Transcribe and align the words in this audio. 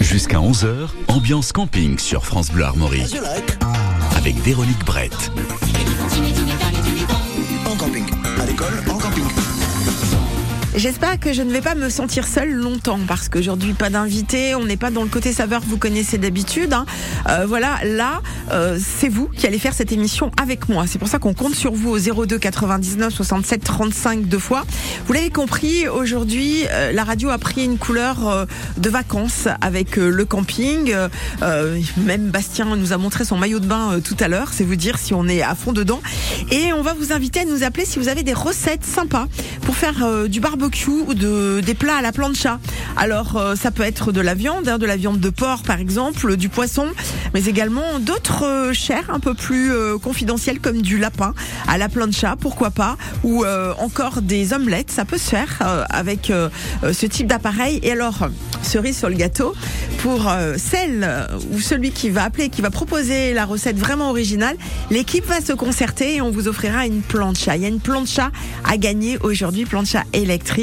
Jusqu'à 0.00 0.38
11h, 0.38 0.88
ambiance 1.08 1.52
camping 1.52 1.98
sur 1.98 2.24
France 2.24 2.50
Bleu 2.50 2.64
Armorique. 2.64 3.14
Avec 4.16 4.36
Véronique 4.36 4.82
Brett. 4.86 5.30
J'espère 10.76 11.18
que 11.18 11.32
je 11.32 11.40
ne 11.40 11.50
vais 11.50 11.62
pas 11.62 11.74
me 11.74 11.88
sentir 11.88 12.26
seule 12.26 12.52
longtemps 12.52 12.98
parce 13.08 13.30
qu'aujourd'hui 13.30 13.72
pas 13.72 13.88
d'invité, 13.88 14.54
on 14.54 14.66
n'est 14.66 14.76
pas 14.76 14.90
dans 14.90 15.04
le 15.04 15.08
côté 15.08 15.32
saveur 15.32 15.62
que 15.62 15.66
vous 15.66 15.78
connaissez 15.78 16.18
d'habitude. 16.18 16.74
hein. 16.74 16.84
Euh, 17.30 17.46
voilà, 17.48 17.78
là 17.82 18.20
euh, 18.52 18.78
c'est 18.78 19.08
vous 19.08 19.26
qui 19.28 19.46
allez 19.46 19.58
faire 19.58 19.72
cette 19.72 19.90
émission 19.90 20.30
avec 20.38 20.68
moi. 20.68 20.84
C'est 20.86 20.98
pour 20.98 21.08
ça 21.08 21.18
qu'on 21.18 21.32
compte 21.32 21.54
sur 21.54 21.72
vous 21.72 21.92
au 21.92 22.26
02 22.26 22.38
99 22.38 23.10
67 23.10 23.64
35 23.64 24.26
deux 24.26 24.38
fois. 24.38 24.66
Vous 25.06 25.14
l'avez 25.14 25.30
compris, 25.30 25.88
aujourd'hui 25.88 26.66
euh, 26.70 26.92
la 26.92 27.04
radio 27.04 27.30
a 27.30 27.38
pris 27.38 27.64
une 27.64 27.78
couleur 27.78 28.28
euh, 28.28 28.44
de 28.76 28.90
vacances 28.90 29.48
avec 29.62 29.98
euh, 29.98 30.10
le 30.10 30.26
camping. 30.26 30.94
Même 31.96 32.28
Bastien 32.28 32.76
nous 32.76 32.92
a 32.92 32.98
montré 32.98 33.24
son 33.24 33.38
maillot 33.38 33.60
de 33.60 33.66
bain 33.66 33.98
tout 34.04 34.16
à 34.20 34.28
l'heure. 34.28 34.50
C'est 34.52 34.64
vous 34.64 34.76
dire 34.76 34.98
si 34.98 35.14
on 35.14 35.26
est 35.26 35.40
à 35.40 35.54
fond 35.54 35.72
dedans. 35.72 36.02
Et 36.50 36.74
on 36.74 36.82
va 36.82 36.92
vous 36.92 37.12
inviter 37.14 37.40
à 37.40 37.44
nous 37.46 37.62
appeler 37.62 37.86
si 37.86 37.98
vous 37.98 38.08
avez 38.08 38.24
des 38.24 38.34
recettes 38.34 38.84
sympas 38.84 39.26
pour 39.62 39.74
faire 39.74 40.28
du 40.28 40.40
barbecue 40.40 40.65
ou 40.66 41.14
de, 41.14 41.60
des 41.60 41.74
plats 41.74 41.96
à 41.96 42.02
la 42.02 42.12
plancha. 42.12 42.58
Alors 42.96 43.36
euh, 43.36 43.54
ça 43.54 43.70
peut 43.70 43.84
être 43.84 44.10
de 44.10 44.20
la 44.20 44.34
viande, 44.34 44.68
hein, 44.68 44.78
de 44.78 44.86
la 44.86 44.96
viande 44.96 45.20
de 45.20 45.30
porc 45.30 45.62
par 45.62 45.78
exemple, 45.78 46.36
du 46.36 46.48
poisson, 46.48 46.88
mais 47.34 47.44
également 47.44 48.00
d'autres 48.00 48.44
euh, 48.44 48.72
chairs 48.72 49.10
un 49.10 49.20
peu 49.20 49.34
plus 49.34 49.72
euh, 49.72 49.96
confidentielles 49.98 50.60
comme 50.60 50.82
du 50.82 50.98
lapin 50.98 51.34
à 51.68 51.78
la 51.78 51.88
plancha, 51.88 52.36
pourquoi 52.40 52.70
pas, 52.70 52.96
ou 53.22 53.44
euh, 53.44 53.74
encore 53.78 54.22
des 54.22 54.52
omelettes, 54.52 54.90
ça 54.90 55.04
peut 55.04 55.18
se 55.18 55.30
faire 55.30 55.86
avec 55.90 56.32
ce 56.82 57.06
type 57.06 57.26
d'appareil. 57.26 57.80
Et 57.82 57.92
alors, 57.92 58.28
cerise 58.62 58.98
sur 58.98 59.08
le 59.08 59.14
gâteau, 59.14 59.54
pour 59.98 60.30
celle 60.56 61.08
ou 61.52 61.60
celui 61.60 61.90
qui 61.90 62.10
va 62.10 62.24
appeler, 62.24 62.48
qui 62.48 62.62
va 62.62 62.70
proposer 62.70 63.32
la 63.32 63.44
recette 63.44 63.76
vraiment 63.76 64.10
originale, 64.10 64.56
l'équipe 64.90 65.26
va 65.26 65.40
se 65.40 65.52
concerter 65.52 66.16
et 66.16 66.20
on 66.20 66.30
vous 66.30 66.48
offrira 66.48 66.86
une 66.86 67.02
plancha. 67.02 67.56
Il 67.56 67.62
y 67.62 67.64
a 67.64 67.68
une 67.68 67.80
plancha 67.80 68.30
à 68.64 68.76
gagner 68.76 69.18
aujourd'hui, 69.22 69.64
plancha 69.64 70.02
électrique. 70.12 70.55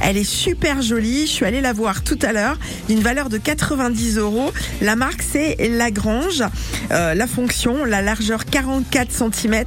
Elle 0.00 0.16
est 0.16 0.24
super 0.24 0.82
jolie. 0.82 1.22
Je 1.26 1.30
suis 1.32 1.44
allée 1.44 1.60
la 1.60 1.72
voir 1.72 2.02
tout 2.02 2.18
à 2.22 2.32
l'heure, 2.32 2.58
d'une 2.88 3.00
valeur 3.00 3.28
de 3.28 3.38
90 3.38 4.18
euros. 4.18 4.50
La 4.80 4.96
marque 4.96 5.22
c'est 5.22 5.56
Lagrange. 5.68 6.42
Euh, 6.90 7.14
la 7.14 7.26
fonction, 7.26 7.84
la 7.84 8.02
largeur 8.02 8.44
44 8.46 9.10
cm 9.12 9.64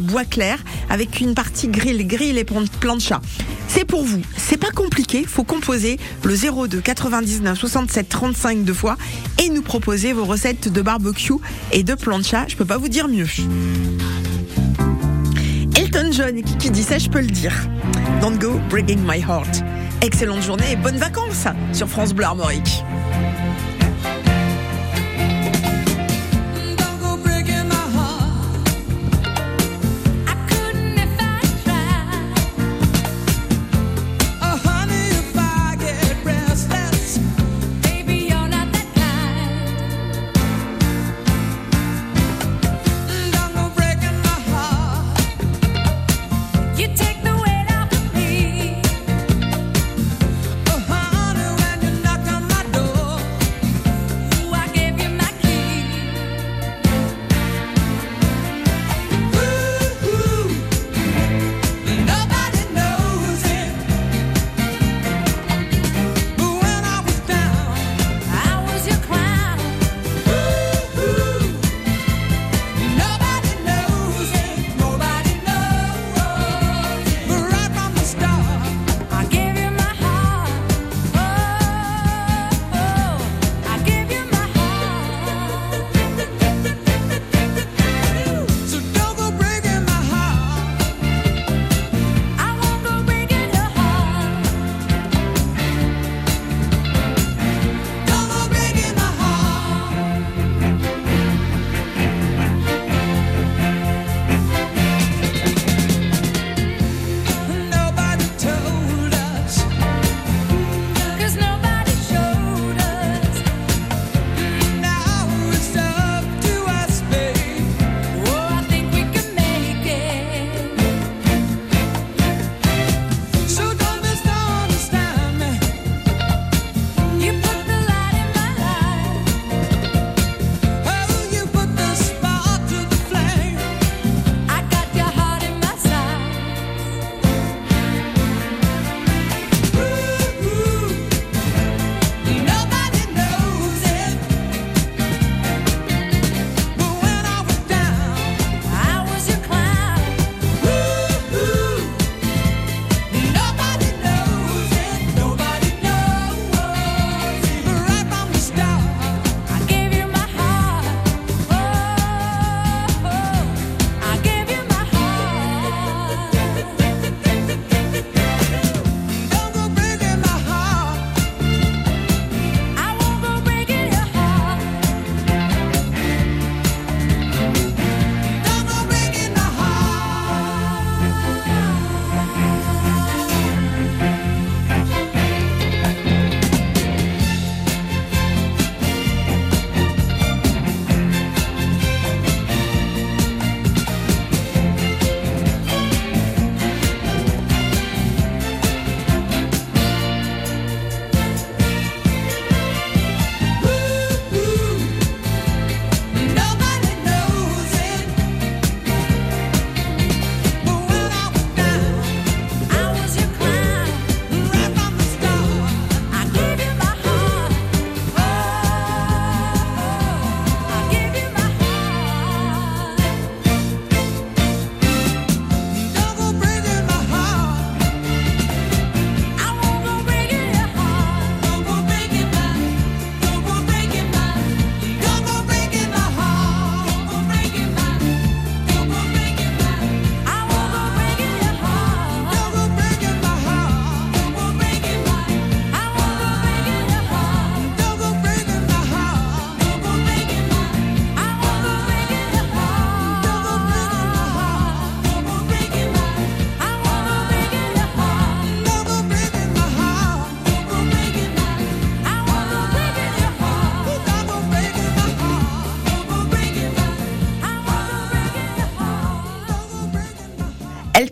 bois 0.00 0.24
clair 0.24 0.58
avec 0.90 1.20
une 1.20 1.34
partie 1.34 1.68
grill, 1.68 2.06
grill 2.06 2.38
et 2.38 2.44
plan- 2.44 2.64
plancha. 2.80 3.20
C'est 3.68 3.84
pour 3.84 4.04
vous. 4.04 4.20
C'est 4.36 4.58
pas 4.58 4.70
compliqué. 4.70 5.24
Faut 5.26 5.44
composer 5.44 5.98
le 6.24 6.34
02 6.36 6.80
99 6.80 7.58
67 7.58 8.08
35 8.08 8.64
deux 8.64 8.74
fois 8.74 8.96
et 9.42 9.48
nous 9.48 9.62
proposer 9.62 10.12
vos 10.12 10.24
recettes 10.24 10.68
de 10.72 10.82
barbecue 10.82 11.32
et 11.72 11.82
de 11.82 11.94
plancha. 11.94 12.44
Je 12.48 12.56
peux 12.56 12.64
pas 12.66 12.76
vous 12.78 12.88
dire 12.88 13.08
mieux. 13.08 13.26
Elton 15.94 16.10
John 16.10 16.38
et 16.38 16.42
Kiki 16.42 16.70
dit 16.70 16.82
ça, 16.82 16.96
je 16.96 17.10
peux 17.10 17.20
le 17.20 17.26
dire. 17.26 17.52
Don't 18.22 18.38
go 18.38 18.58
breaking 18.70 19.00
my 19.04 19.20
heart. 19.20 19.62
Excellente 20.00 20.40
journée 20.42 20.72
et 20.72 20.76
bonnes 20.76 20.96
vacances 20.96 21.46
sur 21.74 21.86
France 21.86 22.14
Bleu 22.14 22.24
Armorique. 22.24 22.82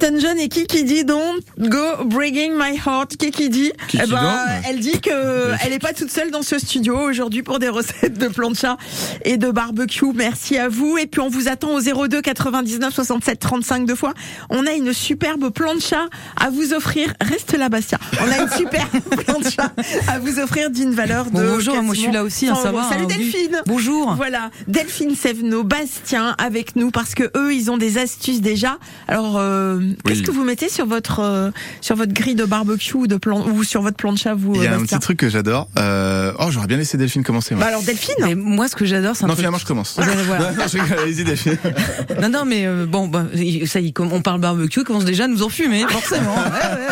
Elton 0.03 0.19
John 0.19 0.39
et 0.39 0.49
Kiki 0.49 0.85
dit 0.85 1.05
Don't 1.05 1.30
go 1.61 2.05
breaking 2.05 2.53
my 2.57 2.77
heart. 2.77 3.17
Kiki 3.17 3.51
dit, 3.51 3.73
Kiki 3.89 4.03
eh 4.05 4.11
ben, 4.11 4.39
elle 4.69 4.81
dit 4.81 5.01
que 5.01 5.53
elle 5.65 5.73
est 5.73 5.79
pas 5.79 5.93
toute 5.93 6.11
seule 6.11 6.31
dans 6.31 6.43
ce 6.43 6.59
studio 6.59 6.99
aujourd'hui 6.99 7.43
pour 7.43 7.59
des 7.59 7.69
recettes 7.69 8.19
de 8.19 8.29
plancha 8.29 8.77
et 9.25 9.37
de 9.37 9.51
barbecue. 9.51 10.13
Merci 10.15 10.59
à 10.59 10.69
vous. 10.69 10.99
Et 10.99 11.07
puis 11.07 11.21
on 11.21 11.29
vous 11.29 11.49
attend 11.49 11.75
au 11.75 11.81
02 11.81 12.23
99 12.23 12.95
67 12.95 13.39
35 13.39 13.87
deux 13.87 13.95
fois. 13.95 14.15
On 14.49 14.67
a 14.67 14.73
une 14.73 14.93
superbe 14.93 15.51
plancha 15.51 16.07
à 16.37 16.51
vous 16.51 16.73
offrir. 16.73 17.13
Reste 17.21 17.57
là, 17.57 17.69
Bastien. 17.69 17.99
On 18.21 18.31
a 18.31 18.43
une 18.43 18.51
superbe 18.57 19.01
plancha 19.25 19.73
à 20.09 20.19
vous 20.19 20.39
offrir 20.39 20.71
d'une 20.71 20.93
valeur 20.93 21.27
de. 21.27 21.31
Bon, 21.31 21.55
bonjour, 21.55 21.83
moi 21.83 21.95
je 21.95 22.01
suis 22.01 22.13
là 22.13 22.25
aussi, 22.25 22.49
hein, 22.49 22.55
100 22.55 22.63
ça 22.63 22.73
va. 22.73 22.89
Salut 22.89 23.05
hein, 23.05 23.07
oui. 23.11 23.17
Delphine. 23.17 23.63
Bonjour. 23.67 24.15
Voilà, 24.15 24.51
Delphine 24.67 25.15
Sevno, 25.15 25.65
Bastien 25.65 26.35
avec 26.39 26.77
nous 26.77 26.91
parce 26.91 27.15
que 27.15 27.31
eux, 27.37 27.55
ils 27.55 27.71
ont 27.71 27.77
des 27.77 27.99
astuces 27.99 28.41
déjà. 28.41 28.79
Alors, 29.09 29.37
euh, 29.37 29.81
qu'est-ce 30.07 30.23
que 30.23 30.31
vous 30.31 30.45
mettez 30.45 30.69
sur 30.69 30.87
votre 30.87 31.21
euh, 31.21 31.50
sur 31.81 31.97
votre 31.97 32.13
grille 32.13 32.35
de 32.35 32.45
barbecue 32.45 32.97
ou 32.97 33.07
de 33.07 33.17
plan 33.17 33.47
ou 33.47 33.65
sur 33.65 33.83
votre 33.83 33.97
plancha 33.97 34.35
vous 34.35 34.55
Il 34.57 34.63
y 34.63 34.67
a 34.67 34.73
euh, 34.73 34.77
un 34.77 34.79
Bastien 34.81 34.99
petit 34.99 35.03
truc 35.03 35.19
que 35.19 35.29
j'adore. 35.29 35.69
Euh... 35.79 36.33
Oh, 36.39 36.47
j'aurais 36.51 36.67
bien 36.67 36.77
laissé 36.77 36.97
Delphine 36.97 37.23
commencer. 37.23 37.55
Moi. 37.55 37.65
Bah 37.65 37.69
alors 37.69 37.83
Delphine. 37.83 38.15
Mais 38.21 38.35
moi, 38.35 38.69
ce 38.69 38.77
que 38.77 38.85
j'adore, 38.85 39.17
c'est 39.17 39.25
un 39.25 39.29
non, 39.29 39.35
truc- 39.35 39.41
finalement, 39.41 39.59
je 39.59 39.67
commence. 39.67 39.97
Ouais, 39.97 40.05
voilà. 40.27 40.53
Non, 40.61 40.65
non, 40.65 41.25
Delphine. 41.25 41.59
Non, 42.21 42.29
non, 42.29 42.45
mais 42.45 42.67
euh, 42.67 42.87
bon, 42.87 43.09
bah, 43.09 43.27
ça 43.67 43.81
y 43.81 43.89
est, 43.89 43.93
comme 43.93 44.13
on 44.13 44.23
parle 44.23 44.41
barbecue, 44.41 44.81
il 44.81 44.85
commence 44.85 45.05
déjà 45.05 45.25
à 45.25 45.29
nous 45.29 45.43
enfumer, 45.43 45.85
forcément. 45.89 46.35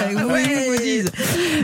Ouais, 0.09 0.15
ouais, 0.15 0.33
ouais. 0.33 1.05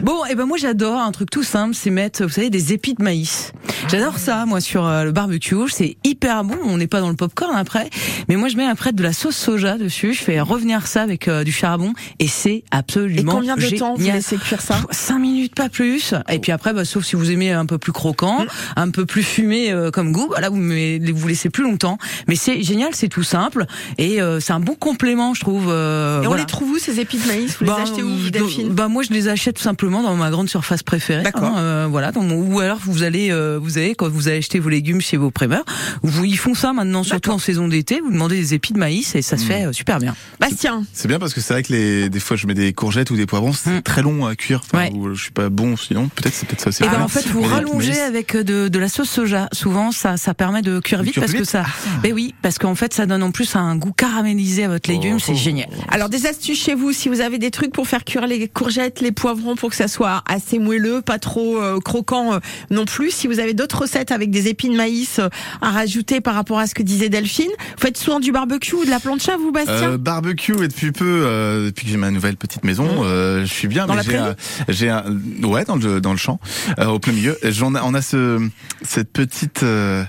Bon, 0.02 0.25
et 0.26 0.35
ben 0.35 0.47
moi 0.47 0.58
j'adore 0.58 1.00
un 1.00 1.12
truc 1.12 1.31
tout 1.31 1.43
simple, 1.43 1.75
c'est 1.75 1.90
mettre, 1.90 2.25
vous 2.25 2.29
savez, 2.31 2.50
des 2.50 2.73
épis 2.73 2.94
de 2.94 3.02
maïs. 3.02 3.52
J'adore 3.88 4.19
ça, 4.19 4.47
moi, 4.47 4.61
sur 4.61 4.87
euh, 4.87 5.05
le 5.05 5.12
barbecue. 5.12 5.69
C'est 5.69 5.97
hyper 6.05 6.44
bon. 6.44 6.56
On 6.64 6.79
n'est 6.79 6.87
pas 6.87 7.00
dans 7.00 7.11
le 7.11 7.17
popcorn 7.17 7.55
après, 7.56 7.90
mais 8.29 8.37
moi 8.37 8.49
je 8.49 8.56
mets 8.56 8.64
après 8.64 8.93
de 8.93 9.02
la 9.02 9.12
sauce 9.12 9.37
soja 9.37 9.76
dessus. 9.76 10.14
Je 10.14 10.23
fais 10.23 10.40
revenir 10.40 10.87
ça 10.87 11.02
avec 11.02 11.29
euh, 11.29 11.44
du 11.44 11.52
charbon, 11.52 11.93
et 12.19 12.29
c'est 12.29 12.64
Et 12.73 12.82
absolument 12.87 13.33
combien 13.33 13.57
de 13.57 13.77
temps 13.79 13.95
vous 13.97 14.05
laissez 14.07 14.37
cuire 14.37 14.61
ça 14.61 14.81
5 14.91 15.19
minutes, 15.19 15.55
pas 15.55 15.69
plus. 15.69 16.15
Et 16.31 16.39
puis 16.39 16.53
après, 16.53 16.73
bah, 16.73 16.85
sauf 16.85 17.05
si 17.05 17.17
vous 17.17 17.31
aimez 17.31 17.53
un 17.53 17.67
peu 17.67 17.79
plus 17.79 17.93
croquant, 17.93 18.45
un 18.77 18.91
peu 18.91 19.07
plus 19.07 19.23
fumé 19.23 19.71
euh, 19.71 19.91
comme 19.91 20.13
goût, 20.13 20.29
bah, 20.31 20.41
là 20.41 20.51
vous 20.51 20.57
vous 20.61 21.29
laissez 21.29 21.51
plus 21.51 21.63
longtemps. 21.65 21.99
Mais 22.29 22.37
c'est 22.37 22.63
génial, 22.63 22.91
c'est 22.95 23.09
tout 23.09 23.23
simple 23.23 23.67
et 23.99 24.21
euh, 24.21 24.41
c'est 24.41 24.53
un 24.53 24.61
bon 24.61 24.75
complément, 24.75 25.35
je 25.35 25.41
trouve. 25.41 25.67
euh, 25.69 26.23
Et 26.23 26.27
on 26.27 26.35
les 26.35 26.45
trouve 26.47 26.71
où 26.71 26.79
ces 26.79 27.01
épis 27.01 27.19
de 27.19 27.27
maïs? 27.27 27.57
Vous 27.59 27.67
Bah, 27.67 27.77
les 27.79 27.83
achetez 27.91 28.03
où 28.03 28.09
euh, 28.11 28.31
Delphine? 28.31 28.69
Bah 28.71 28.89
moi 28.89 29.03
je 29.03 29.13
les 29.13 29.29
achète 29.29 29.57
tout 29.57 29.63
simplement 29.63 30.03
dans 30.03 30.15
ma 30.17 30.31
grande 30.31 30.49
surface 30.49 30.83
préférée. 30.83 31.23
D'accord. 31.23 31.45
hein, 31.45 31.59
euh, 31.59 31.87
voilà. 31.91 32.13
Dans 32.13 32.23
mon- 32.23 32.43
ou 32.45 32.61
alors 32.61 32.79
vous 32.85 33.03
allez, 33.03 33.31
euh, 33.31 33.59
vous 33.61 33.79
avez 33.79 33.95
quand 33.95 34.09
vous 34.09 34.29
allez 34.29 34.39
acheter 34.39 34.59
vos 34.59 34.69
légumes 34.69 35.01
chez 35.01 35.17
vos 35.17 35.31
primeurs, 35.31 35.65
vous 36.03 36.25
ils 36.25 36.37
font 36.39 36.55
ça 36.55 36.73
maintenant 36.73 37.03
surtout 37.03 37.31
en 37.31 37.39
saison 37.39 37.69
d'été. 37.69 38.01
Vous 38.01 38.11
demandez 38.13 38.37
des 38.37 38.55
épis 38.55 38.73
de 38.73 38.79
maïs 38.79 39.15
et 39.15 39.23
ça 39.23 39.37
se 39.37 39.45
fait 39.45 39.67
euh, 39.67 39.73
super 39.73 39.99
bien. 39.99 40.15
Bastien. 40.41 40.85
C'est 40.93 41.09
bien 41.09 41.19
parce 41.19 41.33
que 41.35 41.41
c'est 41.41 41.55
vrai 41.55 41.63
que 41.63 41.73
les, 41.73 42.09
des 42.11 42.21
fois, 42.21 42.37
je 42.37 42.47
mets 42.47 42.55
des 42.55 42.73
courgettes 42.75 43.11
ou 43.11 43.17
des 43.17 43.26
poivrons, 43.26 43.53
c'est 43.53 43.79
Mm. 43.79 43.82
très 43.82 44.03
long 44.03 44.26
à 44.26 44.35
cuire. 44.37 44.61
Enfin, 44.65 44.79
Ouais. 44.85 44.93
ou 44.94 45.15
je 45.15 45.23
suis 45.23 45.31
pas 45.32 45.49
bon 45.49 45.76
sinon. 45.76 46.09
Peut-être 46.15 46.35
c'est 46.35 46.47
peut-être 46.47 46.73
ça. 46.73 46.85
Et 46.85 46.88
ben 46.88 46.97
Ah, 47.00 47.05
en 47.05 47.09
fait, 47.09 47.26
vous 47.29 47.41
mais 47.41 47.47
rallongez 47.47 48.00
avec 48.00 48.37
de, 48.37 48.69
de 48.69 48.79
la 48.79 48.88
sauce 48.88 49.09
soja. 49.11 49.49
Souvent, 49.53 49.91
ça, 49.93 50.17
ça 50.17 50.35
permet 50.35 50.62
de 50.62 50.81
cuire 50.81 51.03
vite 51.03 51.19
parce 51.19 51.32
que 51.32 51.44
ça. 51.44 51.65
Ben 52.03 52.12
oui, 52.12 52.35
parce 52.43 52.59
qu'en 52.59 52.75
fait, 52.75 52.93
ça 52.93 53.06
donne 53.06 53.23
en 53.23 53.31
plus 53.31 53.56
un 53.56 53.76
goût 53.76 53.93
caramélisé 53.93 54.65
à 54.65 54.69
votre 54.69 54.91
légume. 54.91 55.17
Oh. 55.17 55.23
C'est 55.25 55.35
génial. 55.35 55.69
Alors 55.88 56.09
des 56.09 56.26
astuces 56.26 56.62
chez 56.62 56.75
vous, 56.75 56.93
si 56.93 57.09
vous 57.09 57.21
avez 57.21 57.38
des 57.38 57.50
trucs 57.50 57.73
pour 57.73 57.87
faire 57.88 58.05
cuire 58.05 58.26
les 58.26 58.49
courgettes, 58.49 59.00
les 59.00 59.12
poivrons, 59.12 59.56
pour 59.56 59.71
que 59.71 59.76
ça 59.76 59.88
soit 59.88 60.23
assez 60.29 60.59
moelleux, 60.59 61.00
pas 61.03 61.19
trop 61.19 61.61
euh, 61.61 61.79
croquant 61.81 62.35
euh, 62.35 62.38
non 62.71 62.85
plus. 62.85 63.11
Si 63.11 63.26
vous 63.26 63.38
avez 63.38 63.55
d'autres 63.55 63.82
recettes 63.82 64.12
avec 64.12 64.31
des 64.31 64.49
épis 64.49 64.69
de 64.69 64.76
maïs 64.76 65.19
euh, 65.19 65.29
à 65.61 65.71
rajouter 65.71 66.21
par 66.21 66.35
rapport 66.35 66.59
à 66.59 66.67
ce 66.67 66.75
que 66.75 66.82
disait 66.82 67.09
Delphine, 67.09 67.50
vous 67.50 67.81
faites 67.81 67.97
souvent 67.97 68.21
du 68.21 68.32
barbecue 68.32 68.75
ou 68.75 68.85
de 68.85 68.91
la 68.91 69.00
plancha, 69.00 69.37
vous, 69.37 69.53
Bastien? 69.53 69.75
Euh, 69.93 69.99
barbecue 69.99 70.53
et 70.65 70.69
depuis 70.69 70.93
peu, 70.93 71.23
euh, 71.25 71.67
depuis 71.67 71.85
que 71.87 71.91
j'ai 71.91 71.97
ma 71.97 72.11
nouvelle 72.11 72.37
petite 72.37 72.63
maison, 72.64 72.87
euh, 73.05 73.40
je 73.44 73.52
suis 73.52 73.69
bien. 73.69 73.87
Dans 73.87 73.94
mais 73.94 74.02
j'ai 74.02 74.16
un, 74.16 74.34
j'ai 74.69 74.90
un, 74.90 75.05
ouais, 75.43 75.64
dans 75.64 75.76
le 75.76 76.00
dans 76.00 76.12
le 76.12 76.19
champ, 76.19 76.40
euh, 76.78 76.87
au 76.87 76.99
plein 76.99 77.12
milieu. 77.12 77.38
J'en, 77.44 77.75
a- 77.75 77.82
on 77.82 77.94
a 77.94 78.02
ce 78.02 78.40
cette 78.82 79.12
petite 79.12 79.62
euh, 79.62 80.05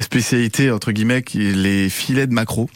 spécialité 0.00 0.70
entre 0.70 0.92
guillemets 0.92 1.22
qui 1.22 1.46
est 1.48 1.52
les 1.52 1.88
filets 1.88 2.26
de 2.26 2.32
maquereau. 2.34 2.68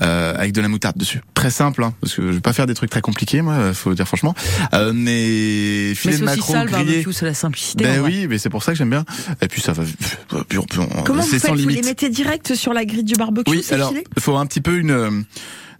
Euh, 0.00 0.34
avec 0.36 0.52
de 0.52 0.62
la 0.62 0.68
moutarde 0.68 0.96
dessus. 0.96 1.20
Très 1.34 1.50
simple, 1.50 1.84
hein, 1.84 1.92
parce 2.00 2.14
que 2.14 2.22
je 2.22 2.28
vais 2.28 2.40
pas 2.40 2.54
faire 2.54 2.66
des 2.66 2.72
trucs 2.72 2.88
très 2.88 3.02
compliqués, 3.02 3.42
moi, 3.42 3.74
faut 3.74 3.92
dire 3.92 4.06
franchement. 4.08 4.34
Euh, 4.72 4.92
mais 4.94 5.88
Mais 5.90 5.94
filets 5.94 6.14
c'est 6.14 6.20
de 6.20 6.24
maquereau 6.24 6.52
ça 6.54 6.64
le 6.64 6.70
grillés. 6.70 7.04
c'est 7.12 7.26
la 7.26 7.34
simplicité. 7.34 7.84
Ben 7.84 8.00
oui, 8.00 8.26
mais 8.26 8.38
c'est 8.38 8.48
pour 8.48 8.62
ça 8.62 8.72
que 8.72 8.78
j'aime 8.78 8.88
bien. 8.88 9.04
Et 9.42 9.48
puis 9.48 9.60
ça 9.60 9.72
va, 9.72 9.82
puis 10.48 10.58
on 10.58 10.62
peut, 10.64 10.80
on- 10.80 11.02
Comment 11.02 11.20
vous 11.22 11.28
faites 11.28 11.42
sans 11.42 11.54
Vous 11.54 11.68
les 11.68 11.82
mettez 11.82 12.08
direct 12.08 12.54
sur 12.54 12.72
la 12.72 12.86
grille 12.86 13.04
du 13.04 13.14
barbecue 13.16 13.50
Oui, 13.50 13.62
alors 13.70 13.92
il 14.16 14.22
faut 14.22 14.36
un 14.38 14.46
petit 14.46 14.62
peu 14.62 14.78
une, 14.78 14.90
euh, 14.92 15.10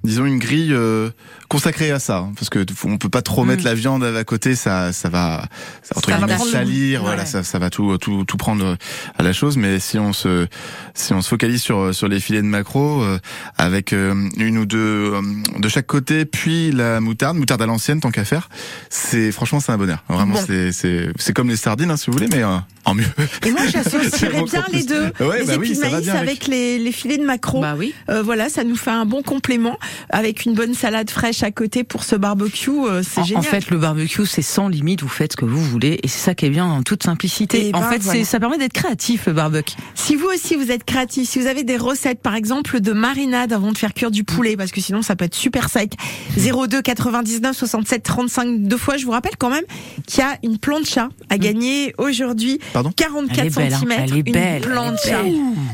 disons 0.04 0.26
une 0.26 0.38
grille 0.38 0.75
euh, 0.75 1.08
consacrée 1.50 1.91
à 1.91 1.99
ça, 1.99 2.19
hein, 2.19 2.32
parce 2.37 2.49
que 2.49 2.64
on 2.85 2.97
peut 2.97 3.08
pas 3.11 3.20
trop 3.23 3.44
Mm. 3.44 3.49
mettre 3.49 3.64
la 3.64 3.75
viande 3.75 4.05
à 4.05 4.25
côté, 4.25 4.55
ça, 4.55 4.93
ça 4.93 5.08
va, 5.11 5.44
ça, 5.82 5.94
entre 5.99 6.08
Ça 6.08 6.17
va 6.19 6.26
guillemets, 6.26 6.50
salir, 6.50 7.02
voilà, 7.02 7.26
ça, 7.26 7.43
ça 7.43 7.58
va 7.58 7.69
tout, 7.69 7.99
tout, 7.99 8.25
tout 8.25 8.37
prendre 8.37 8.76
à 9.19 9.23
la 9.23 9.32
chose. 9.32 9.56
Mais 9.56 9.81
si 9.81 9.99
on 9.99 10.12
se, 10.12 10.47
si 10.95 11.12
on 11.12 11.21
se 11.21 11.28
focalise 11.28 11.61
sur 11.61 11.95
sur 11.95 12.07
les 12.09 12.21
filets 12.21 12.40
de 12.42 12.47
maquereau 12.47 13.02
euh, 13.02 13.19
avec 13.59 13.92
euh, 13.92 14.14
une 14.37 14.59
ou 14.59 14.64
deux 14.64 14.78
euh, 14.78 15.21
de 15.59 15.69
chaque 15.69 15.87
côté, 15.87 16.25
puis 16.25 16.71
la 16.71 17.00
moutarde, 17.00 17.37
moutarde 17.37 17.61
à 17.62 17.66
l'ancienne 17.66 18.00
tant 18.00 18.11
qu'à 18.12 18.25
faire, 18.25 18.49
c'est 18.88 19.33
franchement 19.33 19.59
c'est 19.61 19.73
un 19.73 19.78
bonheur. 19.78 20.04
Vraiment, 20.09 20.35
Bon. 20.35 20.45
c'est 20.47 20.71
c'est 20.73 21.09
c'est 21.19 21.33
comme 21.35 21.49
les 21.49 21.57
sardines, 21.57 21.90
hein, 21.90 21.97
si 21.97 22.07
vous 22.07 22.12
voulez, 22.12 22.28
mais 22.30 22.45
euh, 22.45 22.57
en 22.85 22.95
mieux. 22.95 23.04
Et 23.45 23.50
moi, 23.50 23.62
j'associerais 23.66 24.42
bien 24.50 24.64
les 24.73 24.85
deux. 24.85 25.11
Ouais, 25.21 25.40
les 25.40 25.47
bah 25.47 25.54
épis 25.54 25.71
oui, 25.71 25.75
de 25.75 25.80
maïs 25.80 26.00
bien 26.02 26.14
avec, 26.14 26.28
avec. 26.30 26.47
les, 26.47 26.78
les 26.78 26.92
filets 26.92 27.19
de 27.19 27.25
maquereau. 27.25 27.61
Bah 27.61 27.75
oui. 27.76 27.92
Euh, 28.09 28.23
voilà, 28.23 28.49
ça 28.49 28.62
nous 28.64 28.76
fait 28.76 28.90
un 28.92 29.04
bon 29.04 29.23
complément 29.23 29.78
avec 30.11 30.45
une 30.47 30.54
bonne 30.54 30.75
salade 30.75 31.11
fraîche 31.11 31.39
à 31.42 31.50
côté 31.50 31.85
pour 31.85 32.04
ce 32.04 32.16
barbecue. 32.16 32.70
euh, 32.70 33.02
c'est 33.02 33.25
génial. 33.25 33.40
en 33.40 33.42
fait, 33.42 33.70
le 33.70 33.78
barbecue, 33.78 34.26
c'est 34.26 34.42
sans 34.42 34.68
limite. 34.68 35.02
Vous 35.02 35.09
faites 35.09 35.32
ce 35.32 35.37
que 35.37 35.44
vous 35.44 35.62
voulez, 35.62 35.99
et 36.02 36.09
c'est 36.09 36.18
ça 36.18 36.35
qui 36.35 36.47
est 36.47 36.50
bien 36.50 36.64
en 36.66 36.82
toute 36.82 37.02
simplicité. 37.02 37.68
Eh 37.68 37.75
en 37.76 37.80
ben, 37.80 37.90
fait, 37.90 37.99
voilà. 38.02 38.25
ça 38.25 38.40
permet 38.40 38.59
d'être 38.59 38.73
créatif 38.73 39.26
le 39.26 39.32
barbecue. 39.32 39.75
Si 39.94 40.16
vous 40.16 40.26
aussi 40.26 40.56
vous 40.56 40.70
êtes 40.70 40.85
créatif, 40.85 41.28
si 41.28 41.38
vous 41.38 41.47
avez 41.47 41.64
des 41.64 41.76
recettes 41.76 42.20
par 42.20 42.35
exemple 42.35 42.80
de 42.80 42.92
marinade 42.92 43.52
avant 43.52 43.73
de 43.73 43.78
faire 43.78 43.94
cuire 43.94 44.11
du 44.11 44.25
poulet, 44.25 44.56
parce 44.56 44.70
que 44.70 44.80
sinon 44.80 45.02
ça 45.02 45.16
peut 45.16 45.25
être 45.25 45.35
super 45.35 45.68
sec. 45.68 45.92
02 46.37 46.82
99 46.82 47.56
67 47.56 48.02
35 48.02 48.62
deux 48.62 48.76
fois. 48.76 48.97
Je 48.97 49.04
vous 49.04 49.11
rappelle 49.12 49.37
quand 49.38 49.50
même 49.50 49.64
qu'il 50.06 50.20
y 50.20 50.23
a 50.23 50.37
une 50.42 50.59
plancha 50.59 51.09
à 51.28 51.38
gagner 51.38 51.94
aujourd'hui. 51.99 52.59
Pardon 52.73 52.92
44 52.94 53.38
Elle 53.38 53.47
est 53.47 53.50
belle, 53.56 53.75
hein. 53.75 53.78
cm. 53.80 53.92
Elle 53.92 54.16
est 54.18 54.23
belle, 54.23 54.62
Une 54.62 54.70
plancha 54.70 55.23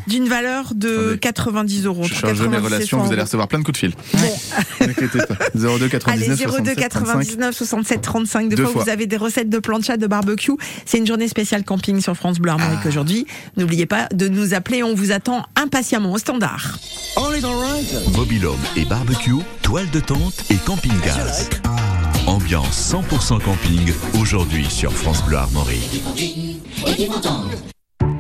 d'une 0.06 0.28
valeur 0.28 0.75
de 0.75 0.88
Attendez. 0.88 1.18
90 1.18 1.87
euros. 1.87 2.02
Je 2.04 2.14
change 2.14 2.40
mes 2.42 2.49
90 2.50 2.54
et 2.56 2.58
relations, 2.61 2.99
100 2.99 3.04
vous 3.04 3.12
allez 3.12 3.23
recevoir 3.23 3.49
plein 3.49 3.58
de 3.58 3.64
coups 3.64 3.80
de 3.80 3.87
fil. 3.87 3.94
Bon. 4.14 4.37
02 5.58 5.88
99 5.88 6.28
Allez, 6.28 6.28
02 6.28 6.36
67 6.36 6.88
35. 6.90 7.12
99 7.18 7.54
67 7.56 8.00
35. 8.02 8.48
Deux, 8.48 8.56
Deux 8.56 8.62
fois, 8.64 8.72
fois. 8.72 8.82
vous 8.84 8.90
avez 8.90 9.06
des 9.06 9.16
recettes 9.16 9.48
de 9.50 9.58
plancha, 9.58 9.96
de 9.96 10.06
barbecue. 10.06 10.52
C'est 10.84 10.98
une 10.98 11.06
journée 11.06 11.28
spéciale 11.28 11.64
camping 11.64 12.00
sur 12.00 12.14
France 12.16 12.38
Bleu 12.38 12.52
Armorique 12.52 12.80
Ah. 12.84 12.88
aujourd'hui. 12.88 13.26
N'oubliez 13.56 13.86
pas 13.86 14.08
de 14.12 14.28
nous 14.28 14.54
appeler. 14.54 14.82
On 14.82 14.94
vous 14.94 15.12
attend 15.12 15.44
impatiemment 15.56 16.12
au 16.12 16.18
standard. 16.18 16.78
All 17.16 17.38
is 17.38 17.44
alright. 17.44 18.16
Mobilhome 18.16 18.58
et 18.76 18.84
barbecue, 18.84 19.32
toile 19.62 19.88
de 19.90 20.00
tente 20.00 20.44
et 20.50 20.56
camping-gaz. 20.56 21.48
Ambiance 22.26 22.92
100% 22.92 23.40
camping 23.40 23.92
aujourd'hui 24.20 24.66
sur 24.68 24.92
France 24.92 25.22
Bleu 25.25 25.36
Armorique. 25.36 26.02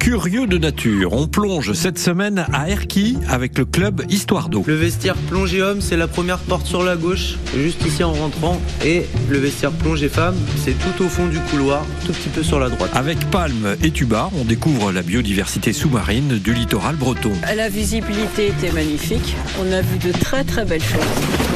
Curieux 0.06 0.46
de 0.46 0.56
nature, 0.56 1.14
on 1.14 1.26
plonge 1.26 1.72
cette 1.72 1.98
semaine 1.98 2.46
à 2.52 2.68
Erquy 2.70 3.18
avec 3.28 3.58
le 3.58 3.64
club 3.64 4.04
Histoire 4.08 4.48
d'eau. 4.48 4.62
Le 4.64 4.76
vestiaire 4.76 5.16
plongée 5.16 5.62
homme, 5.62 5.80
c'est 5.80 5.96
la 5.96 6.06
première 6.06 6.38
porte 6.38 6.64
sur 6.64 6.84
la 6.84 6.94
gauche, 6.94 7.34
juste 7.56 7.84
ici 7.84 8.04
en 8.04 8.12
rentrant. 8.12 8.62
Et 8.84 9.02
le 9.28 9.38
vestiaire 9.38 9.72
plongée 9.72 10.08
femme, 10.08 10.36
c'est 10.64 10.78
tout 10.78 11.02
au 11.02 11.08
fond 11.08 11.26
du 11.26 11.40
couloir, 11.50 11.84
tout 12.06 12.12
petit 12.12 12.28
peu 12.28 12.44
sur 12.44 12.60
la 12.60 12.68
droite. 12.68 12.92
Avec 12.94 13.18
Palme 13.32 13.74
et 13.82 13.90
Tuba, 13.90 14.30
on 14.40 14.44
découvre 14.44 14.92
la 14.92 15.02
biodiversité 15.02 15.72
sous-marine 15.72 16.38
du 16.38 16.54
littoral 16.54 16.94
breton. 16.94 17.32
La 17.56 17.68
visibilité 17.68 18.50
était 18.50 18.70
magnifique. 18.70 19.34
On 19.60 19.72
a 19.72 19.80
vu 19.80 19.98
de 19.98 20.12
très 20.16 20.44
très 20.44 20.64
belles 20.64 20.84
choses. 20.84 21.55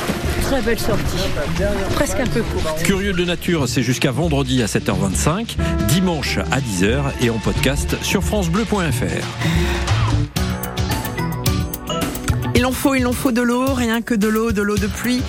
Très 0.50 0.62
belles 0.62 0.80
sorties. 0.80 1.28
Presque 1.94 2.18
un 2.18 2.26
peu 2.26 2.42
courtes. 2.42 2.82
Curieux 2.82 3.12
de 3.12 3.24
nature, 3.24 3.68
c'est 3.68 3.84
jusqu'à 3.84 4.10
vendredi 4.10 4.64
à 4.64 4.66
7h25, 4.66 5.54
dimanche 5.86 6.38
à 6.38 6.58
10h 6.58 7.04
et 7.22 7.30
en 7.30 7.38
podcast 7.38 7.96
sur 8.02 8.24
francebleu.fr. 8.24 9.24
Il 12.56 12.66
en 12.66 12.72
faut, 12.72 12.96
il 12.96 13.06
en 13.06 13.12
faut 13.12 13.30
de 13.30 13.42
l'eau, 13.42 13.74
rien 13.74 14.02
que 14.02 14.12
de 14.12 14.26
l'eau, 14.26 14.50
de 14.50 14.60
l'eau 14.60 14.76
de 14.76 14.88
pluie, 14.88 15.22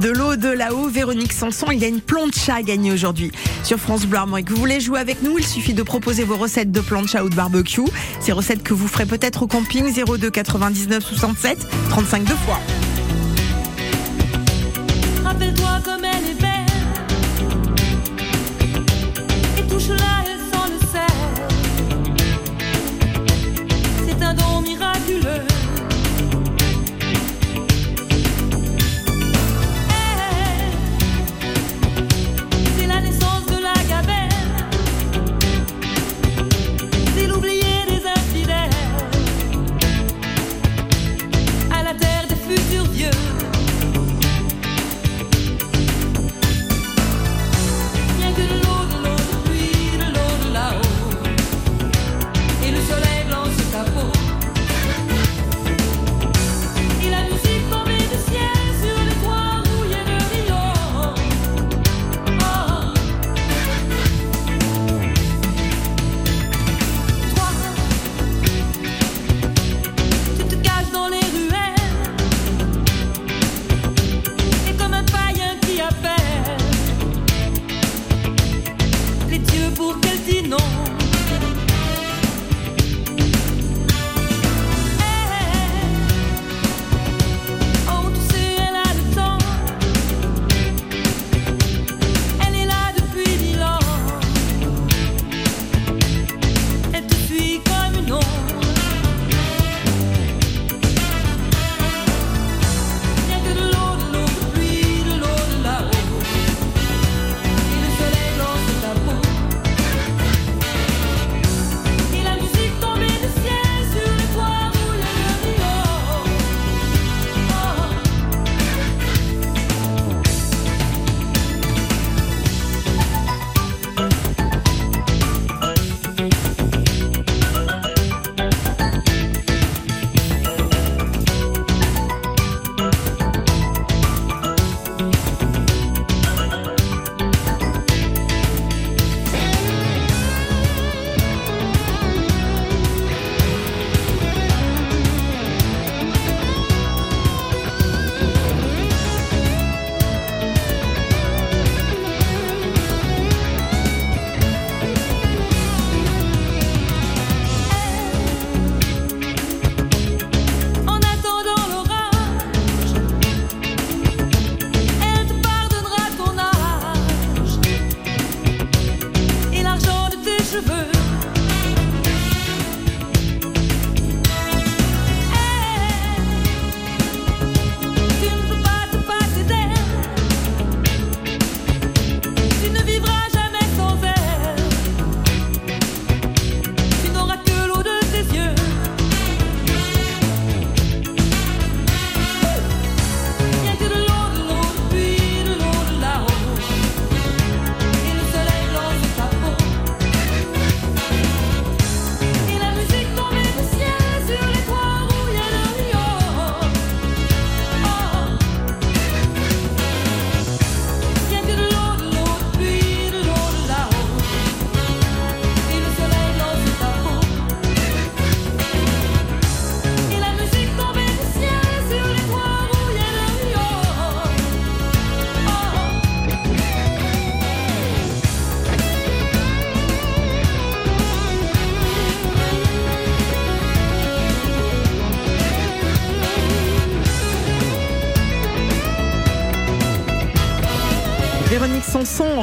de 0.00 0.10
l'eau 0.10 0.36
de 0.36 0.48
là-haut. 0.48 0.88
Véronique 0.88 1.32
Sanson, 1.32 1.66
il 1.72 1.80
y 1.80 1.84
a 1.84 1.88
une 1.88 2.00
plancha 2.00 2.54
à 2.54 2.62
gagner 2.62 2.92
aujourd'hui 2.92 3.32
sur 3.64 3.78
France 3.78 4.06
Bleu 4.06 4.18
Armorique. 4.18 4.48
Vous 4.48 4.58
voulez 4.58 4.78
jouer 4.78 5.00
avec 5.00 5.22
nous 5.24 5.40
Il 5.40 5.44
suffit 5.44 5.74
de 5.74 5.82
proposer 5.82 6.22
vos 6.22 6.36
recettes 6.36 6.70
de 6.70 6.80
plancha 6.80 7.24
ou 7.24 7.28
de 7.28 7.34
barbecue. 7.34 7.82
Ces 8.20 8.30
recettes 8.30 8.62
que 8.62 8.74
vous 8.74 8.86
ferez 8.86 9.06
peut-être 9.06 9.42
au 9.42 9.48
camping 9.48 9.92
02 9.92 10.30
99 10.30 11.04
67 11.04 11.66
35 11.90 12.22
deux 12.22 12.34
fois. 12.36 12.60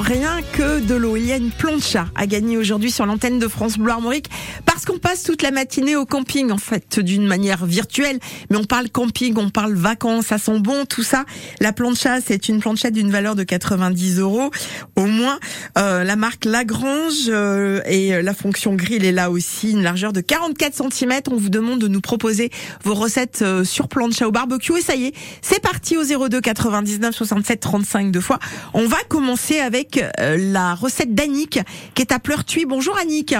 Rien 0.05 0.41
que 0.53 0.81
de 0.81 0.93
l'eau. 0.93 1.17
Il 1.17 1.25
y 1.25 1.31
a 1.31 1.37
une 1.37 1.49
plancha 1.49 2.05
à 2.13 2.27
gagner 2.27 2.57
aujourd'hui 2.57 2.91
sur 2.91 3.07
l'antenne 3.07 3.39
de 3.39 3.47
France 3.47 3.79
Bleu 3.79 3.91
Armorique 3.91 4.29
parce 4.63 4.85
qu'on 4.85 4.99
passe 4.99 5.23
toute 5.23 5.41
la 5.41 5.49
matinée 5.49 5.95
au 5.95 6.05
camping, 6.05 6.51
en 6.51 6.59
fait, 6.59 6.99
d'une 6.99 7.25
manière 7.25 7.65
virtuelle. 7.65 8.19
Mais 8.51 8.57
on 8.57 8.65
parle 8.65 8.89
camping, 8.89 9.33
on 9.37 9.49
parle 9.49 9.73
vacances, 9.73 10.27
ça 10.27 10.37
sent 10.37 10.59
bon, 10.59 10.85
tout 10.85 11.01
ça. 11.01 11.25
La 11.59 11.73
plancha, 11.73 12.21
c'est 12.21 12.49
une 12.49 12.59
plancha 12.59 12.91
d'une 12.91 13.09
valeur 13.09 13.33
de 13.33 13.43
90 13.43 14.19
euros 14.19 14.51
au 14.95 15.05
moins. 15.05 15.39
Euh, 15.79 16.03
la 16.03 16.15
marque 16.15 16.45
Lagrange 16.45 17.25
euh, 17.29 17.81
et 17.87 18.21
la 18.21 18.33
fonction 18.35 18.75
grill 18.75 19.05
est 19.05 19.11
là 19.11 19.31
aussi, 19.31 19.71
une 19.71 19.81
largeur 19.81 20.13
de 20.13 20.21
44 20.21 20.93
cm. 20.93 21.13
On 21.31 21.37
vous 21.37 21.49
demande 21.49 21.79
de 21.79 21.87
nous 21.87 22.01
proposer 22.01 22.51
vos 22.83 22.93
recettes 22.93 23.39
euh, 23.41 23.63
sur 23.63 23.87
plancha 23.87 24.27
au 24.27 24.31
barbecue. 24.31 24.77
Et 24.77 24.81
ça 24.81 24.95
y 24.95 25.05
est, 25.05 25.15
c'est 25.41 25.61
parti 25.61 25.97
au 25.97 26.03
02 26.03 26.41
99 26.41 27.15
67 27.15 27.59
35 27.59 28.11
deux 28.11 28.21
fois. 28.21 28.37
On 28.75 28.85
va 28.85 28.97
commencer 29.09 29.59
avec 29.59 29.94
euh, 30.19 30.37
la 30.39 30.75
recette 30.75 31.13
d'Annick 31.13 31.59
qui 31.93 32.01
est 32.01 32.11
à 32.11 32.19
Pleurtuis. 32.19 32.65
Bonjour 32.65 32.97
Annick. 32.97 33.35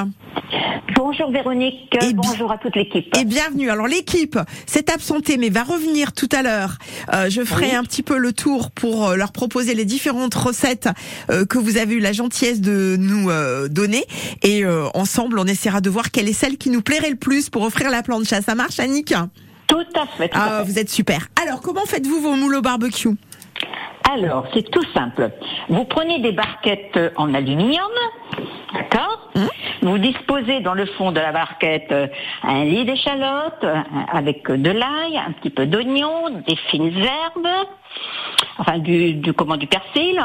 Bonjour 0.96 1.30
Véronique, 1.32 1.96
Et 2.02 2.14
bonjour 2.14 2.52
à 2.52 2.58
toute 2.58 2.76
l'équipe. 2.76 3.16
Et 3.18 3.26
bienvenue. 3.26 3.70
Alors 3.70 3.88
l'équipe 3.88 4.38
s'est 4.66 4.92
absentée 4.92 5.38
mais 5.38 5.50
va 5.50 5.64
revenir 5.64 6.14
tout 6.14 6.30
à 6.32 6.42
l'heure. 6.42 6.78
Euh, 7.14 7.30
je 7.30 7.44
ferai 7.44 7.74
un 7.74 7.84
petit 7.84 8.04
peu 8.04 8.18
le 8.18 8.34
tour 8.34 8.72
pour 8.72 9.10
euh, 9.10 9.16
leur 9.16 9.32
proposer 9.32 9.74
les 9.76 9.86
différentes 9.86 10.34
recettes 10.36 10.90
euh, 11.30 11.46
que 11.46 11.58
vous 11.58 11.78
avez 11.78 11.96
eu 11.96 12.00
la 12.00 12.12
gentillesse 12.14 12.62
de 12.62 12.96
nous 12.98 13.30
euh, 13.30 13.68
donner. 13.68 14.06
Et 14.44 14.64
ensemble, 14.94 15.40
on 15.40 15.46
essaiera 15.46 15.82
de 15.82 15.90
voir 15.90 16.12
quelle 16.12 16.30
est 16.30 16.34
celle 16.34 16.58
qui 16.58 16.70
nous 16.70 16.82
plairait 16.82 17.10
le 17.10 17.16
plus 17.16 17.50
pour 17.50 17.64
offrir 17.64 17.90
la 17.90 18.04
plancha. 18.04 18.42
Ça 18.42 18.56
marche 18.56 18.80
Annick? 18.80 19.14
Tout 19.68 19.78
à 19.96 20.06
fait. 20.18 20.30
tout 20.30 20.38
à 20.38 20.42
Ah, 20.60 20.64
fait. 20.64 20.72
vous 20.72 20.80
êtes 20.80 20.90
super. 20.90 21.28
Alors, 21.44 21.62
comment 21.62 21.86
faites-vous 21.86 22.20
vos 22.20 22.36
moules 22.36 22.56
au 22.56 22.62
barbecue? 22.62 23.10
Alors, 24.12 24.46
c'est 24.54 24.70
tout 24.70 24.84
simple. 24.94 25.32
Vous 25.70 25.86
prenez 25.86 26.20
des 26.20 26.32
barquettes 26.32 27.00
en 27.16 27.34
aluminium, 27.34 27.92
d'accord 28.74 29.32
Vous 29.82 29.98
disposez 29.98 30.60
dans 30.62 30.74
le 30.74 30.86
fond 30.86 31.12
de 31.12 31.20
la 31.20 31.32
barquette 31.32 31.92
euh, 31.92 32.08
un 32.44 32.64
lit 32.66 32.86
d'échalote 32.86 33.64
euh, 33.64 33.76
avec 34.12 34.50
de 34.50 34.72
l'ail, 34.72 35.18
un 35.18 35.32
petit 35.32 35.50
peu 35.50 35.66
d'oignon, 35.66 36.30
des 36.48 36.56
fines 36.70 36.96
herbes, 36.98 37.68
enfin 38.60 38.78
du, 38.78 39.16
du 39.16 39.34
comment 39.34 39.58
du 39.58 39.68
persil. 39.68 40.22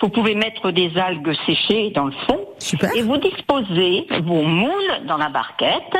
Vous 0.00 0.08
pouvez 0.08 0.34
mettre 0.34 0.70
des 0.70 0.96
algues 0.96 1.34
séchées 1.46 1.90
dans 1.90 2.06
le 2.06 2.12
fond. 2.26 2.40
Super. 2.58 2.90
Et 2.96 3.02
vous 3.02 3.18
disposez 3.18 4.06
vos 4.22 4.42
moules 4.42 5.06
dans 5.06 5.16
la 5.16 5.28
barquette. 5.28 5.96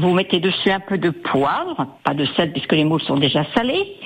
Vous 0.00 0.12
mettez 0.14 0.38
dessus 0.40 0.70
un 0.70 0.80
peu 0.80 0.96
de 0.98 1.10
poivre, 1.10 1.86
pas 2.04 2.14
de 2.14 2.24
sel 2.36 2.52
puisque 2.52 2.72
les 2.72 2.84
moules 2.84 3.02
sont 3.02 3.16
déjà 3.16 3.44
salés, 3.54 3.96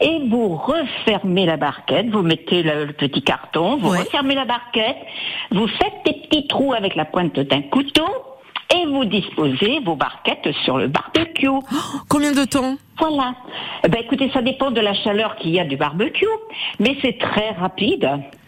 et 0.00 0.20
vous 0.28 0.56
refermez 0.56 1.44
la 1.46 1.56
barquette, 1.56 2.08
vous 2.08 2.22
mettez 2.22 2.62
le, 2.62 2.86
le 2.86 2.92
petit 2.92 3.22
carton, 3.22 3.76
vous 3.76 3.90
Ouais. 3.90 3.98
refermez 3.98 4.34
la 4.34 4.44
barquette, 4.46 4.96
vous 5.50 5.66
faites 5.66 5.92
des 6.06 6.14
petits 6.14 6.46
trous 6.48 6.72
avec 6.72 6.94
la 6.94 7.04
pointe 7.04 7.38
d'un 7.38 7.62
couteau, 7.62 8.06
et 8.74 8.86
vous 8.86 9.04
disposez 9.04 9.80
vos 9.84 9.96
barquettes 9.96 10.48
sur 10.64 10.78
le 10.78 10.88
barbecue. 10.88 11.48
Combien 12.08 12.32
de 12.32 12.44
temps 12.44 12.76
Voilà. 12.98 13.34
Eh 13.84 13.88
Ben 13.88 14.00
écoutez, 14.02 14.30
ça 14.32 14.42
dépend 14.42 14.70
de 14.70 14.80
la 14.80 14.94
chaleur 14.94 15.36
qu'il 15.36 15.50
y 15.50 15.60
a 15.60 15.64
du 15.64 15.76
barbecue, 15.76 16.26
mais 16.80 16.96
c'est 17.02 17.18
très 17.18 17.50
rapide. 17.50 18.04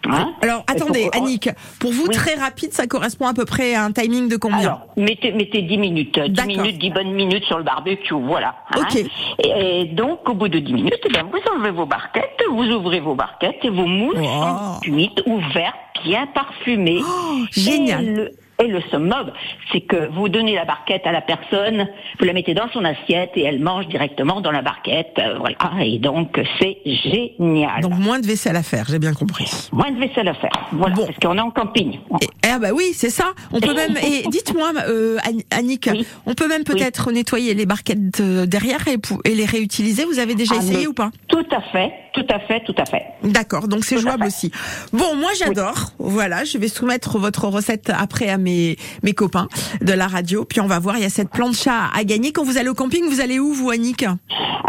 hein. 0.07 0.33
Alors, 0.41 0.63
attendez, 0.67 1.09
faut- 1.13 1.17
Annick, 1.23 1.49
pour 1.79 1.91
vous, 1.91 2.05
Oui. 2.07 2.15
très 2.15 2.35
rapide, 2.35 2.71
ça 2.73 2.85
correspond 2.87 3.25
à 3.27 3.33
peu 3.33 3.45
près 3.45 3.73
à 3.75 3.83
un 3.83 3.91
timing 3.91 4.27
de 4.29 4.37
combien 4.37 4.59
Alors, 4.59 4.81
mettez, 4.97 5.31
mettez 5.31 5.61
10 5.63 5.77
minutes, 5.77 6.19
10 6.19 6.29
D'accord. 6.31 6.45
minutes, 6.47 6.77
10 6.79 6.89
bonnes 6.91 7.11
minutes 7.13 7.43
sur 7.45 7.57
le 7.57 7.63
barbecue, 7.63 8.13
voilà. 8.13 8.55
hein. 8.75 8.81
Ok. 8.81 9.03
Et, 9.43 9.81
et 9.81 9.85
donc, 9.85 10.27
au 10.29 10.33
bout 10.35 10.47
de 10.47 10.59
10 10.59 10.73
minutes, 10.73 10.99
eh 11.09 11.11
ben, 11.11 11.23
vous 11.31 11.39
enlevez 11.55 11.71
vos 11.71 11.85
barquettes, 11.87 12.39
vous 12.51 12.65
ouvrez 12.69 12.99
vos 12.99 13.15
barquettes 13.15 13.63
et 13.63 13.69
vos 13.69 13.85
moules 13.87 14.17
Wow. 14.17 14.23
sont 14.23 14.79
cuites, 14.81 15.21
ouvertes, 15.25 15.75
bien 16.03 16.27
parfumées. 16.27 16.99
Oh, 17.01 17.37
génial. 17.51 18.31
Et 18.63 18.67
le, 18.67 18.79
summum, 18.89 19.31
c'est 19.71 19.81
que 19.81 20.09
vous 20.13 20.29
donnez 20.29 20.55
la 20.55 20.63
barquette 20.65 21.05
à 21.05 21.11
la 21.11 21.21
personne, 21.21 21.87
vous 22.19 22.25
la 22.25 22.31
mettez 22.33 22.53
dans 22.53 22.69
son 22.71 22.85
assiette 22.85 23.31
et 23.35 23.43
elle 23.43 23.59
mange 23.59 23.87
directement 23.87 24.39
dans 24.39 24.51
la 24.51 24.61
barquette. 24.61 25.13
euh, 25.19 25.37
voilà. 25.39 25.57
Et 25.83 25.99
donc, 25.99 26.39
c'est 26.59 26.77
génial. 26.85 27.81
Donc, 27.81 27.97
moins 27.99 28.19
de 28.19 28.25
vaisselle 28.27 28.55
à 28.55 28.63
faire, 28.63 28.85
j'ai 28.89 28.99
bien 28.99 29.13
compris. 29.13 29.51
Moins 29.71 29.91
de 29.91 29.99
vaisselle 29.99 30.27
à 30.29 30.33
faire. 30.33 30.51
Voilà, 30.71 30.95
Bon. 30.95 31.05
parce 31.05 31.17
qu'on 31.19 31.37
est 31.37 31.41
en 31.41 31.51
camping. 31.51 31.99
Et, 32.21 32.27
ah 32.49 32.59
bah 32.59 32.69
oui, 32.73 32.91
c'est 32.93 33.09
ça. 33.09 33.33
On 33.51 33.59
peut 33.59 33.73
même. 33.73 33.97
Et 33.97 34.23
dites-moi, 34.29 34.71
euh, 34.87 35.17
Ann- 35.27 35.41
Annick, 35.51 35.89
Oui. 35.91 36.05
on 36.25 36.33
peut 36.33 36.47
même 36.47 36.63
peut-être 36.63 37.11
nettoyer 37.11 37.53
les 37.53 37.65
barquettes 37.65 38.21
derrière 38.21 38.85
et, 38.87 39.35
les 39.35 39.45
réutiliser. 39.45 40.05
Vous 40.05 40.19
avez 40.19 40.35
déjà 40.35 40.55
Ah, 40.57 40.61
essayé 40.63 40.87
ou 40.87 40.93
pas? 40.93 41.11
Tout 41.27 41.45
à 41.51 41.61
fait, 41.73 41.91
tout 42.13 42.25
à 42.29 42.39
fait, 42.39 42.61
tout 42.63 42.75
à 42.77 42.85
fait. 42.85 43.03
D'accord, 43.23 43.67
donc 43.67 43.83
c'est 43.83 43.97
jouable 43.97 44.25
aussi. 44.25 44.51
Bon, 44.93 45.15
moi 45.15 45.31
j'adore. 45.37 45.91
Voilà, 45.99 46.45
je 46.45 46.57
vais 46.57 46.67
soumettre 46.69 47.17
votre 47.17 47.47
recette 47.47 47.91
après 47.97 48.29
à 48.29 48.37
mes 48.45 48.77
mes 49.03 49.13
copains 49.13 49.47
de 49.81 49.93
la 49.93 50.07
radio. 50.07 50.45
Puis 50.45 50.61
on 50.61 50.67
va 50.67 50.79
voir. 50.79 50.97
Il 50.97 51.03
y 51.03 51.05
a 51.05 51.09
cette 51.09 51.29
plancha 51.31 51.89
à 51.93 52.03
gagner. 52.03 52.31
Quand 52.31 52.43
vous 52.43 52.57
allez 52.57 52.69
au 52.69 52.73
camping, 52.75 53.03
vous 53.09 53.19
allez 53.21 53.39
où, 53.39 53.51
vous, 53.53 53.69
Annick 53.71 54.05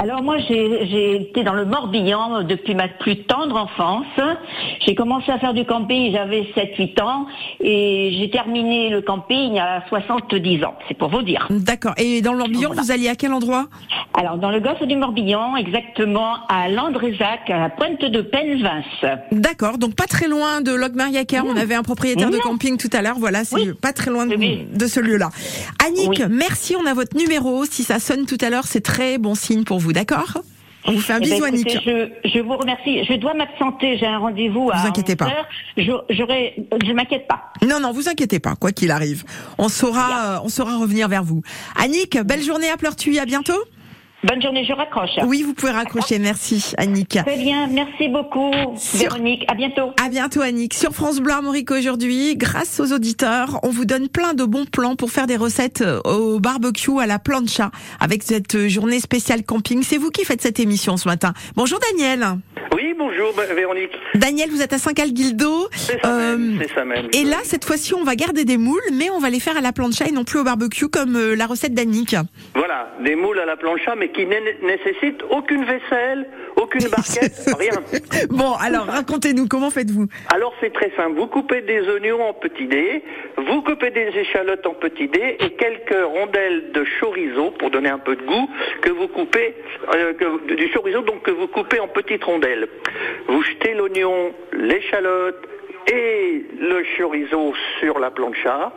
Alors 0.02 0.22
moi, 0.22 0.36
j'ai 0.48 1.16
été 1.22 1.42
dans 1.44 1.54
le 1.54 1.64
Morbihan 1.64 2.42
depuis 2.42 2.74
ma 2.74 2.88
plus 2.88 3.24
tendre 3.24 3.56
enfance. 3.56 4.06
J'ai 4.84 4.94
commencé 4.94 5.30
à 5.30 5.38
faire 5.38 5.52
du 5.54 5.64
camping, 5.64 6.12
j'avais 6.12 6.42
7-8 6.56 7.02
ans, 7.02 7.26
et 7.60 8.16
j'ai 8.18 8.30
terminé 8.30 8.88
le 8.90 9.00
camping 9.02 9.58
à 9.58 9.82
70 9.88 10.64
ans. 10.64 10.74
C'est 10.88 10.96
pour 10.96 11.08
vous 11.08 11.22
dire. 11.22 11.46
D'accord. 11.50 11.94
Et 11.96 12.22
dans 12.22 12.32
le 12.32 12.38
Morbihan, 12.38 12.68
Voilà. 12.68 12.82
vous 12.82 12.90
alliez 12.90 13.08
à 13.08 13.16
quel 13.16 13.32
endroit 13.32 13.66
Alors 14.14 14.38
dans 14.38 14.50
le 14.50 14.60
golfe 14.60 14.82
du 14.86 14.96
Morbihan, 14.96 15.56
exactement 15.56 16.34
à 16.48 16.68
Landrézac, 16.68 17.48
à 17.50 17.58
la 17.58 17.70
pointe 17.70 18.00
de 18.04 18.20
Penvins. 18.22 18.82
D'accord, 19.32 19.78
donc 19.78 19.94
pas 19.94 20.06
très 20.06 20.28
loin 20.28 20.60
de 20.60 20.72
Logmariacar. 20.72 21.44
On 21.46 21.56
avait 21.56 21.74
un 21.74 21.82
propriétaire 21.82 22.30
de 22.30 22.38
camping 22.38 22.76
tout 22.76 22.90
à 22.92 23.02
l'heure. 23.02 23.16
Voilà, 23.18 23.44
c'est 23.44 23.56
Oui. 23.56 23.65
Pas 23.74 23.92
très 23.92 24.10
loin 24.10 24.26
de, 24.26 24.36
Oui. 24.36 24.66
de 24.72 24.86
ce 24.86 25.00
lieu-là. 25.00 25.30
Annick, 25.86 26.08
Oui. 26.08 26.22
merci. 26.30 26.74
On 26.76 26.86
a 26.86 26.94
votre 26.94 27.16
numéro. 27.16 27.64
Si 27.64 27.82
ça 27.84 27.98
sonne 27.98 28.26
tout 28.26 28.38
à 28.40 28.50
l'heure, 28.50 28.66
c'est 28.66 28.80
très 28.82 29.18
bon 29.18 29.34
signe 29.34 29.64
pour 29.64 29.78
vous. 29.78 29.92
D'accord? 29.92 30.38
On 30.88 30.92
vous 30.92 31.00
fait 31.00 31.14
un 31.14 31.16
Eh 31.16 31.20
ben, 31.28 31.30
bisou, 31.30 31.46
écoutez, 31.46 31.76
Annick. 31.78 32.10
je, 32.24 32.28
je 32.30 32.38
vous 32.40 32.56
remercie. 32.56 33.02
Je 33.04 33.14
dois 33.14 33.34
m'absenter. 33.34 33.98
J'ai 33.98 34.06
un 34.06 34.18
rendez-vous 34.18 34.70
à 34.72 34.76
Vous 34.76 34.86
inquiétez 34.86 35.16
pas. 35.16 35.26
11 35.26 35.32
heures. 35.88 36.04
Je, 36.10 36.16
je 36.86 36.92
m'inquiète 36.92 37.26
pas. 37.26 37.50
Non, 37.66 37.80
non, 37.80 37.90
vous 37.92 38.08
inquiétez 38.08 38.38
pas, 38.38 38.54
quoi 38.54 38.70
qu'il 38.70 38.92
arrive. 38.92 39.24
On 39.58 39.68
saura, 39.68 40.42
on 40.44 40.48
saura 40.48 40.76
revenir 40.76 41.08
vers 41.08 41.24
vous. 41.24 41.42
Annick, 41.74 42.16
belle 42.22 42.42
journée 42.42 42.70
à 42.70 42.76
Pleurtuis. 42.76 43.18
À 43.18 43.24
bientôt. 43.24 43.58
Bonne 44.24 44.42
journée. 44.42 44.64
Je 44.64 44.72
raccroche. 44.72 45.10
Oui, 45.26 45.42
vous 45.42 45.54
pouvez 45.54 45.72
raccrocher. 45.72 46.18
Merci, 46.18 46.72
Annick. 46.78 47.10
Très 47.24 47.36
bien. 47.36 47.66
Merci 47.68 48.08
beaucoup, 48.08 48.50
Sur- 48.76 48.98
Véronique. 49.10 49.44
À 49.48 49.54
bientôt. 49.54 49.90
À 50.04 50.08
bientôt 50.08 50.40
Annick. 50.40 50.74
Sur 50.74 50.92
France 50.92 51.20
Bleu 51.20 51.32
Armorique 51.32 51.70
aujourd'hui, 51.70 52.34
grâce 52.36 52.80
aux 52.80 52.92
auditeurs, 52.92 53.60
on 53.62 53.68
vous 53.68 53.84
donne 53.84 54.08
plein 54.08 54.34
de 54.34 54.44
bons 54.44 54.64
plans 54.64 54.96
pour 54.96 55.10
faire 55.10 55.26
des 55.26 55.36
recettes 55.36 55.82
euh, 55.82 56.00
au 56.04 56.40
barbecue 56.40 56.98
à 57.00 57.06
la 57.06 57.18
plancha 57.18 57.70
avec 58.00 58.22
cette 58.22 58.54
euh, 58.54 58.68
journée 58.68 59.00
spéciale 59.00 59.44
camping. 59.44 59.82
C'est 59.82 59.98
vous 59.98 60.10
qui 60.10 60.24
faites 60.24 60.40
cette 60.42 60.58
émission 60.60 60.96
ce 60.96 61.06
matin. 61.08 61.32
Bonjour 61.54 61.78
Daniel. 61.92 62.24
Oui, 62.74 62.94
bonjour 62.98 63.32
Véronique. 63.54 63.92
Daniel, 64.14 64.50
vous 64.50 64.60
êtes 64.60 64.72
à 64.72 64.78
Saint-Calguildo. 64.78 65.68
C'est 65.72 66.00
ça 66.02 66.08
Euh, 66.10 66.58
ça 66.74 66.84
même. 66.84 67.06
Et 67.12 67.24
là, 67.24 67.36
cette 67.44 67.64
fois-ci, 67.64 67.94
on 67.94 68.02
va 68.04 68.16
garder 68.16 68.44
des 68.44 68.58
moules, 68.58 68.80
mais 68.92 69.08
on 69.10 69.18
va 69.18 69.30
les 69.30 69.40
faire 69.40 69.56
à 69.56 69.60
la 69.60 69.72
plancha 69.72 70.06
et 70.06 70.12
non 70.12 70.24
plus 70.24 70.40
au 70.40 70.44
barbecue 70.44 70.88
comme 70.88 71.16
la 71.34 71.46
recette 71.46 71.72
d'Annick. 71.74 72.16
Voilà, 72.54 72.90
des 73.02 73.14
moules 73.14 73.38
à 73.38 73.46
la 73.46 73.56
plancha, 73.56 73.94
mais 73.96 74.05
qui 74.08 74.26
ne 74.26 74.36
nécessitent 74.66 75.22
aucune 75.30 75.64
vaisselle, 75.64 76.26
aucune 76.56 76.88
barquette, 76.88 77.50
rien. 77.58 77.72
Bon, 78.30 78.52
alors 78.54 78.86
racontez-nous, 78.86 79.46
comment 79.48 79.70
faites-vous? 79.70 80.06
Alors 80.34 80.52
c'est 80.60 80.72
très 80.72 80.90
simple, 80.96 81.16
vous 81.16 81.26
coupez 81.26 81.60
des 81.62 81.80
oignons 81.88 82.22
en 82.22 82.32
petits 82.34 82.66
dés, 82.66 83.02
vous 83.36 83.62
coupez 83.62 83.90
des 83.90 84.08
échalotes 84.16 84.66
en 84.66 84.74
petits 84.74 85.08
dés 85.08 85.36
et 85.40 85.50
quelques 85.50 86.04
rondelles 86.04 86.72
de 86.72 86.84
chorizo 87.00 87.50
pour 87.52 87.70
donner 87.70 87.88
un 87.90 87.98
peu 87.98 88.16
de 88.16 88.22
goût 88.22 88.48
que 88.82 88.90
vous 88.90 89.08
coupez 89.08 89.54
euh, 89.94 90.12
que- 90.14 90.54
du 90.54 90.68
chorizo 90.72 91.02
donc 91.02 91.22
que 91.22 91.30
vous 91.30 91.46
coupez 91.48 91.80
en 91.80 91.88
petites 91.88 92.24
rondelles. 92.24 92.68
Vous 93.28 93.42
jetez 93.42 93.74
l'oignon, 93.74 94.32
l'échalote 94.52 95.36
et 95.92 96.44
le 96.60 96.82
chorizo 96.96 97.54
sur 97.80 97.98
la 98.00 98.10
plancha 98.10 98.72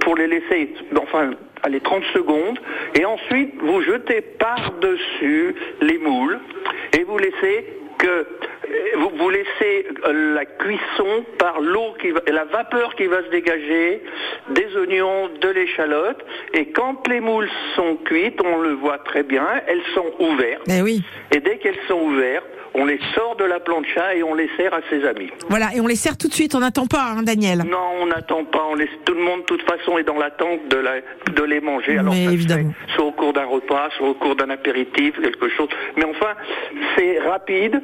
pour 0.00 0.16
les 0.16 0.26
laisser 0.28 0.74
enfin 1.00 1.30
allez 1.62 1.80
30 1.80 2.02
secondes 2.12 2.58
et 2.94 3.04
ensuite 3.04 3.54
vous 3.60 3.82
jetez 3.82 4.20
par-dessus 4.20 5.54
les 5.80 5.98
moules 5.98 6.38
et 6.92 7.04
vous 7.04 7.18
laissez 7.18 7.66
que 7.98 8.26
vous, 8.96 9.10
vous 9.16 9.30
laissez 9.30 9.86
euh, 10.06 10.34
la 10.34 10.44
cuisson 10.44 11.24
par 11.38 11.60
l'eau 11.60 11.94
qui 12.00 12.10
va, 12.10 12.20
la 12.26 12.44
vapeur 12.44 12.94
qui 12.96 13.06
va 13.06 13.22
se 13.22 13.30
dégager 13.30 14.02
des 14.50 14.76
oignons, 14.76 15.28
de 15.40 15.48
l'échalote 15.48 16.24
et 16.52 16.66
quand 16.66 17.06
les 17.08 17.20
moules 17.20 17.48
sont 17.76 17.96
cuites, 18.04 18.40
on 18.44 18.58
le 18.58 18.72
voit 18.72 18.98
très 18.98 19.22
bien, 19.22 19.46
elles 19.66 19.82
sont 19.94 20.12
ouvertes. 20.18 20.62
Eh 20.68 20.82
oui. 20.82 21.02
Et 21.34 21.40
dès 21.40 21.58
qu'elles 21.58 21.78
sont 21.86 22.00
ouvertes, 22.00 22.46
on 22.74 22.84
les 22.84 22.98
sort 23.14 23.36
de 23.36 23.44
la 23.44 23.60
plancha 23.60 24.14
et 24.14 24.22
on 24.22 24.34
les 24.34 24.48
sert 24.56 24.72
à 24.74 24.80
ses 24.90 25.04
amis. 25.06 25.30
Voilà, 25.48 25.66
et 25.74 25.80
on 25.80 25.86
les 25.86 25.96
sert 25.96 26.16
tout 26.16 26.28
de 26.28 26.32
suite, 26.34 26.54
on 26.54 26.60
n'attend 26.60 26.86
pas, 26.86 27.14
hein, 27.16 27.22
Daniel. 27.22 27.58
Non, 27.68 27.78
on 28.00 28.06
n'attend 28.06 28.44
pas. 28.44 28.64
On 28.70 28.74
laisse 28.74 28.88
tout 29.04 29.14
le 29.14 29.22
monde, 29.22 29.40
de 29.40 29.46
toute 29.46 29.62
façon, 29.62 29.98
est 29.98 30.04
dans 30.04 30.18
l'attente 30.18 30.68
de, 30.70 30.76
la, 30.76 30.94
de 31.34 31.42
les 31.42 31.60
manger. 31.60 31.98
Alors, 31.98 32.14
Mais 32.14 32.24
évidemment. 32.24 32.70
fait 32.86 32.94
soit 32.94 33.04
au 33.04 33.12
cours 33.12 33.32
d'un 33.32 33.44
repas, 33.44 33.88
soit 33.96 34.08
au 34.08 34.14
cours 34.14 34.36
d'un 34.36 34.50
apéritif, 34.50 35.14
quelque 35.20 35.48
chose. 35.50 35.68
Mais 35.96 36.04
enfin, 36.04 36.34
c'est 36.96 37.18
rapide. 37.20 37.82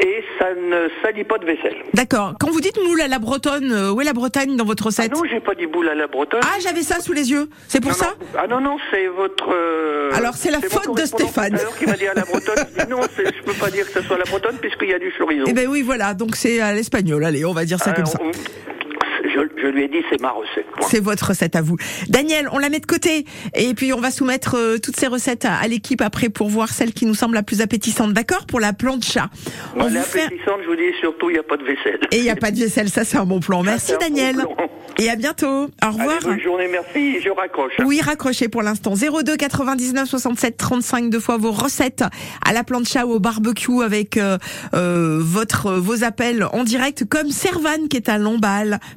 Et 0.00 0.24
ça 0.38 0.46
ne 0.54 0.88
salit 1.02 1.24
pas 1.24 1.38
de 1.38 1.46
vaisselle. 1.46 1.76
D'accord. 1.94 2.34
Quand 2.40 2.50
vous 2.50 2.60
dites 2.60 2.78
moule 2.82 3.00
à 3.00 3.08
la 3.08 3.18
bretonne, 3.18 3.72
euh, 3.72 3.92
où 3.92 4.00
est 4.00 4.04
la 4.04 4.12
Bretagne 4.12 4.56
dans 4.56 4.64
votre 4.64 4.86
recette 4.86 5.12
Non, 5.12 5.22
j'ai 5.30 5.40
pas 5.40 5.54
dit 5.54 5.66
boule 5.66 5.88
à 5.88 5.94
la 5.94 6.06
bretonne. 6.06 6.40
Ah, 6.44 6.58
j'avais 6.60 6.82
ça 6.82 7.00
sous 7.00 7.12
les 7.12 7.30
yeux. 7.30 7.48
C'est 7.68 7.80
pour 7.80 7.92
Non, 7.92 7.96
ça 7.96 8.06
non. 8.20 8.26
Ah 8.38 8.46
non, 8.46 8.60
non, 8.60 8.76
c'est 8.90 9.06
votre... 9.06 9.48
euh, 9.52 10.10
Alors, 10.14 10.34
c'est 10.34 10.50
la 10.50 10.60
faute 10.60 10.96
de 10.96 11.04
Stéphane. 11.06 11.54
à 11.54 11.62
l'heure 11.62 11.76
qui 11.78 11.86
m'a 11.86 11.94
dit 11.94 12.06
à 12.06 12.14
la 12.14 12.24
bretonne. 12.24 12.66
Je 12.78 12.84
dis 12.84 12.90
non, 12.90 13.00
je 13.16 13.42
peux 13.42 13.52
pas 13.54 13.70
dire 13.70 13.86
que 13.86 13.92
ce 13.92 14.02
soit 14.02 14.18
la 14.18 14.24
bretonne 14.24 14.56
puisqu'il 14.58 14.88
y 14.90 14.94
a 14.94 14.98
du 14.98 15.12
chorizo. 15.16 15.44
Eh 15.46 15.52
ben 15.52 15.66
oui, 15.68 15.82
voilà. 15.82 16.14
Donc 16.14 16.36
c'est 16.36 16.60
à 16.60 16.72
l'espagnol. 16.72 17.24
Allez, 17.24 17.44
on 17.44 17.52
va 17.52 17.64
dire 17.64 17.78
ça 17.78 17.92
comme 17.92 18.04
Alors, 18.04 18.08
ça. 18.12 18.18
on- 18.22 18.30
je, 19.24 19.60
je 19.62 19.66
lui 19.68 19.84
ai 19.84 19.88
dit 19.88 19.98
c'est 20.10 20.20
ma 20.20 20.30
recette. 20.30 20.66
C'est 20.88 21.02
votre 21.02 21.28
recette 21.28 21.56
à 21.56 21.62
vous. 21.62 21.76
Daniel, 22.08 22.48
on 22.52 22.58
la 22.58 22.68
met 22.68 22.80
de 22.80 22.86
côté. 22.86 23.24
Et 23.54 23.74
puis, 23.74 23.92
on 23.92 24.00
va 24.00 24.10
soumettre 24.10 24.56
euh, 24.56 24.78
toutes 24.78 24.96
ces 24.96 25.06
recettes 25.06 25.44
à, 25.44 25.54
à 25.54 25.66
l'équipe 25.68 26.00
après 26.00 26.28
pour 26.28 26.48
voir 26.48 26.68
celle 26.70 26.92
qui 26.92 27.06
nous 27.06 27.14
semble 27.14 27.34
la 27.34 27.42
plus 27.42 27.60
appétissante. 27.60 28.12
D'accord? 28.12 28.46
Pour 28.46 28.60
la 28.60 28.72
plancha. 28.72 29.30
On 29.76 29.86
est 29.86 29.90
vous 29.90 30.02
fait... 30.02 30.24
appétissante, 30.24 30.60
je 30.62 30.68
vous 30.68 30.76
dis 30.76 30.98
surtout, 31.00 31.30
il 31.30 31.34
n'y 31.34 31.38
a 31.38 31.42
pas 31.42 31.56
de 31.56 31.64
vaisselle. 31.64 32.00
Et 32.12 32.18
il 32.18 32.22
n'y 32.22 32.30
a 32.30 32.36
pas 32.36 32.50
de 32.50 32.58
vaisselle. 32.58 32.88
Ça, 32.88 33.04
c'est 33.04 33.16
un 33.16 33.26
bon 33.26 33.40
plan. 33.40 33.62
Merci, 33.62 33.92
bon 33.92 33.98
Daniel. 34.00 34.36
plan. 34.36 34.56
Et 34.98 35.10
à 35.10 35.16
bientôt. 35.16 35.46
Au 35.46 35.90
revoir. 35.90 36.16
Allez, 36.16 36.26
bonne 36.26 36.40
journée, 36.40 36.68
merci, 36.70 37.20
je 37.20 37.28
raccroche. 37.28 37.72
Oui, 37.84 38.00
raccrochez 38.00 38.48
pour 38.48 38.62
l'instant. 38.62 38.94
02 38.94 39.36
99 39.36 40.08
67 40.08 40.56
35 40.56 41.10
deux 41.10 41.20
fois 41.20 41.36
vos 41.36 41.52
recettes 41.52 42.02
à 42.44 42.52
la 42.52 42.64
plancha 42.64 43.04
ou 43.04 43.12
au 43.12 43.20
barbecue 43.20 43.82
avec 43.82 44.16
euh, 44.16 44.38
euh, 44.74 45.18
votre 45.20 45.72
vos 45.72 46.02
appels 46.02 46.46
en 46.52 46.64
direct 46.64 47.04
comme 47.04 47.30
Servane 47.30 47.88
qui 47.88 47.98
est 47.98 48.08
à. 48.08 48.16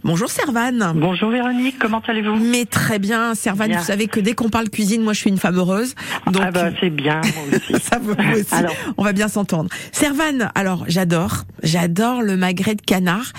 Bonjour 0.04 0.19
Servane. 0.28 0.94
Bonjour 0.96 1.30
Véronique, 1.30 1.78
comment 1.80 2.02
allez-vous 2.08 2.36
Mais 2.36 2.66
très 2.66 3.00
bien, 3.00 3.36
Servane, 3.36 3.74
vous 3.74 3.84
savez 3.84 4.08
que 4.08 4.20
dès 4.20 4.34
qu'on 4.34 4.50
parle 4.50 4.70
cuisine, 4.70 5.02
moi 5.04 5.14
je 5.14 5.20
suis 5.20 5.30
une 5.30 5.38
femme 5.38 5.58
heureuse. 5.58 5.96
Donc 6.28 6.42
Ah 6.46 6.52
bah 6.52 6.70
c'est 6.80 6.90
bien, 6.90 7.22
moi 7.22 7.58
aussi. 7.72 7.82
ça 7.84 8.00
vous 8.00 8.12
aussi. 8.14 8.46
Alors. 8.54 8.74
On 8.98 9.04
va 9.04 9.14
bien 9.14 9.28
s'entendre. 9.28 9.70
Servane, 9.92 10.50
alors 10.56 10.86
j'adore, 10.88 11.44
j'adore 11.64 12.22
le 12.22 12.38
magret 12.38 12.76
de 12.76 12.82
canard. 12.82 13.32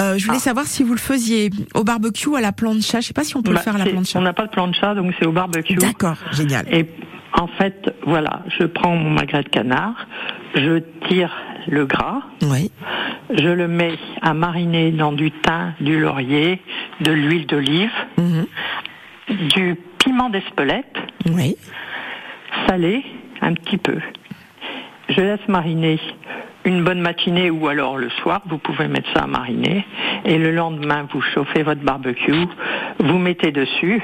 Euh, 0.00 0.18
je 0.18 0.26
voulais 0.26 0.38
savoir 0.38 0.66
si 0.66 0.82
vous 0.82 0.92
le 0.94 1.00
faisiez 1.00 1.50
au 1.74 1.84
barbecue 1.84 2.28
ou 2.28 2.36
à 2.36 2.40
la 2.40 2.52
plancha. 2.52 3.00
Je 3.00 3.06
sais 3.08 3.12
pas 3.14 3.24
si 3.24 3.36
on 3.36 3.42
peut 3.42 3.52
Bah, 3.52 3.58
le 3.58 3.62
faire 3.62 3.74
à 3.76 3.78
la 3.78 3.86
plancha. 3.86 4.18
On 4.18 4.22
n'a 4.22 4.32
pas 4.32 4.46
de 4.46 4.50
plancha, 4.50 4.94
donc 4.94 5.12
c'est 5.18 5.26
au 5.26 5.32
barbecue. 5.32 5.74
D'accord, 5.76 6.16
génial. 6.32 6.66
Et 6.72 6.88
en 7.36 7.46
fait, 7.48 7.94
voilà, 8.06 8.42
je 8.58 8.64
prends 8.64 8.94
mon 8.94 9.10
magret 9.10 9.42
de 9.42 9.48
canard, 9.48 10.06
je 10.54 10.78
tire 11.08 11.32
le 11.66 11.84
gras, 11.84 12.22
Oui. 12.42 12.70
je 13.32 13.48
le 13.48 13.66
mets 13.68 13.94
à 14.22 14.34
mariner 14.34 14.90
dans 14.92 15.12
du 15.12 15.30
thym, 15.30 15.74
du 15.80 15.98
laurier, 15.98 16.60
de 17.00 17.10
l'huile 17.12 17.46
d'olive, 17.46 17.90
Mhm. 18.18 18.46
du 19.54 19.76
piment 19.98 20.30
d'Espelette, 20.30 20.96
Oui. 21.32 21.56
salé, 22.68 23.04
un 23.40 23.54
petit 23.54 23.78
peu. 23.78 23.98
Je 25.08 25.20
laisse 25.20 25.46
mariner 25.48 25.98
une 26.64 26.82
bonne 26.84 27.00
matinée 27.00 27.50
ou 27.50 27.66
alors 27.68 27.98
le 27.98 28.08
soir, 28.22 28.42
vous 28.46 28.58
pouvez 28.58 28.88
mettre 28.88 29.12
ça 29.12 29.24
à 29.24 29.26
mariner. 29.26 29.84
Et 30.24 30.38
le 30.38 30.50
lendemain, 30.50 31.06
vous 31.12 31.20
chauffez 31.20 31.62
votre 31.62 31.82
barbecue, 31.82 32.46
vous 33.00 33.18
mettez 33.18 33.50
dessus. 33.52 34.00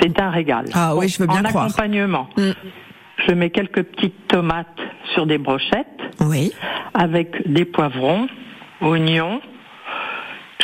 C'est 0.00 0.20
un 0.20 0.30
régal. 0.30 0.66
Ah 0.74 0.94
oui, 0.94 1.08
je 1.08 1.18
veux 1.18 1.26
bien 1.26 1.44
en 1.44 1.48
croire. 1.48 1.64
accompagnement, 1.66 2.28
Mm. 2.36 2.50
je 3.26 3.32
mets 3.32 3.50
quelques 3.50 3.82
petites 3.82 4.26
tomates 4.28 4.66
sur 5.14 5.26
des 5.26 5.38
brochettes 5.38 5.86
Oui. 6.20 6.52
avec 6.94 7.50
des 7.50 7.64
poivrons, 7.64 8.28
oignons, 8.80 9.40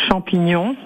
champignons. 0.08 0.76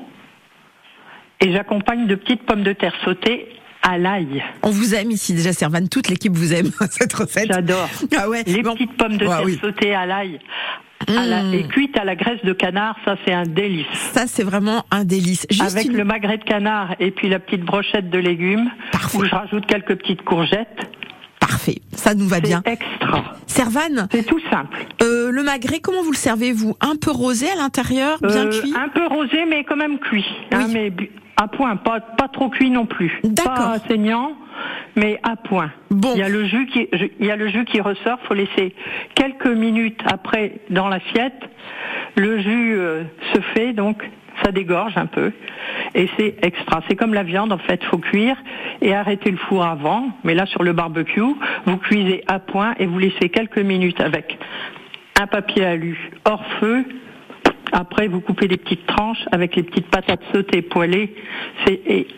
Et 1.40 1.52
j'accompagne 1.52 2.06
de 2.06 2.14
petites 2.14 2.42
pommes 2.44 2.62
de 2.62 2.72
terre 2.72 2.94
sautées 3.04 3.48
à 3.82 3.96
l'ail. 3.96 4.42
On 4.62 4.70
vous 4.70 4.94
aime 4.94 5.10
ici 5.10 5.32
déjà, 5.32 5.52
Servane. 5.54 5.88
Toute 5.88 6.08
l'équipe 6.08 6.32
vous 6.34 6.52
aime 6.52 6.70
cette 6.90 7.12
recette. 7.14 7.46
J'adore. 7.50 7.88
Ah 8.16 8.28
ouais. 8.28 8.42
Les 8.46 8.62
bon. 8.62 8.74
petites 8.74 8.96
pommes 8.96 9.16
de 9.16 9.24
Ouais, 9.26 9.36
terre 9.36 9.44
oui. 9.44 9.58
sautées 9.60 9.94
à 9.94 10.04
l'ail. 10.06 10.38
À 11.08 11.26
la- 11.26 11.42
Mm. 11.42 11.54
et 11.54 11.62
cuites 11.64 11.96
à 11.98 12.04
la 12.04 12.14
graisse 12.14 12.42
de 12.44 12.52
canard, 12.52 12.96
ça 13.04 13.16
c'est 13.24 13.32
un 13.32 13.44
délice. 13.44 13.86
Ça, 14.12 14.26
c'est 14.26 14.42
vraiment 14.44 14.84
un 14.90 15.04
délice. 15.04 15.46
Juste 15.50 15.62
Avec 15.62 15.86
une- 15.86 15.96
le 15.96 16.04
magret 16.04 16.38
de 16.38 16.44
canard 16.44 16.94
et 17.00 17.10
puis 17.10 17.28
la 17.28 17.38
petite 17.38 17.62
brochette 17.64 18.10
de 18.10 18.18
légumes, 18.18 18.70
Parfait. 18.92 19.18
où 19.18 19.24
je 19.24 19.30
rajoute 19.34 19.66
quelques 19.66 19.96
petites 19.96 20.22
courgettes. 20.22 20.86
Parfait. 21.50 21.80
Ça 21.96 22.14
nous 22.14 22.26
va 22.28 22.40
bien. 22.40 22.62
extra. 22.64 23.24
Servane, 23.46 24.06
C'est 24.12 24.24
tout 24.24 24.38
simple. 24.50 24.78
euh, 25.02 25.30
le 25.32 25.42
magret, 25.42 25.80
comment 25.80 26.02
vous 26.02 26.12
le 26.12 26.16
servez, 26.16 26.52
vous 26.52 26.76
Un 26.80 26.94
peu 26.94 27.10
rosé 27.10 27.50
à 27.50 27.56
l'intérieur, 27.56 28.18
bien 28.22 28.46
Euh, 28.46 28.60
cuit 28.60 28.72
Un 28.76 28.88
peu 28.88 29.04
rosé, 29.06 29.44
mais 29.48 29.64
quand 29.64 29.76
même 29.76 29.98
cuit. 29.98 30.24
hein, 30.52 30.68
mais 30.72 30.92
à 31.36 31.48
point, 31.48 31.74
pas, 31.76 31.98
pas 32.00 32.28
trop 32.28 32.48
cuit 32.50 32.70
non 32.70 32.86
plus. 32.86 33.18
D'accord. 33.24 33.54
Pas 33.54 33.78
saignant, 33.88 34.32
mais 34.94 35.18
à 35.24 35.34
point. 35.36 35.72
Bon. 35.90 36.12
Il 36.14 36.20
y 36.20 36.22
a 36.22 36.28
le 36.28 36.44
jus 36.46 36.66
qui, 36.66 36.88
il 37.18 37.26
y 37.26 37.30
a 37.32 37.36
le 37.36 37.48
jus 37.48 37.64
qui 37.64 37.80
ressort. 37.80 38.18
Faut 38.28 38.34
laisser 38.34 38.74
quelques 39.16 39.46
minutes 39.48 40.00
après 40.06 40.60
dans 40.70 40.88
l'assiette. 40.88 41.40
Le 42.16 42.38
jus 42.40 42.74
euh, 42.78 43.02
se 43.34 43.40
fait 43.54 43.72
donc. 43.72 44.08
Ça 44.44 44.52
dégorge 44.52 44.96
un 44.96 45.06
peu 45.06 45.32
et 45.94 46.08
c'est 46.16 46.36
extra. 46.42 46.82
C'est 46.88 46.96
comme 46.96 47.14
la 47.14 47.22
viande 47.22 47.52
en 47.52 47.58
fait, 47.58 47.82
faut 47.84 47.98
cuire 47.98 48.36
et 48.80 48.94
arrêter 48.94 49.30
le 49.30 49.36
four 49.36 49.64
avant. 49.64 50.08
Mais 50.24 50.34
là 50.34 50.46
sur 50.46 50.62
le 50.62 50.72
barbecue, 50.72 51.20
vous 51.66 51.76
cuisez 51.76 52.22
à 52.26 52.38
point 52.38 52.74
et 52.78 52.86
vous 52.86 52.98
laissez 52.98 53.28
quelques 53.28 53.58
minutes 53.58 54.00
avec 54.00 54.38
un 55.20 55.26
papier 55.26 55.64
alu 55.64 56.10
hors 56.24 56.44
feu. 56.60 56.84
Après, 57.72 58.08
vous 58.08 58.20
coupez 58.20 58.48
des 58.48 58.56
petites 58.56 58.86
tranches 58.86 59.24
avec 59.30 59.54
les 59.54 59.62
petites 59.62 59.88
patates 59.88 60.22
sautées 60.32 60.62
poêlées. 60.62 61.14
C'est 61.64 61.80
et 61.86 62.08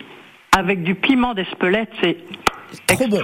avec 0.55 0.83
du 0.83 0.95
piment 0.95 1.33
d'Espelette, 1.33 1.91
c'est 2.01 2.17
Trop 2.87 3.07
bon. 3.07 3.19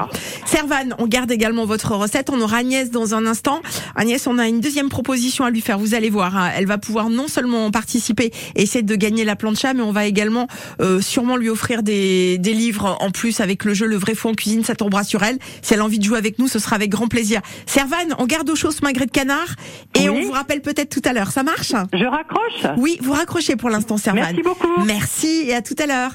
Servane, 0.45 0.95
on 0.99 1.07
garde 1.07 1.31
également 1.31 1.65
votre 1.65 1.93
recette. 1.95 2.29
On 2.29 2.39
aura 2.41 2.57
Agnès 2.57 2.91
dans 2.91 3.13
un 3.15 3.25
instant. 3.25 3.61
Agnès, 3.95 4.25
on 4.27 4.37
a 4.37 4.47
une 4.47 4.59
deuxième 4.59 4.89
proposition 4.89 5.45
à 5.45 5.49
lui 5.51 5.61
faire. 5.61 5.77
Vous 5.79 5.93
allez 5.93 6.09
voir, 6.09 6.35
hein. 6.37 6.51
elle 6.55 6.65
va 6.65 6.77
pouvoir 6.77 7.09
non 7.09 7.27
seulement 7.27 7.69
participer 7.71 8.31
et 8.55 8.63
essayer 8.63 8.83
de 8.83 8.95
gagner 8.95 9.23
la 9.25 9.35
plancha, 9.35 9.73
mais 9.73 9.81
on 9.81 9.91
va 9.91 10.05
également 10.05 10.47
euh, 10.81 11.01
sûrement 11.01 11.37
lui 11.37 11.49
offrir 11.49 11.83
des, 11.83 12.37
des 12.37 12.53
livres 12.53 12.97
en 12.99 13.11
plus 13.11 13.39
avec 13.39 13.63
le 13.65 13.73
jeu 13.73 13.85
Le 13.87 13.95
vrai 13.97 14.15
fou 14.15 14.29
en 14.29 14.33
cuisine. 14.33 14.63
Ça 14.63 14.75
tombera 14.75 15.03
sur 15.03 15.23
elle. 15.23 15.37
Si 15.61 15.73
elle 15.73 15.79
a 15.81 15.85
envie 15.85 15.99
de 15.99 16.03
jouer 16.03 16.17
avec 16.17 16.39
nous, 16.39 16.47
ce 16.47 16.59
sera 16.59 16.75
avec 16.75 16.89
grand 16.89 17.07
plaisir. 17.07 17.41
Servane, 17.65 18.15
on 18.17 18.25
garde 18.25 18.49
au 18.49 18.55
chaud 18.55 18.71
ce 18.71 18.81
magret 18.83 19.05
de 19.05 19.11
canard 19.11 19.55
et 19.95 20.09
Oui. 20.09 20.21
on 20.23 20.27
vous 20.27 20.31
rappelle 20.33 20.61
peut-être 20.61 20.89
tout 20.89 21.07
à 21.07 21.13
l'heure. 21.13 21.31
Ça 21.31 21.43
marche? 21.43 21.73
Je 21.93 22.05
raccroche? 22.05 22.75
Oui, 22.77 22.97
vous 23.01 23.13
raccrochez 23.13 23.55
pour 23.55 23.69
l'instant, 23.69 23.97
Servane. 23.97 24.23
Merci 24.23 24.41
beaucoup. 24.43 24.83
Merci 24.85 25.43
et 25.47 25.55
à 25.55 25.61
tout 25.61 25.75
à 25.79 25.85
l'heure. 25.85 26.11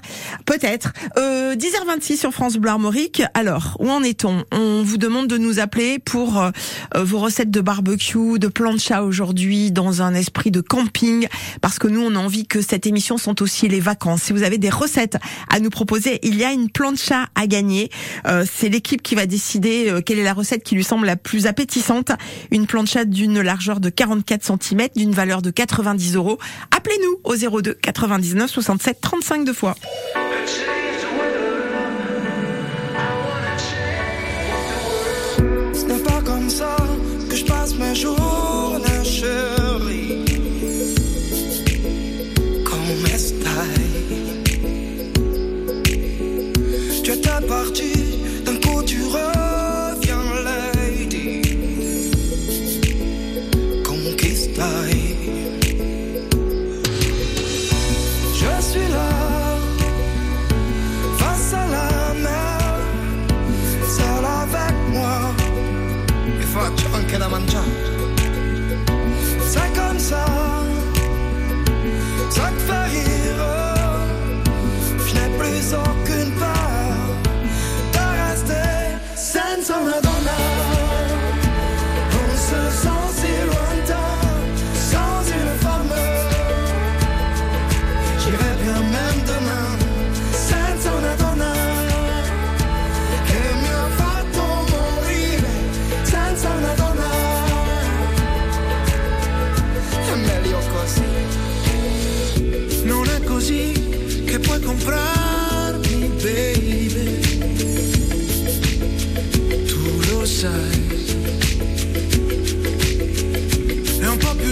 Peut-être. 0.47 0.92
Euh, 1.18 1.55
10h26 1.57 2.16
sur 2.18 2.33
France 2.33 2.57
Bleu 2.57 2.70
Armorique. 2.70 3.23
Alors, 3.33 3.77
où 3.79 3.89
en 3.91 4.03
est-on? 4.03 4.45
On 4.53 4.83
vous 4.83 4.99
demande 4.99 5.29
de 5.29 5.39
nous 5.39 5.59
appeler 5.59 5.99
pour 5.99 6.41
euh, 6.41 6.51
euh, 6.97 7.05
vos 7.05 7.19
recettes 7.19 7.51
de 7.51 7.61
barbecue, 7.61 8.39
de 8.39 8.49
plancha 8.49 9.03
aujourd'hui, 9.03 9.73
dans 9.73 10.03
un 10.03 10.15
esprit 10.15 10.51
de 10.51 10.61
camping, 10.61 11.27
parce 11.61 11.79
que 11.79 11.89
nous, 11.89 12.01
on 12.01 12.15
a 12.15 12.19
envie 12.19 12.47
que 12.47 12.61
cette 12.61 12.87
émission 12.87 13.17
sente 13.17 13.41
aussi 13.41 13.69
les 13.69 13.81
vacances. 13.81 14.23
Si 14.23 14.33
vous 14.33 14.43
avez 14.43 14.59
des 14.59 14.71
recettes 14.71 15.17
à 15.49 15.61
nous 15.61 15.71
proposer, 15.71 16.19
il 16.23 16.37
y 16.37 16.45
a 16.45 16.53
une 16.53 16.71
plancha 16.71 17.29
à 17.35 17.47
gagner. 17.47 17.91
Euh, 18.27 18.45
C'est 18.51 18.69
l'équipe 18.69 19.03
qui 19.03 19.15
va 19.15 19.27
décider 19.27 19.89
euh, 19.89 20.01
quelle 20.01 20.19
est 20.19 20.25
la 20.25 20.35
recette 20.35 20.63
qui 20.63 20.75
lui 20.75 20.85
semble 20.85 21.07
la 21.07 21.17
plus 21.17 21.47
appétissante. 21.47 22.13
Une 22.51 22.67
plancha 22.67 23.05
d'une 23.05 23.41
largeur 23.41 23.81
de 23.81 23.89
44 23.89 24.45
cm, 24.45 24.89
d'une 24.97 25.13
valeur 25.13 25.41
de 25.41 25.51
90 25.51 26.17
euros. 26.17 26.39
Appelez-nous 26.77 27.21
au 27.25 27.61
02 27.63 27.75
99 27.75 28.51
67 28.51 29.01
35 29.01 29.45
deux 29.45 29.53
fois. 29.53 29.75
Que 37.29 37.35
je 37.35 37.45
passe 37.45 37.75
mes 37.75 37.97
journées, 37.97 38.44
da 67.25 67.31
mangiare. 67.31 67.65
C'est 69.51 69.73
comme 69.75 69.99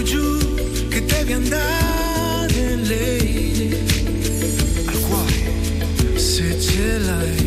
giù 0.03 0.87
che 0.89 1.05
devi 1.05 1.33
lei 2.87 3.77
al 4.85 4.99
cuore 5.01 6.17
se 6.17 6.59
ce 6.59 6.97
l'hai. 6.99 7.42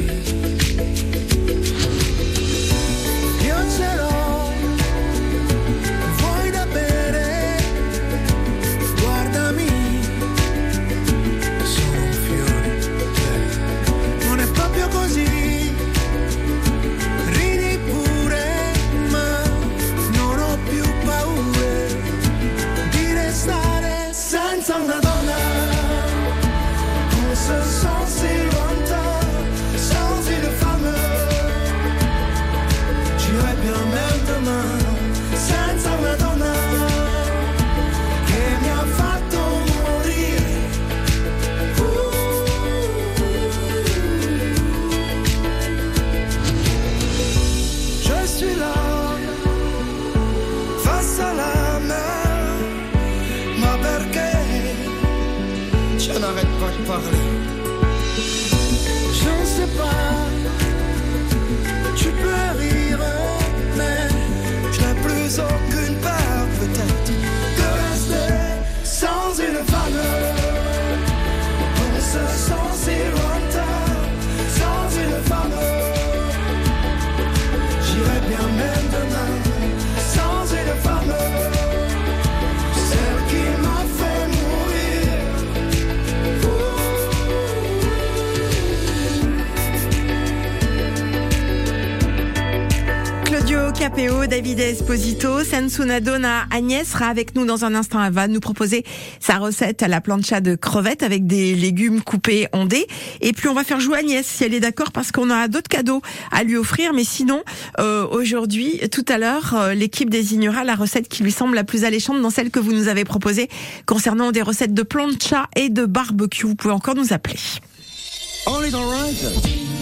Capéo, 93.86 94.26
David 94.26 94.58
Esposito, 94.58 95.44
Sensuna 95.44 96.00
Donna, 96.00 96.46
Agnès 96.50 96.90
sera 96.90 97.06
avec 97.06 97.36
nous 97.36 97.46
dans 97.46 97.64
un 97.64 97.72
instant. 97.76 98.02
Elle 98.02 98.12
va 98.12 98.26
nous 98.26 98.40
proposer 98.40 98.84
sa 99.20 99.38
recette 99.38 99.80
à 99.80 99.86
la 99.86 100.00
plancha 100.00 100.40
de 100.40 100.56
crevettes 100.56 101.04
avec 101.04 101.24
des 101.28 101.54
légumes 101.54 102.02
coupés 102.02 102.48
en 102.52 102.64
dés. 102.64 102.88
Et 103.20 103.32
puis 103.32 103.46
on 103.46 103.54
va 103.54 103.62
faire 103.62 103.78
jouer 103.78 103.98
Agnès 103.98 104.26
si 104.26 104.42
elle 104.42 104.54
est 104.54 104.60
d'accord 104.60 104.90
parce 104.90 105.12
qu'on 105.12 105.30
a 105.30 105.46
d'autres 105.46 105.68
cadeaux 105.68 106.02
à 106.32 106.42
lui 106.42 106.56
offrir. 106.56 106.94
Mais 106.94 107.04
sinon, 107.04 107.44
euh, 107.78 108.04
aujourd'hui, 108.08 108.80
tout 108.90 109.04
à 109.06 109.18
l'heure, 109.18 109.54
euh, 109.54 109.72
l'équipe 109.72 110.10
désignera 110.10 110.64
la 110.64 110.74
recette 110.74 111.06
qui 111.06 111.22
lui 111.22 111.30
semble 111.30 111.54
la 111.54 111.62
plus 111.62 111.84
alléchante 111.84 112.20
dans 112.20 112.30
celle 112.30 112.50
que 112.50 112.58
vous 112.58 112.72
nous 112.72 112.88
avez 112.88 113.04
proposée 113.04 113.48
concernant 113.86 114.32
des 114.32 114.42
recettes 114.42 114.74
de 114.74 114.82
plancha 114.82 115.46
et 115.54 115.68
de 115.68 115.86
barbecue. 115.86 116.44
Vous 116.44 116.56
pouvez 116.56 116.74
encore 116.74 116.96
nous 116.96 117.12
appeler. 117.12 117.38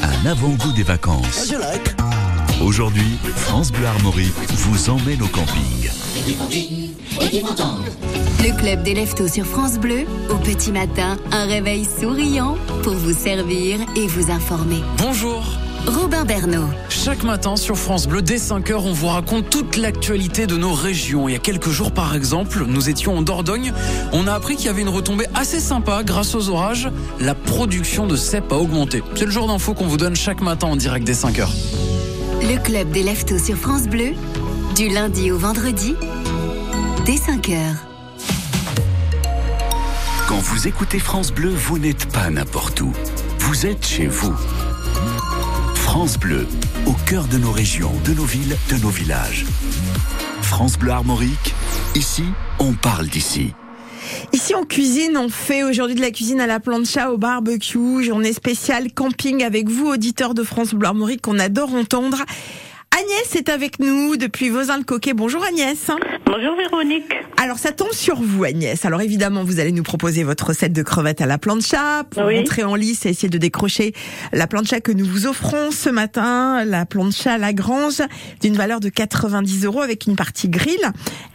Un 0.02 0.26
avant-goût 0.26 0.72
des 0.72 0.82
vacances. 0.82 1.54
Aujourd'hui, 2.62 3.18
France 3.36 3.72
Bleu 3.72 3.86
Armorique 3.86 4.32
vous 4.50 4.90
emmène 4.90 5.22
au 5.22 5.26
camping. 5.26 5.90
Le 8.40 8.56
club 8.58 8.82
des 8.82 8.94
leftos 8.94 9.28
sur 9.28 9.44
France 9.44 9.78
Bleu, 9.78 10.04
au 10.30 10.36
petit 10.36 10.72
matin, 10.72 11.16
un 11.32 11.46
réveil 11.46 11.84
souriant 11.84 12.56
pour 12.82 12.94
vous 12.94 13.12
servir 13.12 13.80
et 13.96 14.06
vous 14.06 14.30
informer. 14.30 14.82
Bonjour. 14.98 15.42
Robin 15.86 16.24
Bernot. 16.24 16.68
Chaque 16.88 17.24
matin 17.24 17.56
sur 17.56 17.76
France 17.76 18.06
Bleu, 18.06 18.22
dès 18.22 18.36
5h, 18.36 18.74
on 18.76 18.92
vous 18.92 19.08
raconte 19.08 19.50
toute 19.50 19.76
l'actualité 19.76 20.46
de 20.46 20.56
nos 20.56 20.72
régions. 20.72 21.28
Il 21.28 21.32
y 21.32 21.36
a 21.36 21.40
quelques 21.40 21.68
jours, 21.68 21.92
par 21.92 22.14
exemple, 22.14 22.64
nous 22.66 22.88
étions 22.88 23.18
en 23.18 23.22
Dordogne. 23.22 23.74
On 24.12 24.26
a 24.26 24.32
appris 24.32 24.56
qu'il 24.56 24.66
y 24.66 24.70
avait 24.70 24.82
une 24.82 24.88
retombée 24.88 25.26
assez 25.34 25.60
sympa 25.60 26.02
grâce 26.04 26.34
aux 26.34 26.48
orages. 26.48 26.88
La 27.20 27.34
production 27.34 28.06
de 28.06 28.16
cèpes 28.16 28.52
a 28.52 28.56
augmenté. 28.56 29.02
C'est 29.16 29.26
le 29.26 29.30
genre 29.30 29.48
d'infos 29.48 29.74
qu'on 29.74 29.86
vous 29.86 29.98
donne 29.98 30.16
chaque 30.16 30.40
matin 30.40 30.68
en 30.68 30.76
direct 30.76 31.06
dès 31.06 31.12
5h. 31.12 31.48
Le 32.46 32.62
club 32.62 32.90
des 32.90 33.02
leftos 33.02 33.38
sur 33.38 33.56
France 33.56 33.86
Bleu, 33.88 34.12
du 34.76 34.90
lundi 34.90 35.30
au 35.32 35.38
vendredi, 35.38 35.96
dès 37.06 37.14
5h. 37.14 37.56
Quand 40.28 40.38
vous 40.40 40.68
écoutez 40.68 40.98
France 40.98 41.32
Bleu, 41.32 41.48
vous 41.48 41.78
n'êtes 41.78 42.12
pas 42.12 42.28
n'importe 42.28 42.82
où. 42.82 42.92
Vous 43.38 43.64
êtes 43.64 43.86
chez 43.86 44.08
vous. 44.08 44.34
France 45.74 46.18
Bleu, 46.18 46.46
au 46.84 46.92
cœur 47.06 47.28
de 47.28 47.38
nos 47.38 47.50
régions, 47.50 47.92
de 48.04 48.12
nos 48.12 48.26
villes, 48.26 48.58
de 48.68 48.76
nos 48.76 48.90
villages. 48.90 49.46
France 50.42 50.78
Bleu 50.78 50.92
Armorique, 50.92 51.54
ici, 51.94 52.24
on 52.58 52.74
parle 52.74 53.06
d'ici. 53.06 53.54
Ici, 54.32 54.54
on 54.54 54.64
cuisine, 54.64 55.16
on 55.16 55.28
fait 55.28 55.62
aujourd'hui 55.62 55.94
de 55.94 56.00
la 56.00 56.10
cuisine 56.10 56.40
à 56.40 56.46
la 56.46 56.60
plancha, 56.60 57.12
au 57.12 57.18
barbecue, 57.18 58.02
journée 58.02 58.32
spéciale 58.32 58.92
camping 58.92 59.42
avec 59.44 59.68
vous, 59.68 59.86
auditeurs 59.86 60.34
de 60.34 60.42
France 60.42 60.74
Armorique, 60.82 61.22
qu'on 61.22 61.38
adore 61.38 61.74
entendre. 61.74 62.18
Agnès 62.96 63.34
est 63.34 63.48
avec 63.48 63.80
nous 63.80 64.16
depuis 64.16 64.50
Vosin-le-Coquet. 64.50 65.14
Bonjour 65.14 65.42
Agnès. 65.42 65.90
Bonjour 66.26 66.54
Véronique. 66.56 67.12
Alors 67.42 67.58
ça 67.58 67.72
tombe 67.72 67.92
sur 67.92 68.22
vous 68.22 68.44
Agnès. 68.44 68.84
Alors 68.84 69.00
évidemment 69.00 69.42
vous 69.42 69.58
allez 69.58 69.72
nous 69.72 69.82
proposer 69.82 70.22
votre 70.22 70.46
recette 70.48 70.72
de 70.72 70.82
crevettes 70.82 71.20
à 71.20 71.26
la 71.26 71.36
plancha 71.36 72.04
pour 72.10 72.24
Oui. 72.26 72.36
montrer 72.36 72.62
en 72.62 72.76
lice 72.76 73.04
et 73.04 73.08
essayer 73.08 73.28
de 73.28 73.36
décrocher 73.36 73.94
la 74.32 74.46
plancha 74.46 74.80
que 74.80 74.92
nous 74.92 75.04
vous 75.04 75.26
offrons 75.26 75.72
ce 75.72 75.90
matin, 75.90 76.64
la 76.64 76.86
plancha 76.86 77.36
Lagrange 77.36 78.00
d'une 78.40 78.54
valeur 78.54 78.78
de 78.78 78.88
90 78.90 79.64
euros 79.64 79.82
avec 79.82 80.06
une 80.06 80.14
partie 80.14 80.48
grill. 80.48 80.78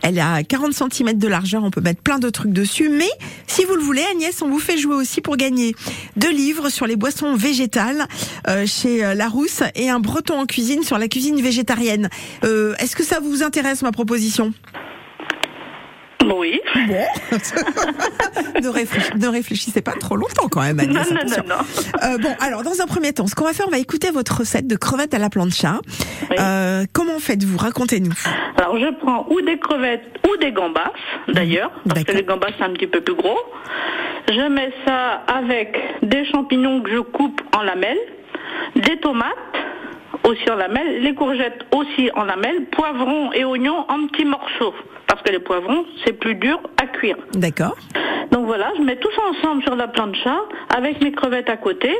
Elle 0.02 0.20
a 0.20 0.42
40 0.44 0.74
cm 0.74 1.18
de 1.18 1.28
largeur, 1.28 1.66
on 1.66 1.72
peut 1.72 1.82
mettre 1.82 2.02
plein 2.02 2.20
de 2.20 2.30
trucs 2.30 2.54
dessus. 2.54 2.88
Mais 2.88 3.10
si 3.48 3.66
vous 3.66 3.76
le 3.76 3.82
voulez 3.82 4.04
Agnès, 4.14 4.42
on 4.42 4.48
vous 4.48 4.60
fait 4.60 4.78
jouer 4.78 4.96
aussi 4.96 5.20
pour 5.20 5.36
gagner 5.36 5.76
deux 6.16 6.32
livres 6.32 6.70
sur 6.70 6.88
les 6.88 6.96
boissons 6.96 7.36
végétales 7.36 8.08
euh, 8.48 8.66
chez 8.66 9.04
euh, 9.04 9.14
Larousse 9.14 9.62
et 9.76 9.90
un 9.90 10.00
breton 10.00 10.40
en 10.40 10.46
cuisine 10.46 10.84
sur 10.84 10.98
la 10.98 11.10
cuisine 11.10 11.36
végétarienne. 11.50 12.10
Euh, 12.44 12.76
Est-ce 12.80 12.96
que 12.96 13.04
ça 13.04 13.20
vous 13.20 13.42
intéresse 13.44 13.82
ma 13.82 13.92
proposition? 13.92 14.54
Oui. 16.26 16.60
Bon. 16.88 17.06
ne, 18.62 18.68
réfléch- 18.70 19.16
ne 19.18 19.28
réfléchissez 19.28 19.82
pas 19.82 19.94
trop 19.94 20.16
longtemps 20.16 20.48
quand 20.52 20.62
même, 20.62 20.80
Agnès. 20.80 21.10
Non, 21.10 21.18
non, 21.26 21.44
non. 21.48 21.56
Euh, 22.04 22.18
bon, 22.20 22.36
alors 22.40 22.62
dans 22.62 22.82
un 22.82 22.86
premier 22.86 23.14
temps, 23.14 23.26
ce 23.26 23.34
qu'on 23.36 23.46
va 23.46 23.54
faire, 23.54 23.66
on 23.68 23.72
va 23.72 23.80
écouter 23.80 24.12
votre 24.12 24.38
recette 24.40 24.68
de 24.68 24.76
crevettes 24.76 25.14
à 25.14 25.18
la 25.18 25.30
plancha. 25.30 25.80
Euh, 26.38 26.86
comment 26.94 27.18
faites-vous? 27.20 27.58
Racontez-nous. 27.58 28.14
Alors 28.58 28.78
je 28.78 28.94
prends 29.00 29.26
ou 29.32 29.42
des 29.42 29.58
crevettes 29.58 30.04
ou 30.28 30.38
des 30.38 30.52
gambas 30.52 30.92
d'ailleurs, 31.30 31.72
parce 31.88 32.04
que 32.04 32.12
les 32.12 32.24
gambas 32.24 32.50
c'est 32.58 32.66
un 32.66 32.74
petit 32.74 32.88
peu 32.88 33.02
plus 33.02 33.16
gros. 33.16 33.40
Je 34.28 34.48
mets 34.54 34.72
ça 34.86 35.24
avec 35.28 35.76
des 36.04 36.26
champignons 36.26 36.82
que 36.82 36.92
je 36.92 37.00
coupe 37.00 37.42
en 37.58 37.64
lamelles, 37.64 37.98
des 38.76 39.00
tomates 39.00 39.34
aussi 40.24 40.50
en 40.50 40.56
lamelles, 40.56 41.02
les 41.02 41.14
courgettes 41.16 41.66
aussi 41.76 42.10
en 42.16 42.24
lamelles, 42.24 42.66
poivrons 42.72 43.32
et 43.34 43.44
oignons 43.46 43.86
en 43.90 44.08
petits 44.08 44.26
morceaux, 44.26 44.74
parce 45.08 45.22
que 45.22 45.32
les 45.32 45.40
poivrons 45.40 45.86
c'est 46.06 46.14
plus 46.14 46.36
dur 46.36 46.60
à 46.82 46.88
cuire. 46.88 47.18
D'accord. 47.34 47.76
Donc 48.32 48.46
voilà, 48.46 48.72
je 48.78 48.84
mets 48.84 48.98
tout 48.98 49.10
ça 49.16 49.22
ensemble 49.32 49.64
sur 49.64 49.76
la 49.76 49.88
plancha 49.88 50.36
avec 50.76 51.02
mes 51.02 51.12
crevettes 51.12 51.50
à 51.50 51.58
côté 51.58 51.96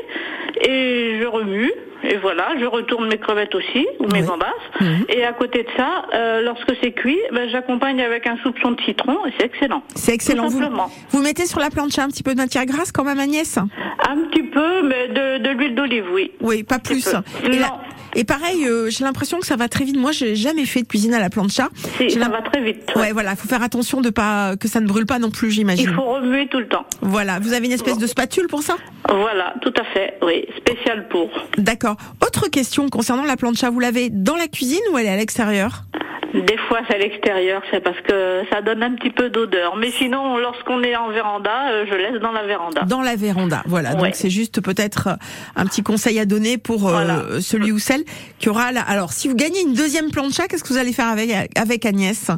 et 0.60 1.18
je 1.20 1.26
remue. 1.26 1.70
Et 2.02 2.16
voilà, 2.16 2.54
je 2.58 2.64
retourne 2.64 3.08
mes 3.08 3.18
crevettes 3.18 3.54
aussi, 3.54 3.86
ou 3.98 4.06
mes 4.06 4.22
gambas. 4.22 4.46
Mhm. 4.80 5.04
Et 5.10 5.22
à 5.22 5.34
côté 5.34 5.64
de 5.64 5.68
ça, 5.76 6.06
euh, 6.14 6.40
lorsque 6.40 6.72
c'est 6.82 6.92
cuit, 6.92 7.18
ben, 7.30 7.46
j'accompagne 7.50 8.00
avec 8.00 8.26
un 8.26 8.38
soupçon 8.38 8.70
de 8.70 8.80
citron 8.80 9.18
et 9.26 9.32
c'est 9.38 9.44
excellent. 9.44 9.82
C'est 9.94 10.14
excellent. 10.14 10.44
Tout 10.44 10.48
Vous, 10.54 10.60
simplement. 10.62 10.90
vous 11.10 11.20
mettez 11.22 11.44
sur 11.44 11.60
la 11.60 11.68
plancha 11.68 12.02
un 12.02 12.08
petit 12.08 12.22
peu 12.22 12.32
de 12.32 12.38
matière 12.38 12.64
grasse 12.64 12.90
quand 12.90 13.04
même, 13.04 13.18
Agnès? 13.18 13.58
Un 13.58 14.16
petit 14.30 14.44
peu, 14.44 14.80
mais 14.82 15.08
de, 15.08 15.42
de 15.44 15.50
l'huile 15.50 15.74
d'olive, 15.74 16.06
oui. 16.14 16.32
Oui, 16.40 16.62
pas 16.62 16.78
plus. 16.78 17.06
la, 17.12 17.18
Non. 17.50 17.66
Et 18.14 18.24
pareil, 18.24 18.66
euh, 18.66 18.90
j'ai 18.90 19.04
l'impression 19.04 19.38
que 19.38 19.46
ça 19.46 19.56
va 19.56 19.68
très 19.68 19.84
vite. 19.84 19.96
Moi, 19.96 20.12
j'ai 20.12 20.34
jamais 20.34 20.64
fait 20.64 20.82
de 20.82 20.86
cuisine 20.86 21.14
à 21.14 21.20
la 21.20 21.30
plancha. 21.30 21.68
Si, 21.96 22.10
ça 22.10 22.28
va 22.28 22.42
très 22.42 22.60
vite. 22.62 22.90
Ouais, 22.96 23.12
voilà, 23.12 23.36
faut 23.36 23.48
faire 23.48 23.62
attention 23.62 24.00
de 24.00 24.10
pas 24.10 24.56
que 24.56 24.68
ça 24.68 24.80
ne 24.80 24.86
brûle 24.86 25.06
pas 25.06 25.18
non 25.18 25.30
plus, 25.30 25.50
j'imagine. 25.50 25.88
Il 25.88 25.94
faut 25.94 26.02
remuer 26.02 26.48
tout 26.48 26.58
le 26.58 26.68
temps. 26.68 26.84
Voilà, 27.02 27.38
vous 27.38 27.52
avez 27.52 27.66
une 27.66 27.72
espèce 27.72 27.98
de 27.98 28.06
spatule 28.06 28.48
pour 28.48 28.62
ça? 28.62 28.76
Voilà, 29.08 29.54
tout 29.62 29.74
à 29.76 29.84
fait, 29.84 30.14
oui, 30.22 30.44
spécial 30.56 31.08
pour. 31.08 31.30
D'accord. 31.58 31.96
Autre 32.20 32.48
question 32.48 32.88
concernant 32.88 33.24
la 33.24 33.36
plancha, 33.36 33.70
vous 33.70 33.80
l'avez 33.80 34.10
dans 34.10 34.36
la 34.36 34.48
cuisine 34.48 34.80
ou 34.92 34.98
elle 34.98 35.06
est 35.06 35.10
à 35.10 35.16
l'extérieur? 35.16 35.84
Des 36.32 36.58
fois, 36.68 36.78
c'est 36.88 36.94
à 36.94 36.98
l'extérieur, 36.98 37.60
c'est 37.72 37.82
parce 37.82 38.00
que 38.02 38.42
ça 38.52 38.62
donne 38.62 38.84
un 38.84 38.94
petit 38.94 39.10
peu 39.10 39.30
d'odeur. 39.30 39.74
Mais 39.76 39.90
sinon, 39.90 40.36
lorsqu'on 40.38 40.80
est 40.84 40.94
en 40.94 41.10
véranda, 41.10 41.70
euh, 41.70 41.84
je 41.90 41.94
laisse 41.96 42.20
dans 42.22 42.30
la 42.30 42.44
véranda. 42.46 42.82
Dans 42.82 43.02
la 43.02 43.16
véranda, 43.16 43.64
voilà. 43.66 43.94
Ouais. 43.94 43.96
Donc 43.96 44.14
c'est 44.14 44.30
juste 44.30 44.60
peut-être 44.60 45.08
un 45.56 45.66
petit 45.66 45.82
conseil 45.82 46.20
à 46.20 46.26
donner 46.26 46.56
pour 46.56 46.88
euh, 46.88 47.40
celui 47.40 47.72
ou 47.72 47.80
celle 47.80 47.99
qui 48.38 48.48
aura 48.48 48.72
la... 48.72 48.82
Alors, 48.82 49.12
si 49.12 49.28
vous 49.28 49.34
gagnez 49.34 49.60
une 49.62 49.74
deuxième 49.74 50.10
plancha, 50.10 50.46
qu'est-ce 50.48 50.62
que 50.64 50.68
vous 50.68 50.78
allez 50.78 50.92
faire 50.92 51.08
avec, 51.08 51.30
avec 51.58 51.84
Agnès? 51.86 52.30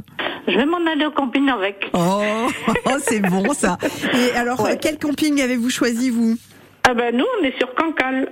Je 0.48 0.56
vais 0.56 0.66
m'en 0.66 0.84
aller 0.90 1.06
au 1.06 1.10
camping 1.12 1.48
avec. 1.48 1.76
Oh, 1.92 2.20
c'est 3.06 3.20
bon 3.20 3.52
ça. 3.52 3.78
Et 4.14 4.36
alors, 4.36 4.68
quel 4.80 4.98
camping 4.98 5.40
avez-vous 5.40 5.70
choisi, 5.70 6.10
vous? 6.10 6.36
Ah 6.84 6.94
ben 6.94 7.16
nous, 7.16 7.24
on 7.40 7.44
est 7.44 7.56
sur 7.58 7.72
Cancale. 7.74 8.28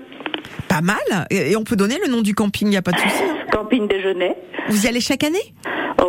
Pas 0.69 0.81
mal. 0.81 0.99
Et 1.31 1.53
et 1.53 1.57
on 1.57 1.63
peut 1.63 1.77
donner 1.77 1.99
le 2.05 2.11
nom 2.11 2.21
du 2.21 2.35
camping, 2.35 2.67
il 2.67 2.71
n'y 2.71 2.77
a 2.77 2.83
pas 2.83 2.91
de 2.93 2.99
souci. 2.99 3.23
hein. 3.23 3.37
Camping 3.53 3.87
déjeuner. 3.87 4.35
Vous 4.69 4.85
y 4.87 4.89
allez 4.89 5.01
chaque 5.01 5.23
année? 5.23 5.55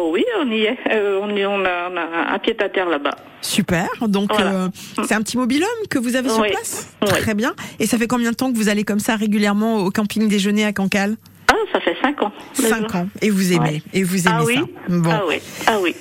Oh 0.03 0.09
oui, 0.13 0.25
on 0.39 0.49
y 0.49 0.61
est. 0.63 0.77
Euh, 0.91 1.19
on, 1.21 1.29
y- 1.35 1.45
on 1.45 1.63
a, 1.63 1.89
on 1.91 1.95
a 1.97 2.33
un 2.33 2.39
pied 2.39 2.55
à 2.59 2.69
terre 2.69 2.89
là-bas. 2.89 3.15
Super. 3.41 3.87
Donc, 4.01 4.31
Voilà. 4.33 4.51
euh, 4.51 4.67
c'est 5.07 5.13
un 5.13 5.21
petit 5.21 5.37
mobilhome 5.37 5.67
que 5.91 5.99
vous 5.99 6.15
avez 6.15 6.29
sur 6.29 6.39
Oui. 6.39 6.49
place? 6.49 6.87
Très 7.05 7.35
bien. 7.35 7.53
Et 7.79 7.85
ça 7.85 7.97
fait 7.99 8.07
combien 8.07 8.31
de 8.31 8.35
temps 8.35 8.51
que 8.51 8.57
vous 8.57 8.67
allez 8.69 8.83
comme 8.83 8.99
ça 8.99 9.15
régulièrement 9.15 9.77
au 9.77 9.91
camping 9.91 10.27
déjeuner 10.27 10.65
à 10.65 10.73
Cancale? 10.73 11.17
Ah, 11.51 11.55
ça 11.71 11.79
fait 11.79 11.95
cinq 12.01 12.21
ans. 12.21 12.31
Cinq 12.53 12.93
ans. 12.95 13.07
Et 13.21 13.29
vous 13.29 13.53
aimez. 13.53 13.59
Ouais. 13.59 13.83
Et 13.93 14.03
vous 14.03 14.27
aimez 14.27 14.37
ah 14.39 14.43
oui. 14.45 14.55
ça. 14.55 14.63
Bon. 14.89 15.09
Ah 15.11 15.23
oui. 15.27 15.35
Ah 15.67 15.77
oui. 15.81 15.95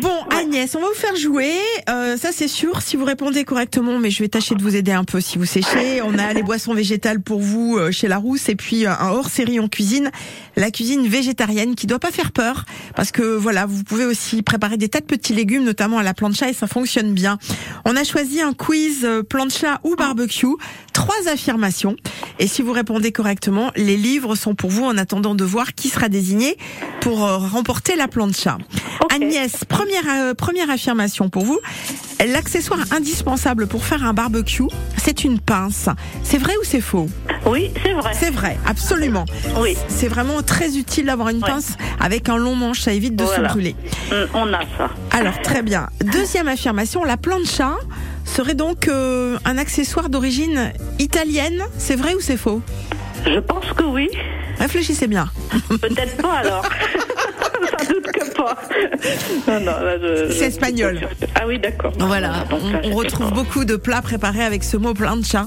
Bon, 0.00 0.16
Agnès, 0.30 0.74
on 0.74 0.80
va 0.80 0.88
vous 0.88 0.94
faire 0.94 1.16
jouer. 1.16 1.52
Euh, 1.88 2.16
ça, 2.16 2.30
c'est 2.32 2.48
sûr, 2.48 2.82
si 2.82 2.96
vous 2.96 3.04
répondez 3.04 3.44
correctement, 3.44 3.98
mais 3.98 4.10
je 4.10 4.22
vais 4.22 4.28
tâcher 4.28 4.54
de 4.54 4.62
vous 4.62 4.76
aider 4.76 4.92
un 4.92 5.04
peu 5.04 5.20
si 5.20 5.38
vous 5.38 5.44
séchez. 5.44 6.02
On 6.02 6.18
a 6.18 6.32
les 6.32 6.42
boissons 6.42 6.74
végétales 6.74 7.20
pour 7.20 7.40
vous 7.40 7.76
euh, 7.76 7.90
chez 7.90 8.08
Larousse 8.08 8.48
et 8.48 8.56
puis 8.56 8.86
euh, 8.86 8.90
un 8.90 9.10
hors-série 9.10 9.60
en 9.60 9.68
cuisine, 9.68 10.10
la 10.56 10.70
cuisine 10.70 11.06
végétarienne 11.06 11.74
qui 11.74 11.86
doit 11.86 11.98
pas 11.98 12.10
faire 12.10 12.32
peur 12.32 12.64
parce 12.94 13.10
que 13.10 13.22
voilà, 13.22 13.66
vous 13.66 13.84
pouvez 13.84 14.04
aussi 14.04 14.42
préparer 14.42 14.76
des 14.76 14.88
tas 14.88 15.00
de 15.00 15.06
petits 15.06 15.34
légumes, 15.34 15.64
notamment 15.64 15.98
à 15.98 16.02
la 16.02 16.14
plancha 16.14 16.48
et 16.48 16.52
ça 16.52 16.66
fonctionne 16.66 17.12
bien. 17.12 17.38
On 17.84 17.96
a 17.96 18.04
choisi 18.04 18.40
un 18.40 18.52
quiz 18.52 19.04
euh, 19.04 19.22
plancha 19.22 19.80
ou 19.84 19.96
barbecue, 19.96 20.46
trois 20.92 21.28
affirmations 21.28 21.96
et 22.38 22.46
si 22.46 22.62
vous 22.62 22.72
répondez 22.72 23.12
correctement, 23.12 23.70
les 23.76 23.96
livres 23.96 24.34
sont 24.34 24.54
pour 24.54 24.70
vous 24.70 24.84
en 24.84 24.96
attendant 25.04 25.34
de 25.34 25.44
voir 25.44 25.74
qui 25.74 25.88
sera 25.90 26.08
désigné 26.08 26.56
pour 27.02 27.24
euh, 27.26 27.36
remporter 27.36 27.94
la 27.94 28.08
plancha. 28.08 28.56
Agnès, 29.14 29.52
première 29.68 30.08
euh, 30.08 30.32
première 30.34 30.70
affirmation 30.70 31.28
pour 31.28 31.44
vous. 31.44 31.60
L'accessoire 32.26 32.80
indispensable 32.90 33.66
pour 33.66 33.84
faire 33.84 34.02
un 34.02 34.14
barbecue, 34.14 34.62
c'est 34.96 35.24
une 35.24 35.38
pince. 35.38 35.90
C'est 36.22 36.38
vrai 36.38 36.54
ou 36.56 36.64
c'est 36.64 36.80
faux? 36.80 37.06
Oui, 37.44 37.70
c'est 37.82 37.92
vrai. 37.92 38.12
C'est 38.18 38.30
vrai, 38.30 38.56
absolument. 38.66 39.26
Oui. 39.60 39.76
C'est 39.88 40.08
vraiment 40.08 40.40
très 40.42 40.78
utile 40.78 41.06
d'avoir 41.06 41.28
une 41.28 41.40
pince 41.40 41.76
avec 42.00 42.30
un 42.30 42.38
long 42.38 42.54
manche, 42.56 42.80
ça 42.80 42.92
évite 42.94 43.14
de 43.14 43.24
Voilà. 43.24 43.48
se 43.48 43.52
brûler. 43.52 43.76
Mm, 44.10 44.14
On 44.32 44.52
a 44.54 44.60
ça. 44.78 44.88
Alors 45.10 45.38
très 45.42 45.60
bien. 45.62 45.88
Deuxième 46.12 46.48
affirmation, 46.48 47.04
la 47.04 47.18
plancha 47.18 47.74
serait 48.24 48.54
donc 48.54 48.88
euh, 48.88 49.36
un 49.44 49.58
accessoire 49.58 50.08
d'origine 50.08 50.72
italienne. 50.98 51.62
C'est 51.76 51.96
vrai 51.96 52.14
ou 52.14 52.20
c'est 52.20 52.38
faux? 52.38 52.62
Je 53.26 53.38
pense 53.40 53.66
que 53.72 53.84
oui. 53.84 54.08
Réfléchissez 54.58 55.06
bien. 55.06 55.28
Peut-être 55.68 56.16
pas 56.18 56.34
alors. 56.34 56.64
Sans 57.78 57.88
doute 57.88 58.06
que 58.12 58.30
pas. 58.34 58.56
Non, 59.48 59.60
non, 59.60 59.72
C'est 60.30 60.46
espagnol. 60.46 61.00
Ah 61.34 61.44
oui, 61.46 61.58
d'accord. 61.58 61.92
Voilà, 61.98 62.28
là, 62.28 62.44
on, 62.84 62.94
retrouve 62.94 63.32
beaucoup 63.32 63.64
de 63.64 63.76
plats 63.76 64.02
préparés 64.02 64.44
avec 64.44 64.62
ce 64.62 64.76
mot 64.76 64.94
plancha 64.94 65.46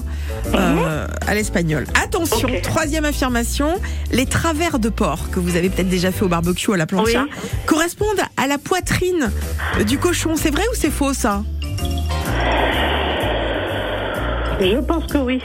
euh, 0.54 1.06
à 1.26 1.34
l'espagnol. 1.34 1.84
Attention, 2.02 2.48
Ok. 2.48 2.62
troisième 2.62 3.04
affirmation, 3.04 3.80
les 4.12 4.26
travers 4.26 4.78
de 4.78 4.88
porc 4.88 5.30
que 5.30 5.38
vous 5.40 5.56
avez 5.56 5.70
peut-être 5.70 5.88
déjà 5.88 6.10
fait 6.12 6.24
au 6.24 6.28
barbecue 6.28 6.72
à 6.72 6.76
la 6.76 6.86
plancha 6.86 7.24
Oui. 7.24 7.50
correspondent 7.66 8.22
à 8.36 8.46
la 8.46 8.58
poitrine 8.58 9.30
du 9.86 9.98
cochon. 9.98 10.34
C'est 10.36 10.50
vrai 10.50 10.62
ou 10.72 10.74
c'est 10.74 10.90
faux 10.90 11.14
ça? 11.14 11.42
Je 14.60 14.80
pense 14.80 15.06
que 15.06 15.18
oui. 15.18 15.40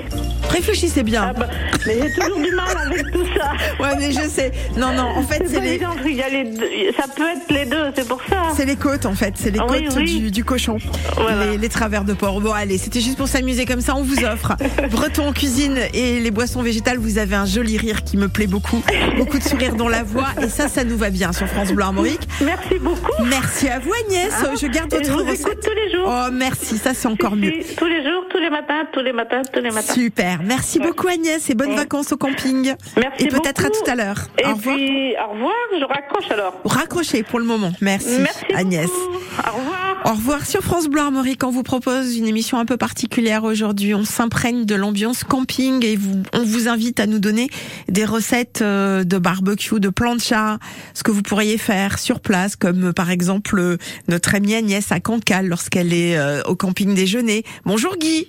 Réfléchissez 0.53 1.03
bien. 1.03 1.27
Ah 1.29 1.33
bah, 1.33 1.47
mais 1.85 1.97
j'ai 2.01 2.13
toujours 2.13 2.39
du 2.39 2.51
mal 2.51 2.67
avec 2.85 3.11
tout 3.11 3.25
ça. 3.37 3.51
Ouais, 3.79 3.95
mais 3.99 4.11
je 4.11 4.21
sais. 4.27 4.51
Non, 4.77 4.93
non, 4.93 5.03
en 5.17 5.23
fait, 5.23 5.43
c'est 5.47 5.59
les, 5.59 5.79
Ça 5.79 7.05
peut 7.15 7.23
être 7.29 7.49
les 7.49 7.65
deux, 7.65 7.91
c'est 7.95 8.07
pour 8.07 8.21
ça. 8.29 8.49
c'est 8.55 8.65
les 8.65 8.75
côtes 8.75 9.05
en 9.05 9.13
fait, 9.15 9.33
c'est 9.35 9.51
les 9.51 9.59
Ah 9.59 9.65
oui, 9.69 9.85
côtes 9.85 9.97
oui. 9.97 10.19
Du, 10.19 10.31
du 10.31 10.43
cochon, 10.43 10.77
Voilà. 11.17 11.45
les, 11.51 11.57
les 11.57 11.69
travers 11.69 12.03
de 12.03 12.13
porc. 12.13 12.39
Bon, 12.41 12.51
allez, 12.53 12.77
c'était 12.77 13.01
juste 13.01 13.17
pour 13.17 13.27
s'amuser 13.27 13.65
comme 13.65 13.81
ça. 13.81 13.95
On 13.95 14.03
vous 14.03 14.23
offre 14.23 14.53
Breton 14.91 15.27
en 15.27 15.33
cuisine 15.33 15.77
et 15.93 16.19
les 16.19 16.31
boissons 16.31 16.61
végétales. 16.61 16.97
Vous 16.97 17.17
avez 17.17 17.35
un 17.35 17.45
joli 17.45 17.77
rire 17.77 18.03
qui 18.03 18.17
me 18.17 18.27
plaît 18.27 18.47
beaucoup, 18.47 18.81
beaucoup 19.17 19.37
de 19.39 19.43
sourire 19.43 19.75
dans 19.75 19.89
la 19.89 20.03
voix 20.03 20.27
et 20.41 20.47
ça, 20.49 20.67
ça 20.67 20.83
nous 20.83 20.97
va 20.97 21.09
bien 21.09 21.33
sur 21.33 21.47
France 21.47 21.71
Bleu 21.71 21.83
Armorique. 21.83 22.21
Merci 22.41 22.75
beaucoup. 22.79 23.23
Merci 23.25 23.67
à 23.69 23.79
vous 23.79 23.91
Agnès. 24.07 24.31
Ah, 24.37 24.51
je 24.59 24.67
garde 24.67 24.91
votre 24.91 25.05
je 25.05 25.11
vous 25.11 25.23
recette. 25.25 25.59
tous 25.61 25.73
les 25.75 25.91
jours. 25.91 26.07
Oh, 26.07 26.29
merci. 26.31 26.77
Ça, 26.77 26.93
c'est 26.93 27.07
encore 27.07 27.35
mieux. 27.35 27.53
Si, 27.67 27.75
tous 27.75 27.85
les 27.87 28.03
jours, 28.03 28.23
tous 28.29 28.39
les 28.39 28.49
matins, 28.49 28.83
tous 28.93 29.01
les 29.01 29.13
matins, 29.13 29.41
tous 29.51 29.61
les 29.61 29.71
matins. 29.71 29.93
Super. 29.93 30.39
Merci 30.45 30.79
beaucoup 30.79 31.07
Agnès 31.07 31.49
et 31.49 31.55
bonnes 31.55 31.69
Ouais. 31.69 31.75
vacances 31.75 32.11
au 32.11 32.17
camping. 32.17 32.73
Merci 32.97 33.23
Et 33.25 33.27
peut-être 33.27 33.65
à 33.65 33.69
tout 33.69 33.89
à 33.89 33.95
l'heure. 33.95 34.27
Et 34.37 34.45
Au 34.45 34.53
revoir. 34.55 34.75
puis, 34.75 35.13
au 35.17 35.33
revoir, 35.33 35.53
je 35.79 35.85
raccroche 35.85 36.31
alors. 36.31 36.59
Raccrochez 36.65 37.23
pour 37.23 37.39
le 37.39 37.45
moment. 37.45 37.71
Merci, 37.81 38.19
Merci 38.19 38.45
Agnès. 38.53 38.87
beaucoup. 38.87 39.17
Au 39.47 39.57
revoir. 39.57 39.79
Au 40.05 40.09
revoir 40.09 40.45
sur 40.45 40.61
France 40.61 40.87
Bleu 40.89 40.99
Armorique. 41.01 41.43
On 41.45 41.49
vous 41.49 41.63
propose 41.63 42.17
une 42.17 42.27
émission 42.27 42.57
un 42.59 42.65
peu 42.65 42.75
particulière 42.75 43.45
aujourd'hui. 43.45 43.95
On 43.95 44.03
s'imprègne 44.03 44.65
de 44.65 44.75
l'ambiance 44.75 45.23
camping 45.23 45.83
et 45.85 45.95
vous, 45.95 46.23
on 46.33 46.43
vous 46.43 46.67
invite 46.67 46.99
à 46.99 47.05
nous 47.07 47.19
donner 47.19 47.49
des 47.87 48.03
recettes 48.03 48.61
euh, 48.61 49.03
de 49.05 49.17
barbecue, 49.17 49.79
de 49.79 49.89
plancha, 49.89 50.59
ce 50.93 51.03
que 51.03 51.11
vous 51.11 51.21
pourriez 51.21 51.57
faire 51.57 51.99
sur 51.99 52.19
place, 52.19 52.57
comme 52.57 52.89
euh, 52.89 52.91
par 52.93 53.11
exemple 53.11 53.57
euh, 53.59 53.77
notre 54.09 54.35
amie 54.35 54.55
Agnès 54.55 54.91
à 54.91 54.99
Cancale 54.99 55.47
lorsqu'elle 55.47 55.93
est 55.93 56.17
au 56.45 56.55
camping 56.55 56.93
déjeuner. 56.93 57.43
Bonjour 57.65 57.95
Guy. 57.97 58.27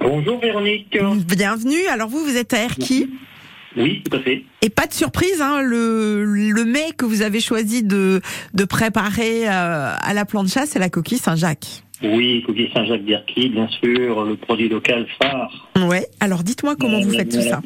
Bonjour 0.00 0.40
Véronique. 0.40 0.98
Bienvenue. 1.26 1.86
Alors 1.90 2.08
vous, 2.08 2.24
vous 2.24 2.36
êtes 2.36 2.52
à 2.52 2.64
Erquy. 2.64 3.10
Oui, 3.76 4.02
tout 4.04 4.16
à 4.16 4.20
fait. 4.20 4.44
Et 4.62 4.70
pas 4.70 4.86
de 4.86 4.92
surprise, 4.92 5.40
hein, 5.40 5.60
le, 5.62 6.24
le 6.24 6.64
mets 6.64 6.92
que 6.96 7.04
vous 7.04 7.22
avez 7.22 7.40
choisi 7.40 7.82
de, 7.82 8.20
de 8.52 8.64
préparer 8.64 9.48
euh, 9.48 9.94
à 9.98 10.14
la 10.14 10.24
plancha, 10.24 10.64
c'est 10.66 10.78
la 10.78 10.90
coquille 10.90 11.18
Saint-Jacques. 11.18 11.83
Oui, 12.04 12.42
Coquille 12.46 12.70
Saint-Jacques 12.74 13.04
d'Erquy, 13.04 13.48
bien 13.48 13.68
sûr, 13.68 14.24
le 14.24 14.36
produit 14.36 14.68
local 14.68 15.06
phare. 15.20 15.70
Ouais. 15.88 16.06
Alors 16.20 16.42
dites-moi 16.42 16.76
comment 16.78 17.00
vous 17.00 17.10
faites 17.12 17.30
tout 17.30 17.40
ça. 17.40 17.60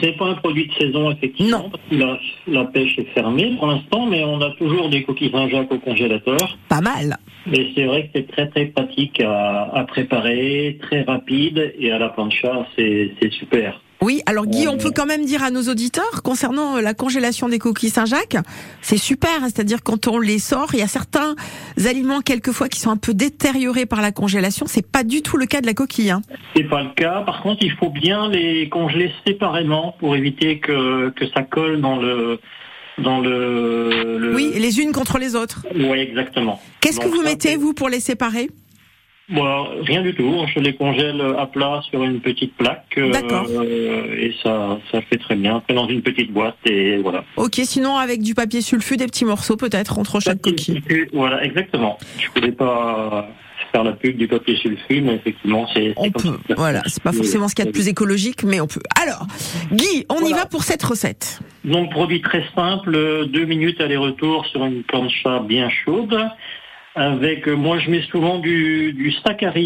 C'est 0.00 0.16
pas 0.16 0.26
un 0.26 0.34
produit 0.34 0.66
de 0.66 0.72
saison, 0.74 1.10
effectivement, 1.10 1.70
parce 1.70 1.82
que 1.90 1.96
la, 1.96 2.18
la 2.48 2.64
pêche 2.64 2.98
est 2.98 3.08
fermée 3.14 3.54
pour 3.58 3.68
l'instant, 3.68 4.06
mais 4.06 4.24
on 4.24 4.40
a 4.40 4.50
toujours 4.58 4.88
des 4.90 5.02
coquilles 5.04 5.30
Saint-Jacques 5.30 5.72
au 5.72 5.78
congélateur. 5.78 6.58
Pas 6.68 6.80
mal. 6.80 7.16
Et 7.52 7.72
c'est 7.74 7.84
vrai 7.84 8.04
que 8.04 8.08
c'est 8.14 8.28
très 8.28 8.48
très 8.48 8.66
pratique 8.66 9.20
à, 9.20 9.70
à 9.72 9.84
préparer, 9.84 10.78
très 10.82 11.02
rapide, 11.02 11.74
et 11.78 11.92
à 11.92 11.98
la 11.98 12.08
plancha, 12.08 12.66
c'est 12.76 13.12
super. 13.30 13.80
Oui, 14.02 14.20
alors 14.26 14.46
Guy, 14.46 14.68
on 14.68 14.76
peut 14.76 14.90
quand 14.94 15.06
même 15.06 15.24
dire 15.24 15.42
à 15.42 15.50
nos 15.50 15.62
auditeurs 15.62 16.22
concernant 16.22 16.76
euh, 16.76 16.80
la 16.82 16.92
congélation 16.92 17.48
des 17.48 17.58
coquilles 17.58 17.88
Saint-Jacques, 17.90 18.36
c'est 18.82 18.98
super, 18.98 19.30
hein, 19.42 19.46
c'est-à-dire 19.46 19.82
quand 19.82 20.06
on 20.06 20.18
les 20.20 20.38
sort, 20.38 20.68
il 20.74 20.80
y 20.80 20.82
a 20.82 20.86
certains 20.86 21.34
aliments 21.84 22.20
quelquefois 22.20 22.68
qui 22.68 22.78
sont 22.78 22.90
un 22.90 22.98
peu 22.98 23.14
détériorés 23.14 23.86
par 23.86 24.02
la 24.02 24.12
congélation, 24.12 24.66
c'est 24.68 24.86
pas 24.86 25.02
du 25.02 25.22
tout 25.22 25.38
le 25.38 25.46
cas 25.46 25.62
de 25.62 25.66
la 25.66 25.72
coquille. 25.74 26.10
Hein. 26.10 26.20
C'est 26.54 26.64
pas 26.68 26.82
le 26.82 26.90
cas. 26.90 27.22
Par 27.22 27.42
contre, 27.42 27.62
il 27.62 27.72
faut 27.72 27.88
bien 27.90 28.28
les 28.28 28.68
congeler 28.68 29.10
séparément 29.26 29.96
pour 29.98 30.14
éviter 30.14 30.58
que, 30.60 31.08
que 31.10 31.24
ça 31.34 31.42
colle 31.42 31.80
dans 31.80 31.96
le 31.96 32.38
dans 32.98 33.20
le. 33.20 34.18
le- 34.18 34.34
Oui, 34.34 34.52
les 34.56 34.80
unes 34.80 34.92
contre 34.92 35.18
les 35.18 35.34
autres. 35.34 35.66
Oui, 35.74 35.98
exactement. 35.98 36.60
Qu'est-ce 36.80 37.00
que 37.00 37.08
vous 37.08 37.22
mettez 37.22 37.56
vous 37.56 37.72
pour 37.74 37.88
les 37.88 38.00
séparer? 38.00 38.48
Bon, 39.28 39.66
rien 39.82 40.02
du 40.02 40.14
tout. 40.14 40.44
Je 40.54 40.60
les 40.60 40.74
congèle 40.76 41.20
à 41.36 41.46
plat 41.46 41.80
sur 41.90 42.02
une 42.04 42.20
petite 42.20 42.54
plaque. 42.56 42.84
euh, 42.96 43.10
D'accord. 43.10 43.46
et 43.50 44.32
ça, 44.42 44.78
ça 44.92 45.00
fait 45.02 45.16
très 45.18 45.34
bien. 45.34 45.56
Après, 45.56 45.74
dans 45.74 45.88
une 45.88 46.02
petite 46.02 46.32
boîte 46.32 46.56
et 46.64 46.98
voilà. 46.98 47.24
Ok, 47.36 47.60
sinon 47.64 47.96
avec 47.96 48.22
du 48.22 48.34
papier 48.34 48.60
sulfu, 48.60 48.96
des 48.96 49.06
petits 49.06 49.24
morceaux 49.24 49.56
peut-être 49.56 49.98
entre 49.98 50.20
chaque 50.20 50.40
coquille. 50.40 50.80
Voilà, 51.12 51.42
exactement. 51.44 51.98
Je 52.18 52.28
voulais 52.34 52.52
pas 52.52 53.28
faire 53.72 53.82
la 53.82 53.92
pub 53.92 54.16
du 54.16 54.28
papier 54.28 54.56
sulfu, 54.58 55.00
mais 55.00 55.14
effectivement, 55.16 55.66
c'est. 55.74 55.92
On 55.96 56.10
peut. 56.12 56.38
Voilà, 56.56 56.82
c'est 56.86 57.02
pas 57.02 57.12
forcément 57.12 57.48
ce 57.48 57.56
qu'il 57.56 57.64
y 57.64 57.68
a 57.68 57.70
de 57.72 57.74
plus 57.76 57.88
écologique, 57.88 58.44
mais 58.44 58.60
on 58.60 58.68
peut. 58.68 58.80
Alors, 59.02 59.26
Guy, 59.72 60.06
on 60.08 60.24
y 60.24 60.32
va 60.34 60.46
pour 60.46 60.62
cette 60.62 60.84
recette. 60.84 61.40
Donc, 61.64 61.90
produit 61.90 62.20
très 62.20 62.44
simple, 62.54 63.26
deux 63.26 63.44
minutes 63.44 63.80
aller-retour 63.80 64.46
sur 64.46 64.64
une 64.64 64.84
plancha 64.84 65.40
bien 65.40 65.68
chaude. 65.68 66.16
Avec, 66.96 67.46
euh, 67.46 67.54
moi 67.54 67.78
je 67.78 67.90
mets 67.90 68.02
souvent 68.10 68.38
du, 68.38 68.92
du 68.94 69.14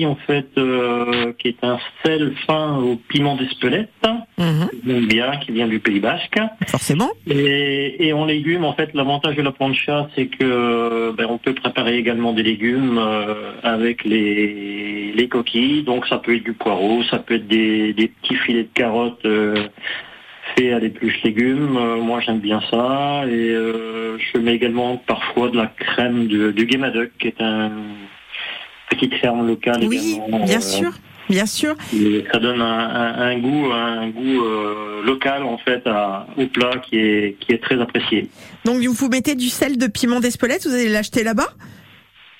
en 0.05 0.17
fait, 0.27 0.49
euh, 0.59 1.33
qui 1.39 1.49
est 1.49 1.63
un 1.65 1.79
sel 2.05 2.35
fin 2.47 2.77
au 2.79 2.97
piment 2.97 3.37
d'Espelette, 3.37 3.89
j'aime 4.37 5.07
bien, 5.07 5.37
qui 5.39 5.53
vient 5.53 5.69
du 5.69 5.79
Pays 5.79 6.01
Basque. 6.01 6.39
Forcément. 6.67 7.11
Et, 7.29 8.09
et 8.09 8.13
en 8.13 8.25
légumes, 8.25 8.65
en 8.65 8.73
fait, 8.75 8.91
l'avantage 8.95 9.37
de 9.37 9.43
la 9.43 9.53
plancha, 9.53 10.09
c'est 10.15 10.27
que 10.27 11.13
ben, 11.13 11.27
on 11.31 11.39
peut 11.39 11.55
préparer 11.55 11.97
également 11.97 12.33
des 12.33 12.43
légumes 12.43 12.99
euh, 12.99 13.53
avec 13.63 14.05
les, 14.05 15.13
les 15.15 15.29
coquilles. 15.29 15.83
Donc 15.85 16.07
ça 16.09 16.19
peut 16.19 16.35
être 16.35 16.45
du 16.45 16.53
poireau, 16.53 17.03
ça 17.05 17.19
peut 17.19 17.35
être 17.35 17.47
des, 17.47 17.93
des 17.93 18.09
petits 18.09 18.37
filets 18.37 18.65
de 18.65 18.75
carottes. 18.75 19.25
euh, 19.25 19.69
fait 20.57 20.73
à 20.73 20.79
l'épluche 20.79 21.23
légumes. 21.23 21.77
Euh, 21.77 21.97
moi, 21.97 22.21
j'aime 22.21 22.41
bien 22.41 22.61
ça. 22.71 23.23
Et 23.27 23.51
euh, 23.51 24.17
je 24.19 24.39
mets 24.39 24.55
également 24.55 24.97
parfois 24.97 25.49
de 25.51 25.57
la 25.57 25.67
crème 25.67 26.27
de, 26.29 26.51
du 26.51 26.67
Guémadoc, 26.67 27.11
qui 27.19 27.29
est 27.29 27.41
un 27.41 27.71
petite 28.91 29.15
ferme 29.17 29.47
locale 29.47 29.85
Oui, 29.87 30.17
également. 30.19 30.45
bien 30.45 30.59
euh, 30.59 30.61
sûr, 30.61 30.91
bien 31.29 31.47
sûr. 31.47 31.75
et 31.95 32.25
ça 32.33 32.39
donne 32.41 32.61
un, 32.61 32.65
un- 32.67 33.21
un 33.31 33.39
goût, 33.39 33.71
un 33.73 34.09
goût 34.09 34.45
euh, 34.45 35.03
local 35.05 35.45
en 35.45 35.59
fait 35.59 35.83
à- 35.87 36.27
au 36.37 36.47
plat 36.47 36.73
qui 36.83 36.99
est 36.99 37.37
qui 37.39 37.53
est 37.53 37.63
très 37.63 37.81
apprécié. 37.81 38.29
Donc 38.65 38.83
vous 38.83 39.09
mettez 39.09 39.37
du 39.37 39.49
sel 39.49 39.79
de 39.79 39.87
piment 39.87 40.19
d'Espelette, 40.21 40.67
vous 40.67 40.75
allez 40.75 40.89
l'acheter 40.89 41.23
là-bas? 41.23 41.49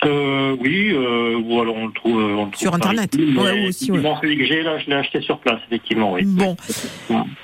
Euh, 0.03 0.55
oui, 0.59 0.89
euh, 0.91 1.35
ou 1.45 1.61
alors 1.61 1.75
on 1.75 1.85
le 1.87 1.93
trouve, 1.93 2.15
on 2.15 2.45
le 2.45 2.51
trouve 2.51 2.55
Sur 2.59 2.73
Internet. 2.73 3.13
ici, 3.13 3.37
Ouais, 3.37 3.67
aussi, 3.67 3.91
ouais. 3.91 4.01
celui 4.21 4.37
que 4.37 4.45
j'ai 4.45 4.63
là, 4.63 4.79
je 4.79 4.87
l'ai 4.89 4.95
acheté 4.95 5.21
sur 5.21 5.39
place, 5.39 5.59
effectivement, 5.67 6.13
oui. 6.13 6.23
Bon. 6.25 6.55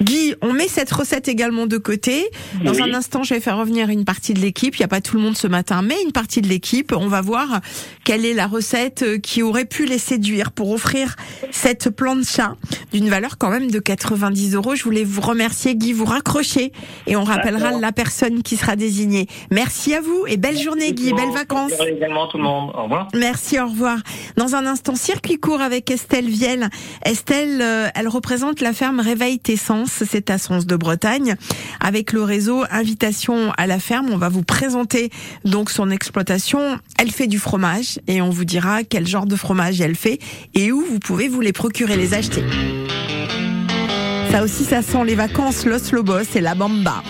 Guy, 0.02 0.34
on 0.42 0.54
met 0.54 0.68
cette 0.68 0.92
recette 0.92 1.28
également 1.28 1.68
de 1.68 1.78
côté. 1.78 2.26
Dans 2.64 2.72
Oui. 2.74 2.82
un 2.82 2.94
instant, 2.96 3.22
je 3.22 3.36
vais 3.36 3.40
faire 3.40 3.58
revenir 3.58 3.90
une 3.90 4.06
partie 4.06 4.34
de 4.34 4.40
l'équipe. 4.40 4.76
Il 4.76 4.80
n'y 4.82 4.86
a 4.86 4.88
pas 4.88 5.02
tout 5.02 5.18
le 5.18 5.22
monde 5.22 5.38
ce 5.38 5.46
matin, 5.48 5.84
mais 5.84 5.96
une 6.04 6.12
partie 6.12 6.42
de 6.42 6.48
l'équipe. 6.48 6.94
On 6.98 7.08
va 7.08 7.22
voir 7.22 7.62
quelle 8.04 8.26
est 8.26 8.34
la 8.34 8.48
recette 8.48 9.04
euh, 9.04 9.18
qui 9.20 9.44
aurait 9.44 9.66
pu 9.66 9.86
les 9.86 10.00
séduire 10.00 10.52
pour 10.52 10.72
offrir 10.72 11.16
cette 11.52 11.92
plancha 11.92 12.56
d'une 12.92 13.08
valeur 13.10 13.38
quand 13.38 13.52
même 13.52 13.70
de 13.70 13.78
90 13.80 14.56
euros. 14.56 14.74
Je 14.74 14.84
voulais 14.84 15.04
vous 15.04 15.22
remercier, 15.22 15.76
Guy. 15.76 15.94
Vous 15.94 16.06
raccrochez 16.06 16.72
et 17.06 17.16
on 17.16 17.24
rappellera 17.24 17.72
la 17.80 17.92
personne 17.92 18.42
qui 18.42 18.56
sera 18.56 18.76
désignée. 18.76 19.28
Merci 19.52 19.94
à 19.94 20.02
vous 20.02 20.26
et 20.28 20.38
belle 20.38 20.58
journée, 20.58 20.92
Guy. 20.94 21.14
Belles 21.14 21.32
vacances. 21.34 21.74
Également 21.88 22.28
tout 22.28 22.38
le 22.38 22.44
monde. 22.44 22.47
Au 22.48 22.84
revoir. 22.84 23.08
Merci, 23.14 23.60
au 23.60 23.68
revoir. 23.68 23.98
Dans 24.38 24.56
un 24.56 24.66
instant, 24.66 24.96
circuit 24.96 25.38
court 25.38 25.62
avec 25.62 25.92
Estelle 25.92 26.30
Vielle. 26.30 26.70
Estelle, 27.04 27.62
euh, 27.62 27.90
elle 27.96 28.08
représente 28.08 28.62
la 28.62 28.74
ferme 28.74 29.00
Réveil 29.00 29.40
tes 29.40 29.58
sens, 29.58 30.04
c'est 30.10 30.30
à 30.30 30.38
Sens 30.38 30.66
de 30.66 30.76
Bretagne. 30.76 31.36
Avec 31.80 32.14
le 32.14 32.24
réseau 32.24 32.64
Invitation 32.72 33.52
à 33.58 33.68
la 33.68 33.80
ferme, 33.80 34.10
on 34.12 34.18
va 34.18 34.30
vous 34.30 34.44
présenter 34.44 35.10
donc 35.46 35.70
son 35.70 35.90
exploitation. 35.92 36.78
Elle 37.00 37.12
fait 37.12 37.28
du 37.28 37.40
fromage 37.40 38.00
et 38.08 38.22
on 38.22 38.30
vous 38.30 38.46
dira 38.46 38.84
quel 38.84 39.08
genre 39.08 39.26
de 39.26 39.36
fromage 39.36 39.82
elle 39.82 39.96
fait 39.96 40.20
et 40.54 40.72
où 40.72 40.82
vous 40.82 41.00
pouvez 41.00 41.28
vous 41.28 41.42
les 41.42 41.54
procurer, 41.54 41.98
les 41.98 42.14
acheter. 42.14 42.44
Ça 44.32 44.44
aussi, 44.44 44.66
ça 44.66 44.82
sent 44.82 45.04
les 45.06 45.16
vacances, 45.16 45.66
Los 45.66 45.92
Lobos 45.92 46.36
et 46.36 46.42
la 46.42 46.54
Bamba. 46.54 47.02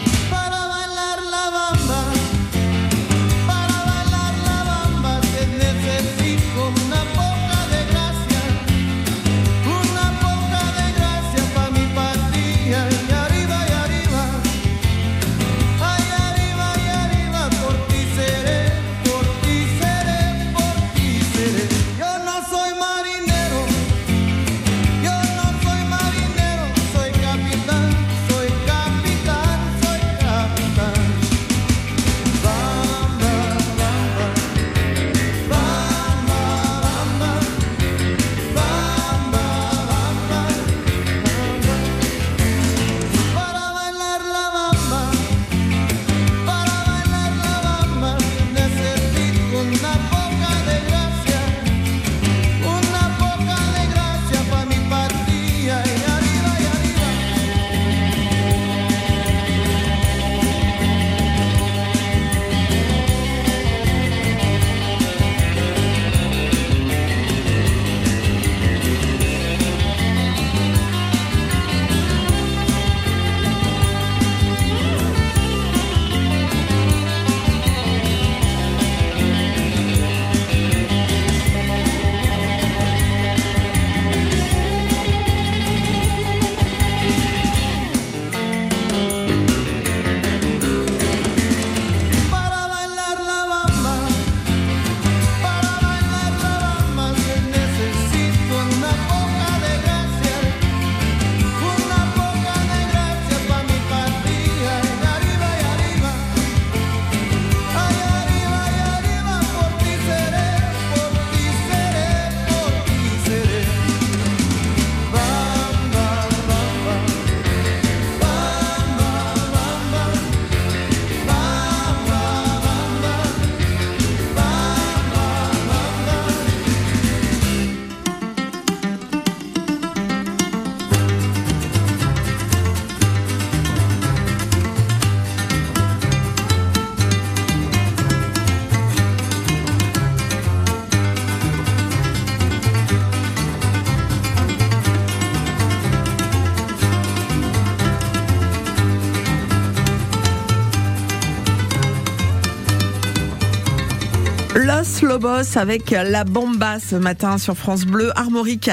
Avec 155.55 155.89
la 155.89 156.23
bomba 156.25 156.77
ce 156.79 156.95
matin 156.95 157.39
sur 157.39 157.57
France 157.57 157.85
Bleu 157.85 158.11
Armorique. 158.15 158.69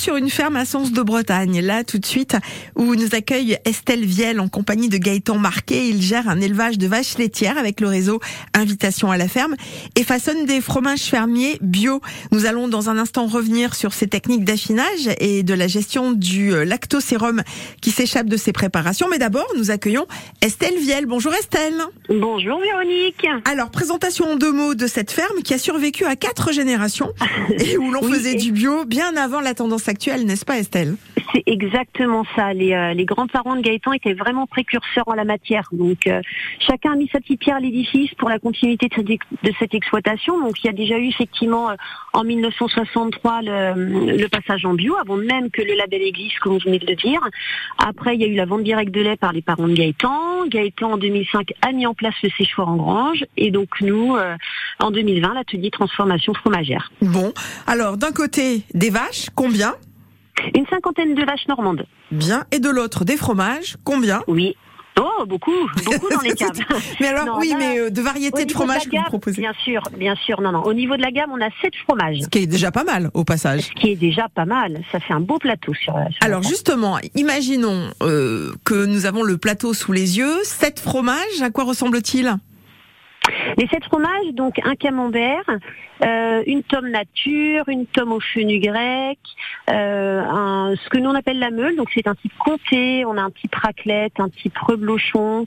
Sur 0.00 0.16
une 0.16 0.30
ferme 0.30 0.56
à 0.56 0.64
Sens 0.64 0.92
de 0.92 1.02
Bretagne, 1.02 1.60
là 1.60 1.84
tout 1.84 1.98
de 1.98 2.06
suite, 2.06 2.34
où 2.74 2.94
nous 2.94 3.14
accueille 3.14 3.58
Estelle 3.66 4.06
Vielle 4.06 4.40
en 4.40 4.48
compagnie 4.48 4.88
de 4.88 4.96
Gaëtan 4.96 5.36
Marquet. 5.36 5.88
Il 5.90 6.00
gère 6.00 6.26
un 6.30 6.40
élevage 6.40 6.78
de 6.78 6.86
vaches 6.86 7.18
laitières 7.18 7.58
avec 7.58 7.82
le 7.82 7.88
réseau 7.88 8.18
Invitation 8.54 9.10
à 9.10 9.18
la 9.18 9.28
ferme 9.28 9.56
et 9.96 10.02
façonne 10.02 10.46
des 10.46 10.62
fromages 10.62 11.02
fermiers 11.02 11.58
bio. 11.60 12.00
Nous 12.32 12.46
allons 12.46 12.66
dans 12.66 12.88
un 12.88 12.96
instant 12.96 13.26
revenir 13.26 13.74
sur 13.74 13.92
ces 13.92 14.06
techniques 14.06 14.42
d'affinage 14.42 15.10
et 15.20 15.42
de 15.42 15.52
la 15.52 15.66
gestion 15.66 16.12
du 16.12 16.50
euh, 16.54 16.64
lactosérum 16.64 17.42
qui 17.82 17.90
s'échappe 17.90 18.26
de 18.26 18.38
ces 18.38 18.52
préparations. 18.52 19.06
Mais 19.10 19.18
d'abord, 19.18 19.48
nous 19.58 19.70
accueillons 19.70 20.06
Estelle 20.40 20.78
Vielle. 20.80 21.04
Bonjour 21.04 21.34
Estelle. 21.34 21.74
Bonjour 22.08 22.58
Véronique. 22.58 23.26
Alors, 23.44 23.68
présentation 23.70 24.24
en 24.32 24.36
deux 24.36 24.52
mots 24.52 24.74
de 24.74 24.86
cette 24.86 25.10
ferme 25.10 25.42
qui 25.44 25.52
a 25.52 25.58
survécu 25.58 26.06
à 26.06 26.16
quatre 26.16 26.52
générations 26.52 27.12
et 27.58 27.76
où 27.76 27.90
l'on 27.92 28.00
Oui, 28.02 28.12
faisait 28.14 28.32
et- 28.32 28.36
du 28.36 28.50
bio 28.52 28.86
bien 28.86 29.14
avant 29.18 29.40
la 29.42 29.52
tendance 29.52 29.89
actuelle, 29.90 30.24
n'est-ce 30.24 30.44
pas 30.44 30.58
Estelle? 30.58 30.96
C'est 31.32 31.42
exactement 31.46 32.24
ça. 32.34 32.52
Les, 32.52 32.72
euh, 32.72 32.94
grands-parents 33.04 33.56
de 33.56 33.60
Gaëtan 33.60 33.92
étaient 33.92 34.14
vraiment 34.14 34.46
précurseurs 34.46 35.04
en 35.06 35.14
la 35.14 35.24
matière. 35.24 35.68
Donc 35.72 36.06
euh, 36.06 36.20
chacun 36.58 36.92
a 36.92 36.96
mis 36.96 37.08
sa 37.12 37.20
petite 37.20 37.40
pierre 37.40 37.56
à 37.56 37.60
l'édifice 37.60 38.12
pour 38.14 38.28
la 38.28 38.38
continuité 38.38 38.88
de 38.88 39.52
cette, 39.58 39.74
exploitation. 39.74 40.40
Donc 40.40 40.62
il 40.62 40.66
y 40.66 40.70
a 40.70 40.72
déjà 40.72 40.98
eu 40.98 41.08
effectivement 41.08 41.70
euh, 41.70 41.74
en 42.12 42.24
1963 42.24 43.40
le, 43.42 44.26
passage 44.28 44.64
en 44.64 44.74
bio, 44.74 44.96
avant 44.96 45.16
même 45.16 45.50
que 45.50 45.62
le 45.62 45.74
label 45.74 46.02
existe, 46.02 46.38
comme 46.40 46.54
vous 46.54 46.60
venez 46.64 46.78
de 46.78 46.86
le 46.86 46.96
dire. 46.96 47.20
Après, 47.78 48.14
il 48.14 48.20
y 48.20 48.24
a 48.24 48.28
eu 48.28 48.34
la 48.34 48.46
vente 48.46 48.62
directe 48.62 48.92
de 48.92 49.00
lait 49.00 49.16
par 49.16 49.32
les 49.32 49.42
parents 49.42 49.68
de 49.68 49.74
Gaëtan. 49.74 50.46
Gaëtan 50.46 50.92
en 50.92 50.98
2005 50.98 51.52
a 51.62 51.72
mis 51.72 51.86
en 51.86 51.94
place 51.94 52.14
le 52.22 52.30
séchoir 52.30 52.68
en 52.68 52.76
grange. 52.76 53.24
Et 53.36 53.50
donc 53.50 53.80
nous, 53.80 54.16
en 54.78 54.90
2020, 54.90 55.34
l'atelier 55.34 55.70
transformation 55.70 56.34
fromagère. 56.34 56.92
Bon, 57.02 57.32
alors 57.66 57.96
d'un 57.96 58.12
côté 58.12 58.62
des 58.74 58.90
vaches, 58.90 59.30
combien? 59.34 59.74
Une 60.54 60.66
cinquantaine 60.66 61.14
de 61.14 61.24
vaches 61.24 61.46
normandes. 61.48 61.86
Bien. 62.10 62.44
Et 62.52 62.58
de 62.58 62.68
l'autre 62.68 63.04
des 63.04 63.16
fromages, 63.16 63.76
combien 63.84 64.22
Oui. 64.26 64.56
Oh, 64.98 65.24
beaucoup, 65.24 65.52
beaucoup 65.84 66.10
dans 66.10 66.20
les 66.20 66.34
caves. 66.34 66.50
Mais 67.00 67.06
alors, 67.06 67.24
Non, 67.24 67.38
oui, 67.38 67.50
là, 67.50 67.56
mais 67.58 67.78
euh, 67.78 67.90
de 67.90 68.02
variétés 68.02 68.44
de 68.44 68.52
fromages 68.52 68.84
que 68.84 68.96
vous 68.96 69.02
proposez. 69.04 69.40
Bien 69.40 69.52
sûr, 69.64 69.82
bien 69.96 70.14
sûr. 70.16 70.40
Non, 70.42 70.52
non. 70.52 70.62
Au 70.64 70.74
niveau 70.74 70.96
de 70.96 71.00
la 71.02 71.10
gamme, 71.10 71.30
on 71.32 71.40
a 71.40 71.48
sept 71.62 71.74
fromages. 71.86 72.18
Ce 72.22 72.28
qui 72.28 72.38
est 72.40 72.46
déjà 72.46 72.70
pas 72.70 72.84
mal 72.84 73.08
au 73.14 73.24
passage. 73.24 73.60
Ce 73.62 73.70
qui 73.80 73.90
est 73.92 73.96
déjà 73.96 74.28
pas 74.28 74.44
mal. 74.44 74.82
Ça 74.92 75.00
fait 75.00 75.14
un 75.14 75.20
beau 75.20 75.38
plateau 75.38 75.72
sur. 75.74 75.94
sur 75.94 76.22
Alors 76.26 76.42
justement, 76.42 76.98
imaginons 77.14 77.90
euh, 78.02 78.52
que 78.64 78.84
nous 78.84 79.06
avons 79.06 79.22
le 79.22 79.38
plateau 79.38 79.72
sous 79.72 79.92
les 79.92 80.18
yeux. 80.18 80.34
Sept 80.42 80.80
fromages, 80.80 81.40
à 81.40 81.50
quoi 81.50 81.64
ressemble-t-il? 81.64 82.36
Les 83.58 83.66
sept 83.68 83.84
fromages, 83.84 84.32
donc 84.34 84.60
un 84.64 84.74
camembert, 84.74 85.44
euh, 86.04 86.42
une 86.46 86.62
tome 86.62 86.90
nature, 86.90 87.68
une 87.68 87.86
tome 87.86 88.12
au 88.12 88.20
fenugrec, 88.20 89.18
euh, 89.68 90.22
un, 90.22 90.74
ce 90.82 90.88
que 90.88 90.98
nous 90.98 91.10
on 91.10 91.14
appelle 91.14 91.38
la 91.38 91.50
meule, 91.50 91.76
donc 91.76 91.88
c'est 91.94 92.06
un 92.06 92.14
type 92.14 92.32
comté, 92.38 93.04
on 93.04 93.16
a 93.16 93.22
un 93.22 93.30
type 93.30 93.54
raclette, 93.54 94.18
un 94.18 94.28
type 94.28 94.56
reblochon 94.58 95.46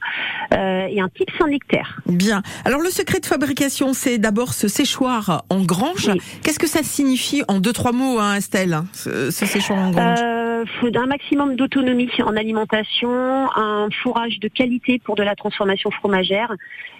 euh, 0.53 0.87
et 0.89 1.01
un 1.01 1.09
type 1.09 1.29
Saint-Nectaire. 1.37 1.99
Bien. 2.05 2.41
Alors 2.65 2.81
le 2.81 2.89
secret 2.89 3.19
de 3.19 3.25
fabrication, 3.25 3.93
c'est 3.93 4.17
d'abord 4.17 4.53
ce 4.53 4.67
séchoir 4.67 5.43
en 5.49 5.63
grange. 5.63 6.11
Qu'est-ce 6.43 6.59
que 6.59 6.67
ça 6.67 6.83
signifie 6.83 7.43
en 7.47 7.59
deux 7.59 7.73
trois 7.73 7.91
mots, 7.91 8.19
hein, 8.19 8.35
Estelle, 8.35 8.77
ce, 8.93 9.31
ce 9.31 9.45
séchoir 9.45 9.79
en 9.79 9.91
grange? 9.91 10.19
Euh, 10.21 10.52
un 10.95 11.05
maximum 11.05 11.55
d'autonomie 11.55 12.09
en 12.23 12.35
alimentation, 12.35 13.09
un 13.55 13.89
fourrage 14.01 14.39
de 14.39 14.47
qualité 14.47 14.99
pour 14.99 15.15
de 15.15 15.23
la 15.23 15.35
transformation 15.35 15.91
fromagère, 15.91 16.53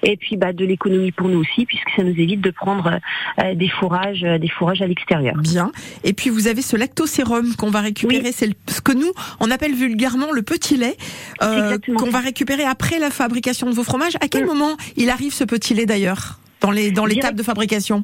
et 0.04 0.18
puis 0.18 0.38
bah, 0.38 0.54
de 0.54 0.66
l'économie 0.66 1.12
pour 1.12 1.28
nous 1.30 1.40
aussi, 1.40 1.66
puisque 1.66 1.90
ça 1.96 2.04
nous 2.04 2.18
évite 2.20 2.42
de 2.42 2.52
prendre 2.52 3.00
euh, 3.40 3.56
des 3.56 3.70
fourrages, 3.70 4.24
euh, 4.24 4.38
des 4.38 4.50
fourrages 4.50 4.82
à 4.82 4.88
l'extérieur. 4.88 5.36
Bien. 5.38 5.72
Et 6.04 6.14
puis 6.14 6.30
vous 6.30 6.48
avez 6.48 6.62
ce 6.62 6.76
lactosérum 6.76 7.56
qu'on 7.56 7.70
va 7.70 7.82
récupérer. 7.82 8.32
C'est 8.32 8.50
ce 8.68 8.82
que 8.82 8.92
nous 8.92 9.12
on 9.40 9.52
appelle 9.52 9.74
vulgairement 9.74 10.32
le 10.32 10.42
petit 10.42 10.78
lait 10.78 10.98
euh, 11.42 11.78
qu'on 11.98 12.10
va 12.10 12.20
récupérer 12.20 12.64
après 12.64 13.00
la 13.00 13.10
fabrication 13.10 13.70
de 13.70 13.76
vos 13.76 13.84
fromages. 13.84 14.16
À 14.22 14.28
quel 14.28 14.46
moment 14.46 14.76
il 14.96 15.10
arrive 15.10 15.34
ce 15.34 15.44
petit 15.44 15.74
lait 15.74 15.86
d'ailleurs 15.86 16.40
dans 16.62 16.72
les 16.72 16.92
dans 16.92 17.06
l'étape 17.06 17.36
de 17.36 17.44
fabrication? 17.44 18.04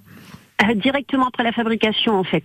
Directement 0.75 1.27
après 1.27 1.43
la 1.43 1.53
fabrication 1.53 2.15
en 2.15 2.25
fait. 2.25 2.43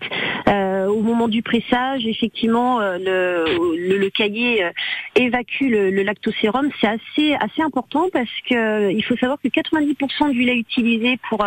Euh, 0.49 0.64
au 0.95 1.03
moment 1.03 1.29
du 1.29 1.43
pressage, 1.43 2.07
effectivement, 2.07 2.81
euh, 2.81 2.99
le, 2.99 3.77
le, 3.89 3.99
le 3.99 4.11
cahier 4.11 4.65
euh, 4.65 4.71
évacue 5.17 5.63
le, 5.69 5.91
le 5.91 6.03
lactosérum. 6.03 6.71
C'est 6.81 6.87
assez 6.89 7.35
assez 7.41 7.63
important 7.63 8.09
parce 8.13 8.31
que 8.49 8.55
euh, 8.55 8.93
il 8.93 9.05
faut 9.05 9.17
savoir 9.17 9.39
que 9.43 9.49
90% 9.49 10.31
du 10.31 10.43
lait 10.45 10.57
utilisé 10.57 11.19
pour 11.29 11.45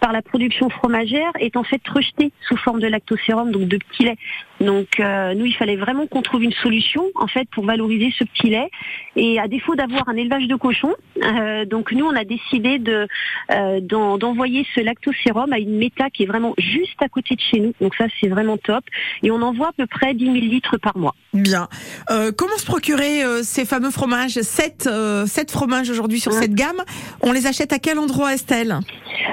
par 0.00 0.12
la 0.12 0.22
production 0.22 0.68
fromagère 0.70 1.30
est 1.38 1.56
en 1.56 1.64
fait 1.64 1.80
rejeté 1.88 2.30
sous 2.48 2.56
forme 2.56 2.80
de 2.80 2.86
lactosérum, 2.86 3.50
donc 3.50 3.68
de 3.68 3.78
petit 3.78 4.04
lait. 4.04 4.16
Donc 4.60 5.00
euh, 5.00 5.34
nous, 5.34 5.46
il 5.46 5.54
fallait 5.54 5.76
vraiment 5.76 6.06
qu'on 6.06 6.22
trouve 6.22 6.44
une 6.44 6.52
solution 6.52 7.04
en 7.16 7.26
fait 7.26 7.48
pour 7.50 7.64
valoriser 7.64 8.12
ce 8.18 8.24
petit 8.24 8.50
lait. 8.50 8.70
Et 9.16 9.38
à 9.40 9.48
défaut 9.48 9.74
d'avoir 9.74 10.08
un 10.08 10.16
élevage 10.16 10.46
de 10.46 10.54
cochons, 10.56 10.94
euh, 11.22 11.64
donc 11.64 11.92
nous, 11.92 12.06
on 12.06 12.14
a 12.16 12.24
décidé 12.24 12.78
de 12.78 13.06
euh, 13.50 13.80
d'en- 13.80 14.16
d'envoyer 14.18 14.66
ce 14.74 14.80
lactosérum 14.80 15.52
à 15.52 15.58
une 15.58 15.76
méta 15.76 16.10
qui 16.10 16.22
est 16.22 16.26
vraiment 16.26 16.54
juste 16.58 17.00
à 17.02 17.08
côté 17.08 17.34
de 17.34 17.40
chez 17.40 17.60
nous. 17.60 17.74
Donc 17.80 17.94
ça, 17.96 18.06
c'est 18.20 18.28
vraiment 18.28 18.56
top. 18.56 18.83
Et 19.22 19.30
on 19.30 19.42
envoie 19.42 19.68
à 19.68 19.72
peu 19.72 19.86
près 19.86 20.14
10 20.14 20.24
000 20.24 20.34
litres 20.36 20.76
par 20.78 20.96
mois. 20.96 21.14
Bien. 21.32 21.68
Euh, 22.10 22.30
comment 22.36 22.56
se 22.56 22.64
procurer 22.64 23.24
euh, 23.24 23.42
ces 23.42 23.64
fameux 23.64 23.90
fromages 23.90 24.40
Sept, 24.40 24.86
euh, 24.86 25.26
sept 25.26 25.50
fromages 25.50 25.90
aujourd'hui 25.90 26.20
sur 26.20 26.32
cette 26.32 26.54
gamme? 26.54 26.82
On 27.22 27.32
les 27.32 27.46
achète 27.46 27.72
à 27.72 27.78
quel 27.78 27.98
endroit, 27.98 28.34
Estelle? 28.34 28.78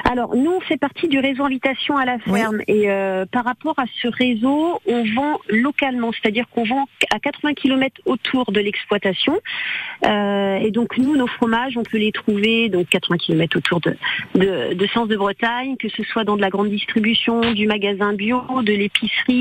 Alors, 0.09 0.35
nous, 0.35 0.51
on 0.51 0.59
fait 0.61 0.77
partie 0.77 1.07
du 1.07 1.19
réseau 1.19 1.43
Invitation 1.45 1.97
à 1.97 2.05
la 2.05 2.19
ferme. 2.19 2.61
Et 2.67 2.87
par 3.31 3.45
rapport 3.45 3.77
à 3.77 3.85
ce 4.01 4.07
réseau, 4.07 4.79
on 4.87 5.03
vend 5.15 5.39
localement, 5.49 6.11
c'est-à-dire 6.11 6.45
qu'on 6.49 6.63
vend 6.63 6.87
à 7.13 7.19
80 7.19 7.53
km 7.53 8.01
autour 8.05 8.51
de 8.51 8.59
l'exploitation. 8.59 9.39
Et 10.03 10.71
donc, 10.71 10.97
nous, 10.97 11.15
nos 11.15 11.27
fromages, 11.27 11.77
on 11.77 11.83
peut 11.83 11.97
les 11.97 12.11
trouver 12.11 12.69
donc 12.69 12.87
80 12.89 13.17
km 13.17 13.57
autour 13.57 13.79
de, 13.81 13.95
de, 14.35 14.73
de 14.73 14.87
Sens 14.87 15.07
de 15.07 15.15
Bretagne, 15.15 15.77
que 15.77 15.89
ce 15.89 16.03
soit 16.03 16.23
dans 16.23 16.35
de 16.35 16.41
la 16.41 16.49
grande 16.49 16.69
distribution, 16.69 17.53
du 17.53 17.67
magasin 17.67 18.13
bio, 18.13 18.41
de 18.61 18.73
l'épicerie, 18.73 19.40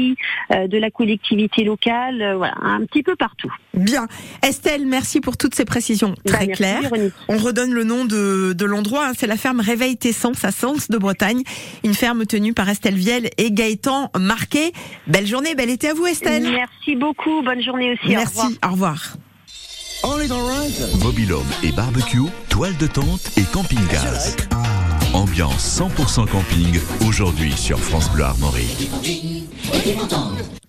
euh, 0.55 0.67
de 0.67 0.79
la 0.79 0.91
collectivité 0.91 1.65
locale, 1.65 2.21
euh, 2.23 2.37
voilà, 2.37 2.55
un 2.63 2.85
petit 2.85 3.03
peu 3.03 3.17
partout. 3.17 3.53
Bien. 3.75 4.07
Estelle, 4.43 4.87
merci 4.87 5.21
pour 5.21 5.37
toutes 5.37 5.55
ces 5.55 5.65
précisions 5.65 6.15
très 6.25 6.47
merci, 6.47 6.53
claires. 6.63 6.91
On 7.29 7.37
redonne 7.39 7.73
le 7.73 7.85
nom 7.85 8.05
de, 8.05 8.53
de 8.53 8.65
l'endroit. 8.65 9.09
hein. 9.09 9.13
C'est 9.17 9.27
la 9.27 9.37
ferme 9.37 9.61
Réveil 9.61 9.97
tes 9.97 10.13
sens 10.13 10.45
à 10.45 10.51
Sens 10.51 10.89
de 10.89 10.99
Bretagne. 10.99 11.43
Une 11.85 11.95
ferme 11.95 12.25
tenue 12.27 12.53
par 12.55 12.69
Estelle 12.69 12.95
Vielle 12.97 13.31
et 13.39 13.51
Gaëtan 13.53 14.11
Marquet. 14.19 14.73
Belle 15.07 15.27
journée, 15.27 15.55
bel 15.55 15.71
été 15.71 15.89
à 15.89 15.95
vous, 15.95 16.07
Estelle. 16.07 16.43
Merci 16.43 16.97
beaucoup. 16.97 17.43
Bonne 17.43 17.63
journée 17.63 17.93
aussi. 17.93 18.07
Au 18.09 18.19
Merci. 18.19 18.39
revoir. 18.39 18.51
Au 18.65 18.73
revoir. 18.73 19.17
Mobilhome 21.03 21.47
et 21.63 21.73
barbecue, 21.73 22.19
toile 22.49 22.77
de 22.79 22.87
tente 22.87 23.37
et 23.37 23.45
camping-gaz. 23.53 24.37
Ambiance 25.31 25.81
100% 25.81 26.29
camping, 26.29 26.81
aujourd'hui 27.07 27.53
sur 27.53 27.79
France 27.79 28.11
Bleu 28.11 28.25
Armorique. 28.25 28.91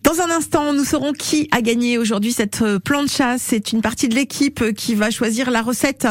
Dans 0.03 0.21
un 0.21 0.29
instant, 0.29 0.73
nous 0.73 0.83
saurons 0.83 1.13
qui 1.13 1.47
a 1.51 1.63
gagné 1.63 1.97
aujourd'hui 1.97 2.31
cette 2.31 2.61
euh, 2.61 2.77
plancha. 2.77 3.39
C'est 3.39 3.71
une 3.71 3.81
partie 3.81 4.07
de 4.07 4.13
l'équipe 4.13 4.61
euh, 4.61 4.71
qui 4.71 4.93
va 4.93 5.09
choisir 5.09 5.49
la 5.49 5.63
recette 5.63 6.07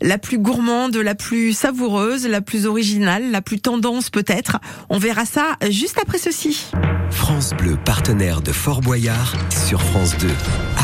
la 0.00 0.18
plus 0.18 0.38
gourmande, 0.38 0.96
la 0.96 1.14
plus 1.14 1.52
savoureuse, 1.52 2.26
la 2.26 2.40
plus 2.40 2.66
originale, 2.66 3.30
la 3.30 3.40
plus 3.40 3.60
tendance 3.60 4.10
peut-être. 4.10 4.58
On 4.90 4.98
verra 4.98 5.24
ça 5.24 5.56
juste 5.70 5.98
après 6.02 6.18
ceci. 6.18 6.72
France 7.10 7.52
Bleu, 7.56 7.76
partenaire 7.84 8.40
de 8.40 8.50
Fort 8.50 8.80
Boyard, 8.80 9.34
sur 9.68 9.80
France 9.80 10.16
2. 10.18 10.26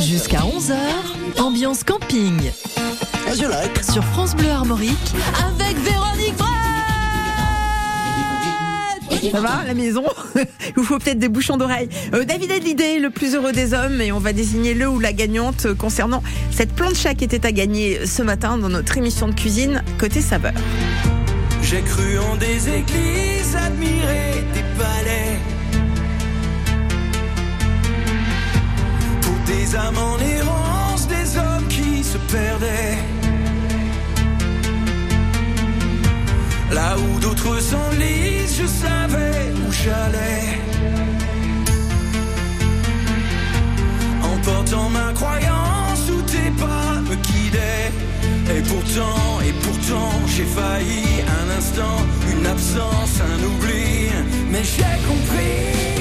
Jusqu'à 0.00 0.38
11h, 0.38 1.40
ambiance 1.40 1.84
camping. 1.84 2.50
Sur 3.82 4.04
France 4.04 4.34
Bleu 4.34 4.48
Armorique, 4.48 4.96
avec 5.34 5.76
Véronique 5.78 6.34
Ça 9.30 9.40
va, 9.40 9.64
la 9.66 9.74
maison 9.74 10.04
Il 10.36 10.72
vous 10.76 10.84
faut 10.84 10.98
peut-être 10.98 11.18
des 11.18 11.28
bouchons 11.28 11.56
d'oreilles. 11.56 11.88
Euh, 12.14 12.24
David 12.24 12.50
Hallyday, 12.50 12.98
le 12.98 13.10
plus 13.10 13.34
heureux 13.34 13.52
des 13.52 13.74
hommes, 13.74 14.00
et 14.00 14.12
on 14.12 14.18
va 14.18 14.32
désigner 14.32 14.74
le 14.74 14.88
ou 14.88 15.00
la 15.00 15.12
gagnante 15.12 15.74
concernant 15.74 16.22
cette 16.50 16.72
plancha 16.72 17.14
qui 17.14 17.24
était 17.24 17.44
à 17.46 17.52
gagner 17.52 18.06
ce 18.06 18.22
matin 18.22 18.58
dans 18.58 18.68
notre 18.68 18.96
émission 18.96 19.28
de 19.28 19.34
cuisine 19.34 19.82
côté 19.98 20.20
saveur. 20.20 20.54
J'ai 21.62 21.82
cru 21.82 22.18
en 22.18 22.36
des 22.36 22.68
églises, 22.68 23.56
admiré 23.56 24.44
des 24.54 24.62
palais. 24.78 25.40
Des 29.46 29.76
âmes 29.76 29.98
en 29.98 30.18
errance, 30.18 31.06
des 31.08 31.38
hommes 31.38 31.66
qui 31.68 32.02
se 32.02 32.18
perdaient. 32.18 32.98
Là 36.72 36.96
où 36.98 37.20
d'autres 37.20 37.60
s'enlisent, 37.60 38.56
je 38.60 38.66
savais 38.66 39.52
où 39.62 39.72
j'allais. 39.72 40.58
En 44.22 44.36
portant 44.48 44.88
ma 44.90 45.12
croyance 45.12 46.02
où 46.10 46.20
tes 46.22 46.50
pas 46.62 47.00
me 47.08 47.14
guidaient. 47.14 47.92
Et 48.54 48.62
pourtant, 48.62 49.40
et 49.48 49.54
pourtant, 49.64 50.12
j'ai 50.26 50.44
failli 50.44 51.06
un 51.38 51.58
instant, 51.58 51.98
une 52.32 52.46
absence, 52.46 53.20
un 53.20 53.38
oubli. 53.44 54.10
Mais 54.50 54.62
j'ai 54.62 54.96
compris. 55.08 55.95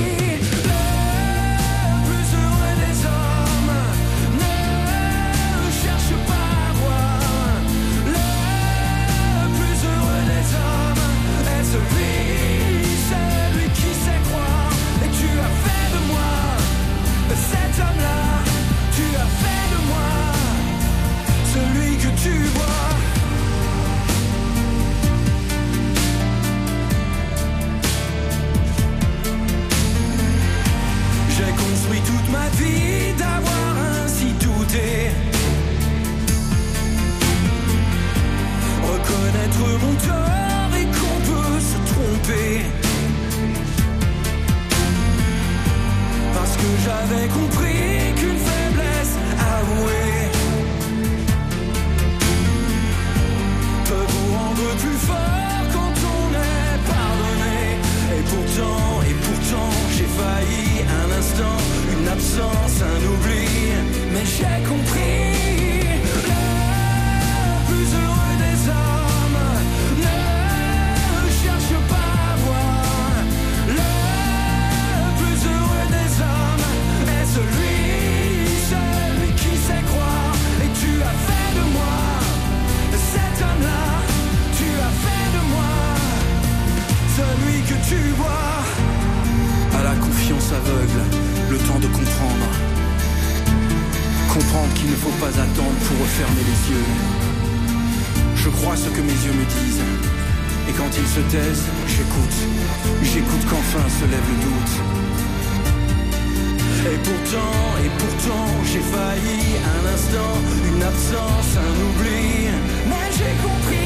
Et 106.95 106.97
pourtant, 106.97 107.57
et 107.83 107.89
pourtant, 107.99 108.47
j'ai 108.63 108.79
failli 108.79 109.57
un 109.75 109.93
instant, 109.93 110.35
une 110.73 110.81
absence, 110.81 111.57
un 111.57 111.75
oubli. 111.87 112.47
Mais 112.87 113.11
j'ai 113.11 113.35
compris. 113.43 113.84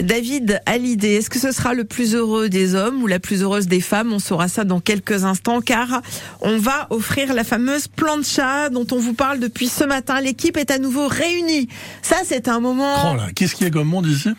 David 0.00 0.60
Hallyday, 0.66 1.14
est-ce 1.14 1.30
que 1.30 1.38
ce 1.38 1.52
sera 1.52 1.72
le 1.72 1.84
plus 1.84 2.14
heureux 2.16 2.48
des 2.48 2.74
hommes 2.74 3.02
ou 3.02 3.06
la 3.06 3.20
plus 3.20 3.42
heureuse 3.42 3.68
des 3.68 3.80
femmes? 3.80 4.12
On 4.12 4.18
saura 4.18 4.48
ça 4.48 4.64
dans 4.64 4.80
quelques 4.80 5.24
instants 5.24 5.60
car 5.60 6.02
on 6.40 6.58
va 6.58 6.88
offrir 6.90 7.32
la 7.32 7.44
fameuse 7.44 7.86
plancha 7.86 8.70
dont 8.70 8.86
on 8.90 8.98
vous 8.98 9.14
parle 9.14 9.38
depuis 9.38 9.68
ce 9.68 9.84
matin. 9.84 10.20
L'équipe 10.20 10.56
est 10.56 10.70
à 10.72 10.78
nouveau 10.78 11.06
réunie. 11.06 11.68
Ça, 12.02 12.16
c'est 12.24 12.48
un 12.48 12.58
moment, 12.60 13.12
Oh 13.12 13.16
là, 13.16 13.28
qu'est-ce 13.34 13.54
qu'il 13.54 13.66
y 13.66 13.70
a 13.70 13.72
comme 13.72 13.88
monde 13.88 14.06
ici? 14.06 14.30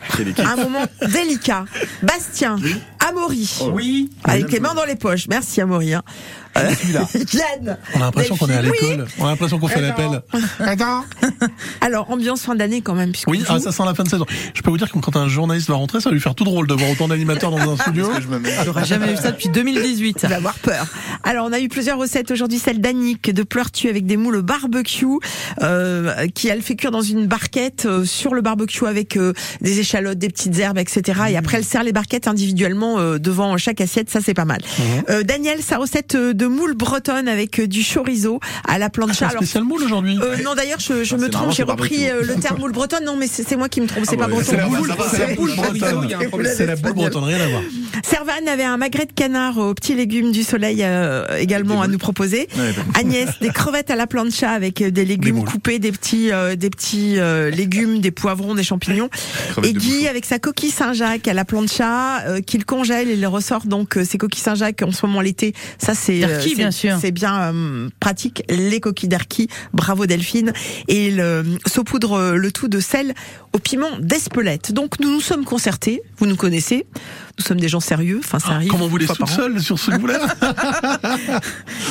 Un 0.44 0.56
moment 0.58 0.84
délicat. 1.14 1.66
Bastien, 2.04 2.58
Amaury. 3.08 3.60
Oui. 3.74 4.10
Avec 4.26 4.52
les 4.52 4.60
mains 4.60 4.74
dans 4.76 4.86
les 4.86 4.96
poches. 4.96 5.28
Merci 5.30 5.62
Amaury. 5.62 5.94
hein. 5.94 6.04
Euh, 6.58 6.72
Yann. 7.34 7.78
On 7.94 8.02
a 8.02 8.06
l'impression 8.06 8.36
qu'on 8.36 8.48
est 8.48 8.56
à 8.56 8.62
l'école. 8.62 9.08
On 9.20 9.26
a 9.26 9.30
l'impression 9.30 9.60
qu'on 9.60 9.68
fait 9.68 9.82
l'appel. 9.82 10.22
Alors, 11.82 12.10
ambiance 12.12 12.42
fin 12.42 12.56
d'année 12.56 12.82
quand 12.82 12.96
même. 12.96 13.12
Oui, 13.28 13.44
ah, 13.48 13.60
ça 13.60 13.72
sent 13.72 13.84
la 13.86 13.94
fin 13.94 14.04
de 14.04 14.10
saison. 14.10 14.26
Je 14.54 14.62
peux 14.62 14.70
vous 14.70 14.78
dire 14.78 14.92
que 14.92 14.98
quand 15.00 15.16
un 15.16 15.28
journaliste 15.28 15.68
va 15.70 15.76
rentrer, 15.76 16.00
ça 16.00 16.10
va 16.10 16.14
lui 16.14 16.22
faire 16.22 16.36
tout 16.36 16.44
drôle 16.44 16.68
de 16.68 16.74
voir 16.74 16.90
autant 16.92 17.08
d'animateurs 17.08 17.52
dans 17.52 17.72
un 17.72 17.78
studio. 17.82 18.10
J'aurais 18.64 18.86
jamais 18.86 19.08
vu 19.08 19.18
ça 19.18 19.32
depuis 19.32 19.50
2018. 19.50 20.20
Il 20.24 20.30
va 20.30 20.36
avoir 20.38 20.56
peur. 20.56 20.86
Alors, 21.24 21.48
on 21.48 21.54
a 21.54 21.60
eu 21.60 21.68
plusieurs 21.68 21.98
recettes 21.98 22.32
aujourd'hui. 22.32 22.60
Celle 22.60 22.80
d'Annick 22.80 23.34
de 23.34 23.44
Pleurtu 23.44 23.90
avec 23.90 24.06
des 24.06 24.18
moules 24.18 24.42
barbecue, 24.42 25.06
euh, 25.62 26.28
qui 26.34 26.48
elle 26.48 26.62
fait 26.62 26.76
cuire 26.76 26.92
dans 26.92 27.02
une 27.02 27.28
barquette 27.28 27.86
euh, 27.86 28.06
sur 28.06 28.34
le 28.34 28.42
barbecue 28.42 28.86
avec 28.86 29.18
euh, 29.18 29.34
des 29.62 29.80
échalotes, 29.80 30.18
des 30.18 30.30
petites 30.30 30.58
herbes, 30.58 30.78
etc. 30.78 31.22
Et 31.30 31.38
après, 31.38 31.58
elle 31.58 31.66
sert 31.66 31.84
les 31.84 31.92
barquettes 31.92 32.28
individuellement 32.28 33.00
euh, 33.00 33.18
devant 33.18 33.58
chaque 33.58 33.82
assiette. 33.82 34.10
Ça, 34.10 34.20
c'est 34.22 34.34
pas 34.34 34.46
mal. 34.46 34.62
Euh, 35.10 35.24
Daniel, 35.24 35.62
sa 35.62 35.78
recette 35.78 36.16
euh, 36.16 36.34
de 36.46 36.50
moules 36.50 36.76
bretonnes 36.76 37.28
avec 37.28 37.60
euh, 37.60 37.68
du 37.68 37.84
chorizo 37.84 38.40
à 38.68 38.78
la 38.78 38.90
plancha. 38.90 39.26
Ah, 39.28 39.30
c'est 39.32 39.38
spécial 39.38 39.64
moule 39.64 39.84
aujourd'hui. 39.84 40.18
euh, 40.22 40.38
non, 40.44 40.54
d'ailleurs, 40.56 40.80
je, 40.80 41.04
je 41.04 41.16
Ah, 41.16 41.18
me 41.18 41.30
trompe. 41.30 41.52
J'ai 41.52 41.64
repris 41.64 42.08
euh, 42.10 42.22
le 42.24 42.36
terme 42.36 42.60
moule 42.60 42.72
bretonne. 42.72 43.04
Non, 43.06 43.16
mais 43.18 43.28
c'est 43.28 43.44
c'est 43.48 43.56
moi 43.56 43.68
qui 43.70 43.82
me 43.82 43.88
trompe. 43.88 44.04
C'est 44.08 44.18
pas 44.18 44.28
breton. 44.28 44.46
C'est 44.52 44.58
la 44.58 44.68
boule, 44.68 44.88
Ça 44.90 44.96
va, 44.96 45.10
c'est 45.10 45.28
la 45.28 45.34
boule 45.36 45.56
bretonne. 45.56 46.46
C'est 46.56 46.66
la 46.68 46.76
boule 46.76 46.94
bretonne, 46.94 47.24
rien 47.24 47.40
à 47.42 47.48
voir. 47.48 47.62
Servan 48.04 48.48
avait 48.48 48.64
un 48.64 48.78
magret 48.78 49.06
de 49.06 49.14
canard 49.14 49.58
aux 49.58 49.74
petits 49.74 49.96
légumes 49.96 50.32
du 50.32 50.44
soleil 50.44 50.80
euh, 50.84 51.26
également 51.38 51.82
à 51.82 51.88
nous 51.88 51.98
proposer. 51.98 52.48
Ouais, 52.58 52.72
bah. 52.76 53.00
Agnès, 53.00 53.30
des 53.42 53.50
crevettes 53.50 53.90
à 53.90 53.96
la 53.96 54.06
plancha 54.08 54.52
avec 54.52 54.84
des 54.84 55.06
légumes 55.06 55.44
coupés, 55.44 55.80
des 55.80 55.92
petits, 55.92 56.32
euh, 56.32 56.56
des 56.56 56.70
petits 56.70 57.16
euh, 57.20 57.50
légumes, 57.50 58.00
des 58.02 58.12
poivrons, 58.12 58.54
des 58.56 58.64
champignons. 58.64 59.10
Et 59.64 59.74
Guy 59.74 60.08
avec 60.08 60.26
sa 60.26 60.38
coquille 60.40 60.70
Saint-Jacques 60.72 61.28
à 61.28 61.34
la 61.34 61.46
plancha 61.46 62.20
euh, 62.28 62.42
qu'il 62.42 62.66
congèle 62.66 63.10
et 63.10 63.16
les 63.16 63.26
ressort 63.26 63.66
donc 63.66 63.98
euh, 63.98 64.04
ces 64.06 64.18
coquilles 64.18 64.42
Saint-Jacques 64.44 64.82
en 64.84 64.92
ce 64.92 65.06
moment 65.06 65.22
l'été. 65.22 65.54
Ça 65.80 65.94
c'est 65.96 66.24
euh, 66.24 66.35
D'Arki, 66.36 66.50
c'est- 66.50 66.56
bien 66.56 66.72
sûr. 66.72 66.98
C'est 67.02 67.12
bien 67.12 67.54
euh, 67.54 67.90
pratique 68.00 68.44
les 68.50 68.80
coquilles 68.80 69.10
d'Arki. 69.10 69.48
Bravo 69.74 70.06
Delphine 70.06 70.54
et 70.88 71.08
il 71.08 71.20
euh, 71.20 71.44
saupoudre 71.66 72.14
euh, 72.14 72.36
le 72.36 72.52
tout 72.52 72.68
de 72.68 72.80
sel 72.80 73.14
au 73.56 73.60
piment 73.60 73.98
d'Espelette. 74.00 74.74
Donc 74.74 75.00
nous 75.00 75.10
nous 75.10 75.22
sommes 75.22 75.46
concertés. 75.46 76.02
Vous 76.18 76.26
nous 76.26 76.36
connaissez. 76.36 76.86
Nous 77.38 77.44
sommes 77.46 77.60
des 77.60 77.68
gens 77.70 77.80
sérieux. 77.80 78.20
Enfin 78.24 78.40
ça 78.40 78.50
arrive. 78.52 78.70
Ah, 78.72 78.76
Comment 78.78 78.88
vous 78.88 78.98
an. 79.22 79.26
seule 79.26 79.60
sur 79.62 79.80
ce 79.80 79.92
coup-là 79.92 80.20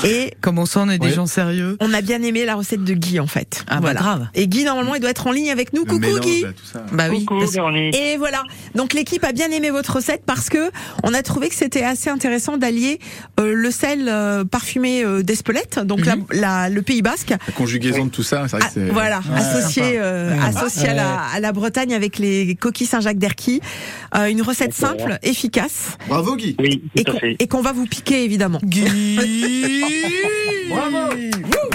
Et 0.05 0.35
Comment 0.41 0.67
ça, 0.67 0.81
on 0.81 0.91
est 0.91 0.99
des 0.99 1.11
gens 1.13 1.27
sérieux 1.27 1.77
on 1.81 1.93
a 1.95 2.01
bien 2.01 2.23
aimé 2.23 2.45
la 2.45 2.55
recette 2.55 2.85
de 2.85 2.95
Guy 2.95 3.21
en 3.21 3.27
fait. 3.27 3.65
Ah 3.69 3.81
bah 3.81 3.95
grave. 3.95 4.29
Et 4.35 4.47
Guy 4.49 4.65
normalement 4.65 4.95
il 4.95 5.01
doit 5.01 5.11
être 5.11 5.27
en 5.27 5.33
ligne 5.33 5.51
avec 5.51 5.73
nous. 5.73 5.81
Le 5.85 5.87
Coucou 5.87 6.01
mélange, 6.01 6.21
Guy. 6.21 6.43
là, 6.43 6.49
tout 6.49 6.65
ça. 6.71 6.85
Bah 6.93 7.05
oui. 7.11 7.25
Coucou, 7.25 7.41
parce- 7.41 7.53
Véronique. 7.53 7.95
Et 7.97 8.17
voilà. 8.17 8.43
Donc 8.75 8.93
l'équipe 8.93 9.25
a 9.25 9.33
bien 9.33 9.51
aimé 9.51 9.71
votre 9.71 9.97
recette 9.97 10.23
parce 10.27 10.49
que 10.49 10.71
on 11.03 11.15
a 11.15 11.23
trouvé 11.23 11.49
que 11.49 11.55
c'était 11.55 11.83
assez 11.85 12.11
intéressant 12.11 12.57
d'allier 12.57 12.99
euh, 13.41 13.53
le 13.55 13.71
sel 13.71 14.09
euh, 14.09 14.45
parfumé 14.45 15.03
euh, 15.05 15.23
d'Espelette, 15.23 15.79
donc 15.81 16.05
la- 16.07 16.17
la- 16.31 16.69
le 16.69 16.83
Pays 16.83 17.03
Basque. 17.03 17.31
La 17.47 17.53
conjugaison 17.55 18.07
de 18.07 18.11
tout 18.11 18.23
ça, 18.23 18.47
c'est 18.49 18.57
vrai 18.57 18.61
Ah, 18.63 18.69
que 18.69 18.75
c'est. 18.75 18.91
voilà, 18.93 19.21
associé, 19.37 19.99
associé 19.99 20.89
à, 20.91 20.95
la, 20.95 21.19
à 21.35 21.41
la 21.41 21.53
Bretagne 21.55 21.95
avec 21.95 22.19
les 22.19 22.55
coquilles 22.57 22.87
Saint-Jacques 22.87 23.17
d'Erquy. 23.19 23.61
Euh, 24.15 24.27
une 24.27 24.43
recette 24.43 24.75
simple, 24.75 25.19
efficace, 25.23 25.97
Bravo 26.09 26.37
Guy. 26.37 26.55
Oui, 26.59 26.83
et 26.97 27.05
qu'on 27.05 27.19
fait. 27.19 27.37
et 27.39 27.49
qu'on 27.49 27.63
va 27.63 27.73
vous 27.73 27.87
piquer 27.87 28.25
évidemment. 28.25 28.61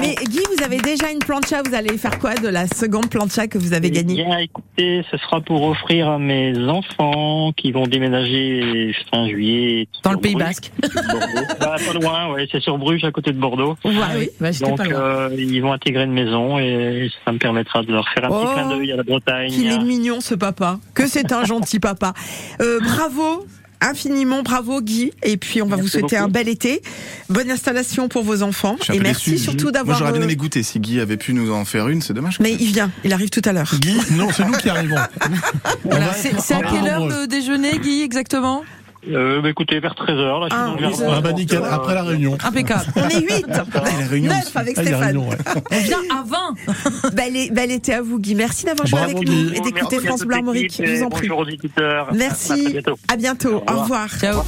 Mais 0.02 0.16
Guy, 0.30 0.40
vous 0.56 0.64
avez 0.64 0.78
déjà 0.78 1.12
une 1.12 1.20
plancha, 1.20 1.62
vous 1.66 1.76
allez 1.76 1.98
faire 1.98 2.20
quoi 2.20 2.34
de 2.36 2.48
la 2.48 2.68
seconde 2.68 3.10
plancha 3.10 3.48
que 3.48 3.58
vous 3.58 3.74
avez 3.74 3.88
Eh 3.90 3.92
gagnée 3.92 4.16
Bien, 4.24 4.38
écoutez, 4.40 5.04
ce 5.12 5.18
sera 5.18 5.42
pour 5.42 5.64
offrir 5.64 6.08
à 6.10 6.18
mes 6.20 6.58
enfants 6.70 7.52
qui 7.56 7.72
vont 7.74 7.86
déménager 7.86 8.96
fin 9.12 9.28
juillet. 9.28 9.88
Dans 10.04 10.12
le 10.14 10.18
Pays 10.20 10.34
Bruges, 10.36 10.46
Basque. 10.46 10.72
Bah, 11.60 11.76
pas 11.86 11.94
loin, 11.94 12.32
ouais, 12.34 12.48
c'est 12.52 12.62
sur 12.62 12.78
Bruges, 12.78 13.04
à 13.04 13.12
côté 13.12 13.32
de 13.32 13.38
Bordeaux. 13.38 13.76
Ouais, 13.84 13.92
oui, 14.18 14.30
bah, 14.40 14.50
Donc, 14.62 14.78
pas 14.78 14.86
loin. 14.86 15.00
euh, 15.00 15.30
ils 15.38 15.62
vont 15.62 15.74
intégrer 15.74 16.04
une 16.06 16.14
maison 16.14 16.58
et 16.60 17.10
ça 17.26 17.32
me 17.34 17.38
permettra 17.38 17.84
de 17.84 17.92
leur 17.92 18.08
faire 18.10 18.26
un 18.26 18.30
Oh, 18.32 18.46
petit 18.46 18.54
clin 18.54 18.70
d'œil 18.70 18.92
à 18.94 18.96
la 18.96 19.04
Bretagne. 19.04 19.52
Qu'il 19.70 19.82
est 19.82 19.86
mignon 19.86 20.22
ce 20.22 20.36
papa, 20.36 20.80
que 20.94 21.08
c'est 21.08 21.32
un 21.32 21.44
gentil 21.46 21.80
papa. 21.80 22.14
Euh, 22.62 22.80
bravo. 22.80 23.46
Infiniment 23.82 24.44
bravo 24.44 24.82
Guy 24.82 25.14
et 25.24 25.38
puis 25.38 25.62
on 25.62 25.66
va 25.66 25.78
Merci 25.78 25.82
vous 25.84 25.88
souhaiter 25.88 26.18
beaucoup. 26.18 26.26
un 26.26 26.28
bel 26.28 26.50
été, 26.50 26.82
bonne 27.30 27.50
installation 27.50 28.10
pour 28.10 28.24
vos 28.24 28.44
enfants 28.44 28.76
et 28.92 29.00
merci 29.00 29.32
déçu. 29.32 29.44
surtout 29.46 29.68
Moi 29.68 29.72
d'avoir. 29.72 29.98
j'aurais 29.98 30.12
bien 30.12 30.20
euh, 30.20 30.26
aimé 30.26 30.36
goûter 30.36 30.64
si 30.64 30.82
Guy 30.82 31.00
avait 31.00 31.16
pu 31.16 31.34
nous 31.34 31.50
en 31.50 31.64
faire 31.64 31.88
une, 31.88 32.02
c'est 32.02 32.12
dommage. 32.12 32.42
Mais 32.42 32.52
il 32.60 32.74
vient, 32.74 32.92
il 33.06 33.14
arrive 33.14 33.30
tout 33.30 33.42
à 33.46 33.54
l'heure. 33.54 33.72
Guy, 33.80 33.98
non, 34.18 34.28
c'est 34.36 34.44
nous 34.44 34.52
qui 34.52 34.68
arrivons. 34.70 34.98
Voilà, 35.86 36.12
c'est 36.14 36.54
à 36.56 36.60
quelle 36.62 36.88
heure 36.90 37.08
le 37.08 37.26
déjeuner, 37.28 37.80
Guy, 37.80 38.02
exactement? 38.02 38.64
Euh, 39.08 39.42
bah, 39.42 39.50
écoutez, 39.50 39.80
vers 39.80 39.94
13h, 39.94 40.40
là, 40.42 40.48
je 40.50 40.56
suis 40.56 40.64
dans 40.64 40.76
le 40.76 40.86
Ah, 40.86 40.90
jardin. 40.98 41.14
Ah 41.18 41.22
bah 41.22 41.32
nickel, 41.32 41.60
Euh, 41.62 41.72
après 41.72 41.94
la 41.96 42.04
réunion. 42.04 42.38
Impeccable. 42.44 42.84
On 42.98 43.08
est 43.08 43.22
8 43.22 43.46
la 43.48 44.08
réunion 44.10 44.30
9 44.32 44.56
avec 44.58 44.78
Ah, 44.78 44.84
il 44.84 44.90
y 44.90 44.94
a 44.94 44.98
Stéphane. 44.98 45.04
réunion, 45.18 45.30
ouais. 45.30 45.38
On 45.72 45.80
vient 45.80 46.02
à 46.12 46.24
20. 46.24 47.12
Belle, 47.14 47.36
é- 47.38 47.50
belle 47.50 47.72
été 47.72 47.94
à 47.94 48.02
vous, 48.02 48.20
Guy. 48.20 48.36
Merci 48.36 48.66
d'avoir 48.66 48.88
joué 48.88 49.00
avec 49.00 49.26
nous 49.26 49.54
et 49.54 49.60
d'écouter 49.62 50.00
France 50.00 50.22
Bleu 50.24 50.36
Armorique. 50.36 50.82
Je 50.86 50.92
vous 50.98 51.04
en 51.04 51.10
prie. 51.10 51.28
Bonjour 51.30 51.40
auditeurs. 51.40 52.10
Merci. 52.14 52.72
bientôt. 52.74 53.00
À 53.12 53.16
bientôt. 53.16 53.64
Au 53.70 53.80
revoir. 53.82 54.10
Ciao. 54.20 54.42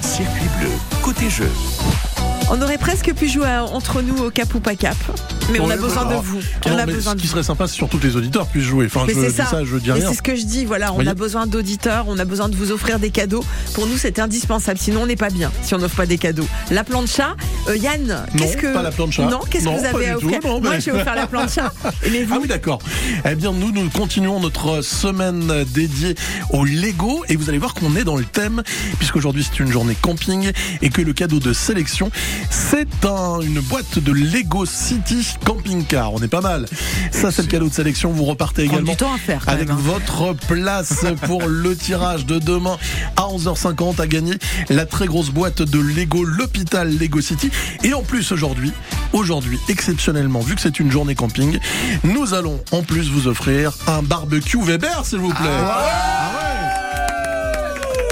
Circuit 0.00 0.48
bleu, 0.58 0.70
côté 1.02 1.28
jeu. 1.28 1.48
On 2.50 2.62
aurait 2.62 2.78
presque 2.78 3.12
pu 3.14 3.28
jouer 3.28 3.46
à- 3.46 3.64
entre 3.64 4.00
nous 4.00 4.16
au 4.24 4.30
cap 4.30 4.54
ou 4.54 4.60
pas 4.60 4.74
cap, 4.74 4.96
mais 5.52 5.60
on 5.60 5.68
a 5.68 5.76
besoin 5.76 6.06
de 6.06 6.14
vous. 6.14 6.38
Non, 6.38 6.42
On 6.74 6.78
a 6.78 6.86
mais 6.86 6.92
besoin 6.94 7.12
ce 7.12 7.16
de 7.16 7.20
qui 7.20 7.26
vous. 7.26 7.32
serait 7.34 7.42
sympa, 7.42 7.66
c'est 7.68 7.74
surtout 7.74 7.98
que 7.98 8.06
les 8.06 8.16
auditeurs 8.16 8.46
puissent 8.46 8.64
jouer. 8.64 8.86
Enfin, 8.86 9.04
Mais 9.06 9.12
je 9.14 9.20
c'est 9.20 9.28
dis 9.28 9.34
ça. 9.36 9.44
ça, 9.46 9.64
je 9.64 9.76
dis 9.76 9.88
Mais 9.88 9.92
rien. 9.94 10.08
c'est 10.10 10.16
ce 10.16 10.22
que 10.22 10.34
je 10.34 10.44
dis. 10.46 10.64
Voilà, 10.64 10.94
on 10.94 11.06
a 11.06 11.12
besoin 11.14 11.46
d'auditeurs, 11.46 12.06
on 12.08 12.18
a 12.18 12.24
besoin 12.24 12.48
de 12.48 12.56
vous 12.56 12.72
offrir 12.72 12.98
des 12.98 13.10
cadeaux. 13.10 13.44
Pour 13.74 13.86
nous, 13.86 13.98
c'est 13.98 14.18
indispensable. 14.18 14.78
Sinon, 14.80 15.02
on 15.02 15.06
n'est 15.06 15.16
pas 15.16 15.28
bien 15.28 15.52
si 15.62 15.74
on 15.74 15.78
n'offre 15.78 15.96
pas 15.96 16.06
des 16.06 16.16
cadeaux. 16.16 16.46
La 16.70 16.84
plancha, 16.84 17.36
euh, 17.68 17.76
Yann, 17.76 18.24
qu'est-ce 18.36 18.56
que 18.56 18.72
pas 18.72 18.82
la 18.82 18.92
plancha. 18.92 19.24
Non, 19.26 19.40
qu'est-ce 19.50 19.64
que 19.64 19.68
vous 19.68 19.84
avez 19.84 20.08
à 20.08 20.14
tout, 20.14 20.26
offrir 20.34 20.60
Moi, 20.60 20.78
je 20.78 20.90
vais 20.90 20.96
offrir 20.98 21.14
la 21.16 21.26
plancha. 21.26 21.72
Mais 22.10 22.24
vous 22.24 22.34
Ah 22.34 22.38
oui, 22.40 22.48
d'accord. 22.48 22.78
Eh 23.30 23.34
bien, 23.34 23.52
nous, 23.52 23.72
nous 23.72 23.90
continuons 23.90 24.40
notre 24.40 24.80
semaine 24.82 25.52
dédiée 25.74 26.14
au 26.50 26.64
Lego 26.64 27.24
et 27.28 27.36
vous 27.36 27.50
allez 27.50 27.58
voir 27.58 27.74
qu'on 27.74 27.94
est 27.94 28.04
dans 28.04 28.16
le 28.16 28.24
thème 28.24 28.62
puisqu'aujourd'hui 28.98 29.46
c'est 29.48 29.60
une 29.62 29.70
journée 29.70 29.96
camping 30.00 30.50
et 30.82 30.88
que 30.90 31.02
le 31.02 31.12
cadeau 31.12 31.40
de 31.40 31.52
sélection 31.52 32.10
c'est 32.50 32.88
un, 33.04 33.40
une 33.40 33.60
boîte 33.60 33.98
de 33.98 34.12
Lego 34.12 34.66
City 34.66 35.26
Camping 35.44 35.84
Car. 35.84 36.12
On 36.12 36.18
est 36.22 36.28
pas 36.28 36.40
mal. 36.40 36.66
Ça, 37.10 37.30
c'est 37.30 37.42
le 37.42 37.48
cadeau 37.48 37.68
de 37.68 37.74
sélection. 37.74 38.10
Vous 38.10 38.24
repartez 38.24 38.64
également 38.64 38.92
du 38.92 38.96
temps 38.96 39.12
à 39.14 39.18
faire, 39.18 39.44
quand 39.44 39.52
avec 39.52 39.68
même, 39.68 39.76
hein. 39.76 39.80
votre 39.82 40.34
place 40.46 41.04
pour 41.26 41.42
le 41.46 41.76
tirage 41.76 42.26
de 42.26 42.38
demain 42.38 42.76
à 43.16 43.22
11h50 43.22 44.00
à 44.00 44.06
gagner 44.06 44.34
la 44.68 44.86
très 44.86 45.06
grosse 45.06 45.30
boîte 45.30 45.62
de 45.62 45.78
Lego 45.78 46.24
l'hôpital 46.24 46.96
Lego 46.96 47.20
City 47.20 47.50
et 47.84 47.94
en 47.94 48.02
plus 48.02 48.32
aujourd'hui 48.32 48.72
aujourd'hui 49.12 49.58
exceptionnellement 49.68 50.40
vu 50.40 50.54
que 50.54 50.60
c'est 50.60 50.80
une 50.80 50.90
journée 50.90 51.14
camping 51.14 51.58
nous 52.04 52.34
allons 52.34 52.60
en 52.72 52.82
plus 52.82 53.08
vous 53.10 53.26
offrir 53.28 53.72
un 53.86 54.02
barbecue 54.02 54.58
Weber 54.62 55.04
s'il 55.04 55.18
vous 55.18 55.32
plaît 55.32 55.46
Ah 55.48 56.30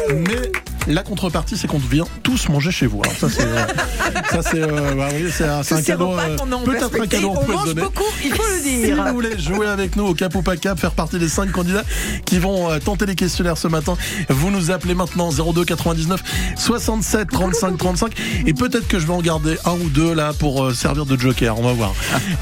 ouais. 0.09 0.15
mais 0.15 0.46
la 0.87 1.03
contrepartie, 1.03 1.57
c'est 1.57 1.67
qu'on 1.67 1.79
vient 1.79 2.05
tous 2.23 2.49
manger 2.49 2.71
chez 2.71 2.87
vous. 2.87 3.01
Alors 3.03 3.17
ça, 3.17 3.29
c'est, 3.29 3.43
euh, 3.43 3.67
ça, 4.31 4.43
c'est, 4.43 4.63
euh, 4.63 4.95
bah 4.95 5.09
oui, 5.15 5.31
c'est 5.31 5.45
un, 5.45 5.63
cadeau, 5.83 6.13
euh, 6.19 6.37
peut-être 6.65 7.01
un 7.01 7.07
cadeau 7.07 7.35
on 7.37 7.53
mange 7.53 7.75
beaucoup, 7.75 8.05
il 8.25 8.33
faut 8.33 8.43
le 8.43 8.61
Si 8.63 8.83
dire. 8.83 9.05
vous 9.05 9.13
voulez 9.15 9.39
jouer 9.39 9.67
avec 9.67 9.97
nous 9.97 10.05
au 10.05 10.15
Cap 10.15 10.35
ou 10.35 10.43
pas 10.43 10.57
Cap, 10.57 10.79
faire 10.79 10.93
partie 10.93 11.19
des 11.19 11.29
cinq 11.29 11.51
candidats 11.53 11.85
qui 12.25 12.39
vont 12.39 12.71
euh, 12.71 12.79
tenter 12.79 13.07
les 13.07 13.15
questionnaires 13.15 13.59
ce 13.59 13.69
matin, 13.69 13.97
vous 14.29 14.51
nous 14.51 14.71
appelez 14.71 14.95
maintenant 14.95 15.31
02 15.31 15.65
99 15.65 16.23
67 16.57 17.31
35 17.31 17.77
35 17.79 18.13
et 18.47 18.55
peut-être 18.55 18.89
que 18.89 18.99
je 18.99 19.07
vais 19.07 19.13
en 19.13 19.21
garder 19.21 19.57
un 19.65 19.73
ou 19.73 19.89
deux 19.89 20.15
là 20.15 20.33
pour 20.33 20.65
euh, 20.65 20.75
servir 20.75 21.07
de 21.07 21.19
joker. 21.19 21.59
On 21.59 21.63
va 21.63 21.73
voir. 21.73 21.93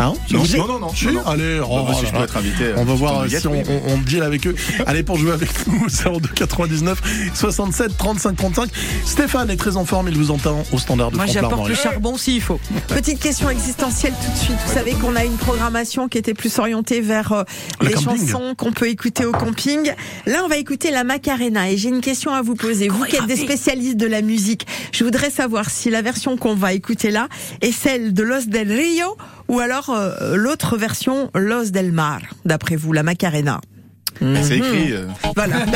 Hein? 0.01 0.13
Ça 0.31 0.37
Non, 0.37 0.45
non, 0.45 0.67
non, 0.67 0.79
non, 0.81 0.95
Si 0.95 1.07
non, 1.07 1.13
non. 1.15 1.27
Allez, 1.27 1.61
oh 1.61 1.85
bah, 1.87 1.95
si 1.99 2.07
je 2.07 2.13
peux 2.13 2.23
être 2.23 2.37
invité, 2.37 2.73
On 2.77 2.85
va 2.85 2.95
voir 2.95 3.21
euh, 3.21 3.27
gâte, 3.27 3.41
si 3.41 3.49
on, 3.49 3.63
on 3.89 3.99
deal 3.99 4.23
avec 4.23 4.47
eux. 4.47 4.55
Allez, 4.87 5.03
pour 5.03 5.19
jouer 5.19 5.33
avec 5.33 5.51
nous, 5.67 5.87
02 5.89 6.29
99 6.35 7.01
67 7.35 7.97
35 7.97 8.34
35. 8.35 8.71
Stéphane 9.05 9.51
est 9.51 9.57
très 9.57 9.77
en 9.77 9.85
forme, 9.85 10.09
il 10.09 10.17
vous 10.17 10.31
entend 10.31 10.63
au 10.73 10.79
standard 10.79 11.11
de 11.11 11.17
Moi, 11.17 11.27
j'apporte 11.27 11.69
le 11.69 11.75
charbon 11.75 12.17
s'il 12.17 12.41
faut. 12.41 12.61
Petite 12.89 13.21
question 13.21 13.51
existentielle 13.51 14.13
tout 14.25 14.31
de 14.33 14.37
suite. 14.37 14.57
Vous 14.67 14.75
savez 14.75 14.93
qu'on 14.93 15.17
a 15.17 15.25
une 15.25 15.37
programmation 15.37 16.09
qui 16.09 16.19
était 16.19 16.35
plus 16.35 16.59
orientée 16.59 17.01
vers 17.01 17.33
euh, 17.33 17.43
Le 17.81 17.89
les 17.89 17.95
camping. 17.95 18.29
chansons 18.29 18.55
qu'on 18.57 18.73
peut 18.73 18.89
écouter 18.89 19.25
au 19.25 19.33
camping. 19.33 19.93
Là, 20.27 20.43
on 20.45 20.49
va 20.49 20.57
écouter 20.57 20.91
la 20.91 21.05
Macarena 21.05 21.71
et 21.71 21.77
j'ai 21.77 21.89
une 21.89 22.01
question 22.01 22.33
à 22.33 22.43
vous 22.43 22.55
poser. 22.55 22.89
Vous 22.89 23.05
qui 23.05 23.17
êtes 23.17 23.27
des 23.27 23.37
spécialistes 23.37 23.97
de 23.97 24.07
la 24.07 24.23
musique, 24.23 24.67
je 24.93 25.05
voudrais 25.05 25.31
savoir 25.31 25.71
si 25.71 25.91
la 25.91 26.03
version 26.03 26.37
qu'on 26.37 26.55
va 26.55 26.73
écouter 26.73 27.11
là 27.11 27.29
est 27.61 27.73
celle 27.73 28.13
de 28.15 28.23
Los 28.23 28.47
del 28.47 28.73
Rio 28.73 29.17
ou 29.49 29.61
alors 29.61 29.91
euh, 29.91 30.37
l'autre 30.37 30.77
version 30.77 31.31
Los 31.35 31.71
del 31.71 31.93
Mar, 31.93 32.21
d'après 32.45 32.77
vous, 32.77 32.93
la 32.93 33.03
Macarena. 33.03 33.61
C'est 34.21 34.57
écrit. 34.59 34.93
euh, 34.93 35.07
Voilà. 35.35 35.57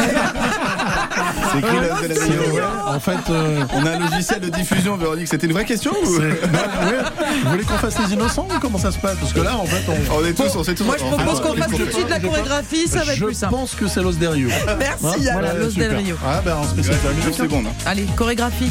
C'est 1.53 1.59
écrit 1.59 1.77
là, 1.77 2.03
de 2.03 2.07
la 2.09 2.15
vidéo. 2.15 2.61
En 2.87 3.01
fait, 3.01 3.31
euh, 3.31 3.65
On 3.75 3.85
a 3.87 3.91
un 3.93 3.99
logiciel 3.99 4.41
de 4.41 4.49
diffusion, 4.49 4.97
Véronique. 4.97 5.29
C'était 5.29 5.47
une 5.47 5.53
vraie 5.53 5.65
question 5.65 5.91
ou? 6.03 6.17
C'est- 6.17 6.47
bah, 6.49 6.59
ouais. 6.85 6.99
Vous 7.45 7.51
voulez 7.51 7.65
qu'on 7.65 7.79
fasse 7.79 7.99
les 8.07 8.13
innocents 8.15 8.47
ou 8.55 8.59
comment 8.61 8.79
ça 8.79 8.93
se 8.93 8.99
passe? 8.99 9.17
Parce 9.21 9.33
que 9.33 9.41
là, 9.41 9.57
en 9.57 9.65
fait, 9.67 9.83
on. 9.89 10.17
On 10.21 10.25
est 10.25 10.33
tous, 10.33 10.55
on 10.57 10.63
sait 10.65 10.75
tous. 10.75 10.85
Moi, 10.85 10.97
je 10.99 11.05
propose 11.05 11.41
qu'on 11.41 11.55
fasse 11.55 11.71
tout 11.71 11.85
de 11.85 11.91
suite 11.91 12.09
la 12.11 12.21
Je 12.21 12.27
chorégraphie, 12.27 12.87
ça 12.89 13.03
va 13.05 13.13
être 13.13 13.19
je 13.19 13.25
plus 13.27 13.35
simple. 13.35 13.55
pense 13.55 13.75
que 13.75 13.87
c'est 13.89 14.03
Los 14.03 14.13
del 14.13 14.29
Rio. 14.31 14.49
Merci, 14.79 15.05
Hein? 15.07 15.15
Yann. 15.21 15.33
Voilà, 15.39 15.55
Los 15.55 15.71
del 15.75 15.95
Rio. 15.97 16.17
Ah 16.27 16.41
ben, 16.45 16.57
musique. 16.77 16.93
Deux 17.25 17.33
secondes. 17.33 17.67
hein. 17.69 17.73
Allez, 17.87 18.07
chorégraphie. 18.17 18.71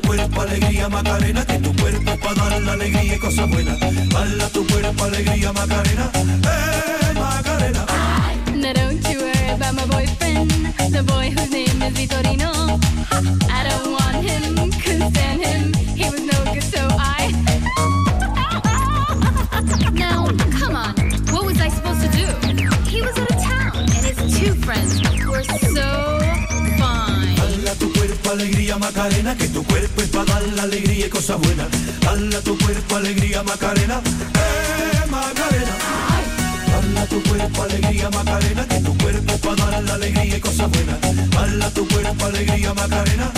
tu 0.00 0.08
cuerpo 0.08 0.42
alegría 0.42 0.88
Macarena, 0.90 1.46
que 1.46 1.58
tu 1.58 1.74
cuerpo 1.76 2.16
para 2.22 2.34
dar 2.34 2.62
la 2.62 2.72
alegría 2.72 3.14
y 3.14 3.18
cosas 3.18 3.48
buenas. 3.48 3.80
Dala 3.80 4.48
tu 4.50 4.66
cuerpo 4.66 5.04
alegría 5.04 5.52
Macarena, 5.52 6.10
cosas 31.16 31.40
buenas. 31.40 31.68
Dala 32.00 32.40
tu 32.42 32.58
cuerpo 32.58 32.96
alegría 32.96 33.42
Macarena, 33.42 34.02
eh 34.34 35.06
Macarena. 35.08 35.74
Dala 36.70 37.06
tu 37.06 37.22
cuerpo 37.22 37.62
alegría 37.62 38.10
Macarena, 38.10 38.68
que 38.68 38.80
tu 38.80 38.98
cuerpo 38.98 39.32
para 39.38 39.70
dar 39.70 39.82
la 39.82 39.94
alegría 39.94 40.36
y 40.36 40.40
cosas 40.40 40.70
buenas. 40.70 40.98
Dala 41.30 41.70
tu 41.70 41.88
cuerpo 41.88 42.26
alegría 42.26 42.74
Macarena, 42.74 43.32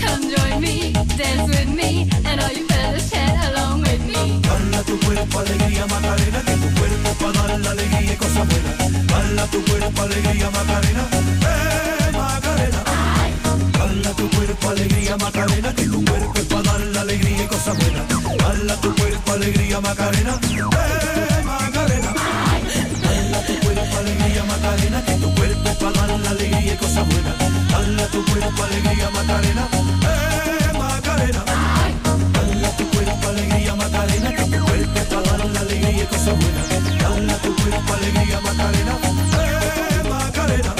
Come 0.00 0.34
join 0.34 0.60
me, 0.62 0.92
dance 0.92 1.46
with 1.48 1.68
me, 1.68 2.08
and 2.24 2.40
all 2.40 2.50
you 2.50 2.66
fellas 2.68 3.10
chat 3.10 3.50
along 3.50 3.82
with 3.82 4.00
me. 4.06 4.40
Bala 4.40 4.82
tu 4.82 4.98
cuerpo, 5.00 5.40
alegría, 5.40 5.86
Macarena, 5.86 6.40
que 6.40 6.54
tu 6.56 6.68
cuerpo 6.74 7.10
para 7.20 7.56
dar 7.58 7.68
alegría 7.72 8.14
y 8.14 8.16
cosas 8.16 8.48
buenas. 8.48 9.06
Bala 9.12 9.46
tu 9.46 9.62
cuerpo, 9.64 10.02
alegría, 10.02 10.50
Macarena, 10.50 11.04
eh, 11.42 12.12
Macarena. 12.12 12.82
Bala 13.78 14.10
tu 14.16 14.30
cuerpo, 14.30 14.68
alegría, 14.70 15.16
Macarena, 15.18 15.74
que 15.74 15.84
tu 15.84 16.04
cuerpo 16.04 16.40
para 16.48 16.62
dar 16.62 16.98
alegría 16.98 17.44
y 17.44 17.46
cosas 17.46 17.76
buenas. 17.76 18.04
Bala 18.42 18.76
tu 18.80 18.94
cuerpo, 18.94 19.32
alegría, 19.32 19.80
Macarena, 19.80 20.40
eh, 20.50 21.42
Macarena. 21.44 21.89
Macarena, 24.60 25.02
que 25.06 25.14
tu 25.14 25.34
cuerpo 25.34 25.70
para 25.78 26.06
dar 26.06 26.20
la 26.20 26.30
alegría 26.30 26.74
y 26.74 26.76
cosas 26.76 27.06
buenas. 27.08 27.34
Bala 27.72 28.06
tu 28.08 28.24
cuerpo, 28.26 28.62
alegría, 28.62 29.10
Macarena, 29.10 29.68
eh, 29.72 30.78
Macarena. 30.78 31.44
Bala 32.34 32.76
tu 32.76 32.90
cuerpo, 32.90 33.28
alegría, 33.28 33.74
Macarena, 33.74 34.30
que 34.34 34.44
tu 34.44 34.64
cuerpo 34.64 35.00
para 35.08 35.38
dar 35.38 35.50
la 35.50 35.60
alegría 35.60 36.02
y 36.02 36.06
cosas 36.06 36.36
buenas. 36.38 36.66
Bala 37.02 37.34
tu 37.38 37.56
cuerpo, 37.56 37.94
alegría, 37.94 38.40
Macarena, 38.40 38.98
eh, 39.40 40.08
Macarena. 40.10 40.74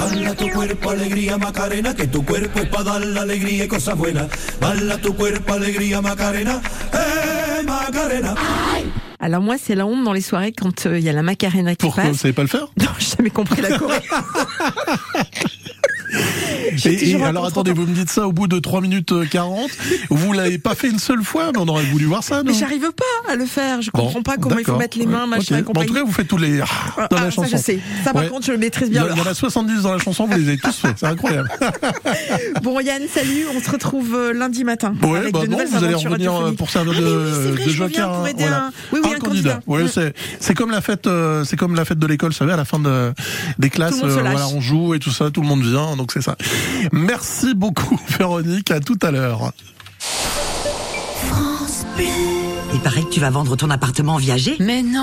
Bala 0.00 0.34
tu 0.34 0.50
cuerpo, 0.50 0.90
alegría, 0.90 1.38
Macarena, 1.38 1.94
que 1.94 2.06
tu 2.08 2.24
cuerpo 2.24 2.58
es 2.58 2.68
para 2.70 2.84
dar 2.84 3.04
la 3.04 3.20
alegría 3.20 3.64
y 3.64 3.68
cosas 3.68 3.96
buenas. 3.96 4.26
Bala 4.60 4.98
tu 4.98 5.14
cuerpo, 5.14 5.52
alegría, 5.52 6.00
Macarena, 6.00 6.60
eh, 6.92 7.62
Macarena. 7.64 8.34
Alors 9.22 9.42
moi, 9.42 9.56
c'est 9.62 9.74
la 9.74 9.84
honte 9.86 10.02
dans 10.02 10.14
les 10.14 10.22
soirées 10.22 10.52
quand 10.52 10.86
euh, 10.86 10.98
il 10.98 11.04
y 11.04 11.08
a 11.10 11.12
la 11.12 11.22
Macarena 11.22 11.72
qui 11.74 11.84
Pourquoi 11.84 12.04
vous 12.04 12.10
passe. 12.10 12.20
savez 12.20 12.32
pas 12.32 12.40
le 12.42 12.48
faire? 12.48 12.66
Non, 12.78 12.86
j'ai 12.98 13.16
jamais 13.18 13.28
compris 13.30 13.60
la 13.60 13.76
choré. 13.78 13.98
Et, 16.86 17.10
et 17.10 17.22
alors 17.22 17.46
attendez, 17.46 17.72
vous 17.72 17.86
me 17.86 17.94
dites 17.94 18.10
ça 18.10 18.26
au 18.26 18.32
bout 18.32 18.46
de 18.46 18.58
3 18.58 18.80
minutes 18.80 19.12
euh, 19.12 19.26
40. 19.30 19.70
Vous 20.10 20.32
l'avez 20.32 20.58
pas 20.58 20.74
fait 20.74 20.88
une 20.88 20.98
seule 20.98 21.22
fois, 21.22 21.50
mais 21.52 21.58
on 21.58 21.68
aurait 21.68 21.84
voulu 21.84 22.04
voir 22.06 22.22
ça, 22.22 22.38
non 22.42 22.52
Mais 22.52 22.54
j'arrive 22.58 22.90
pas 22.92 23.32
à 23.32 23.36
le 23.36 23.46
faire. 23.46 23.82
Je 23.82 23.90
Bon, 23.92 24.04
comprends 24.04 24.22
pas 24.22 24.36
comment 24.36 24.58
il 24.58 24.64
faut 24.64 24.76
mettre 24.76 24.98
les 24.98 25.06
mains, 25.06 25.26
machin, 25.26 25.56
ok. 25.56 25.70
et 25.70 25.72
Bon, 25.72 25.80
en 25.80 25.84
tout 25.84 25.94
cas, 25.94 26.02
vous 26.04 26.12
faites 26.12 26.28
tous 26.28 26.36
les 26.38 26.60
ah, 26.60 26.66
dans 27.10 27.16
Ah, 27.16 27.20
la 27.20 27.20
ça, 27.26 27.30
chanson. 27.30 27.48
je 27.52 27.56
sais. 27.56 27.80
Ça, 28.04 28.12
par 28.12 28.28
contre, 28.28 28.46
je 28.46 28.52
le 28.52 28.58
maîtrise 28.58 28.90
bien, 28.90 29.02
Il 29.04 29.08
y, 29.08 29.10
en 29.10 29.12
a- 29.12 29.16
il 29.16 29.24
y 29.24 29.28
en 29.28 29.30
a 29.30 29.34
70 29.34 29.82
dans 29.82 29.92
la 29.92 29.98
chanson, 29.98 30.26
vous 30.26 30.36
les 30.36 30.48
avez 30.48 30.58
tous 30.58 30.72
faits. 30.76 30.94
C'est 30.96 31.06
incroyable. 31.06 31.50
Bon, 32.62 32.78
Yann, 32.80 33.02
salut. 33.12 33.44
On 33.56 33.60
se 33.60 33.70
retrouve 33.70 34.14
euh, 34.14 34.32
lundi 34.32 34.64
matin. 34.64 34.94
Ouais, 35.02 35.18
avec 35.18 35.32
bah 35.32 35.40
de 35.42 35.46
non, 35.48 35.58
vous 35.64 35.84
allez 35.84 35.94
revenir 35.94 36.34
euh, 36.34 36.52
pour 36.52 36.70
servir 36.70 36.94
Ah, 36.96 37.00
de, 37.00 37.64
de 37.64 37.70
joker. 37.70 38.22
oui, 38.22 39.00
oui, 39.04 39.10
un 39.14 39.18
candidat. 39.18 39.60
C'est 40.40 40.54
comme 40.54 40.70
la 40.70 40.80
fête, 40.80 41.06
euh, 41.06 41.44
c'est 41.44 41.56
comme 41.56 41.74
la 41.74 41.84
fête 41.84 41.98
de 41.98 42.06
l'école, 42.06 42.30
vous 42.30 42.36
savez, 42.36 42.52
à 42.52 42.56
la 42.56 42.64
fin 42.64 42.78
de, 42.78 43.12
des 43.58 43.70
classes, 43.70 44.00
euh, 44.02 44.22
on 44.54 44.60
joue 44.60 44.94
et 44.94 44.98
tout 44.98 45.10
ça, 45.10 45.30
tout 45.30 45.40
le 45.42 45.46
monde 45.48 45.62
vient, 45.62 45.96
donc 45.96 46.12
c'est 46.12 46.22
ça. 46.22 46.36
Merci 46.92 47.54
beaucoup, 47.54 47.98
Véronique. 48.18 48.70
À 48.70 48.80
tout 48.80 48.98
à 49.02 49.10
l'heure. 49.10 49.52
Il 52.72 52.80
paraît 52.80 53.02
que 53.02 53.10
tu 53.10 53.20
vas 53.20 53.30
vendre 53.30 53.56
ton 53.56 53.68
appartement 53.70 54.14
en 54.14 54.18
viager 54.18 54.56
Mais 54.60 54.82
non 54.82 54.98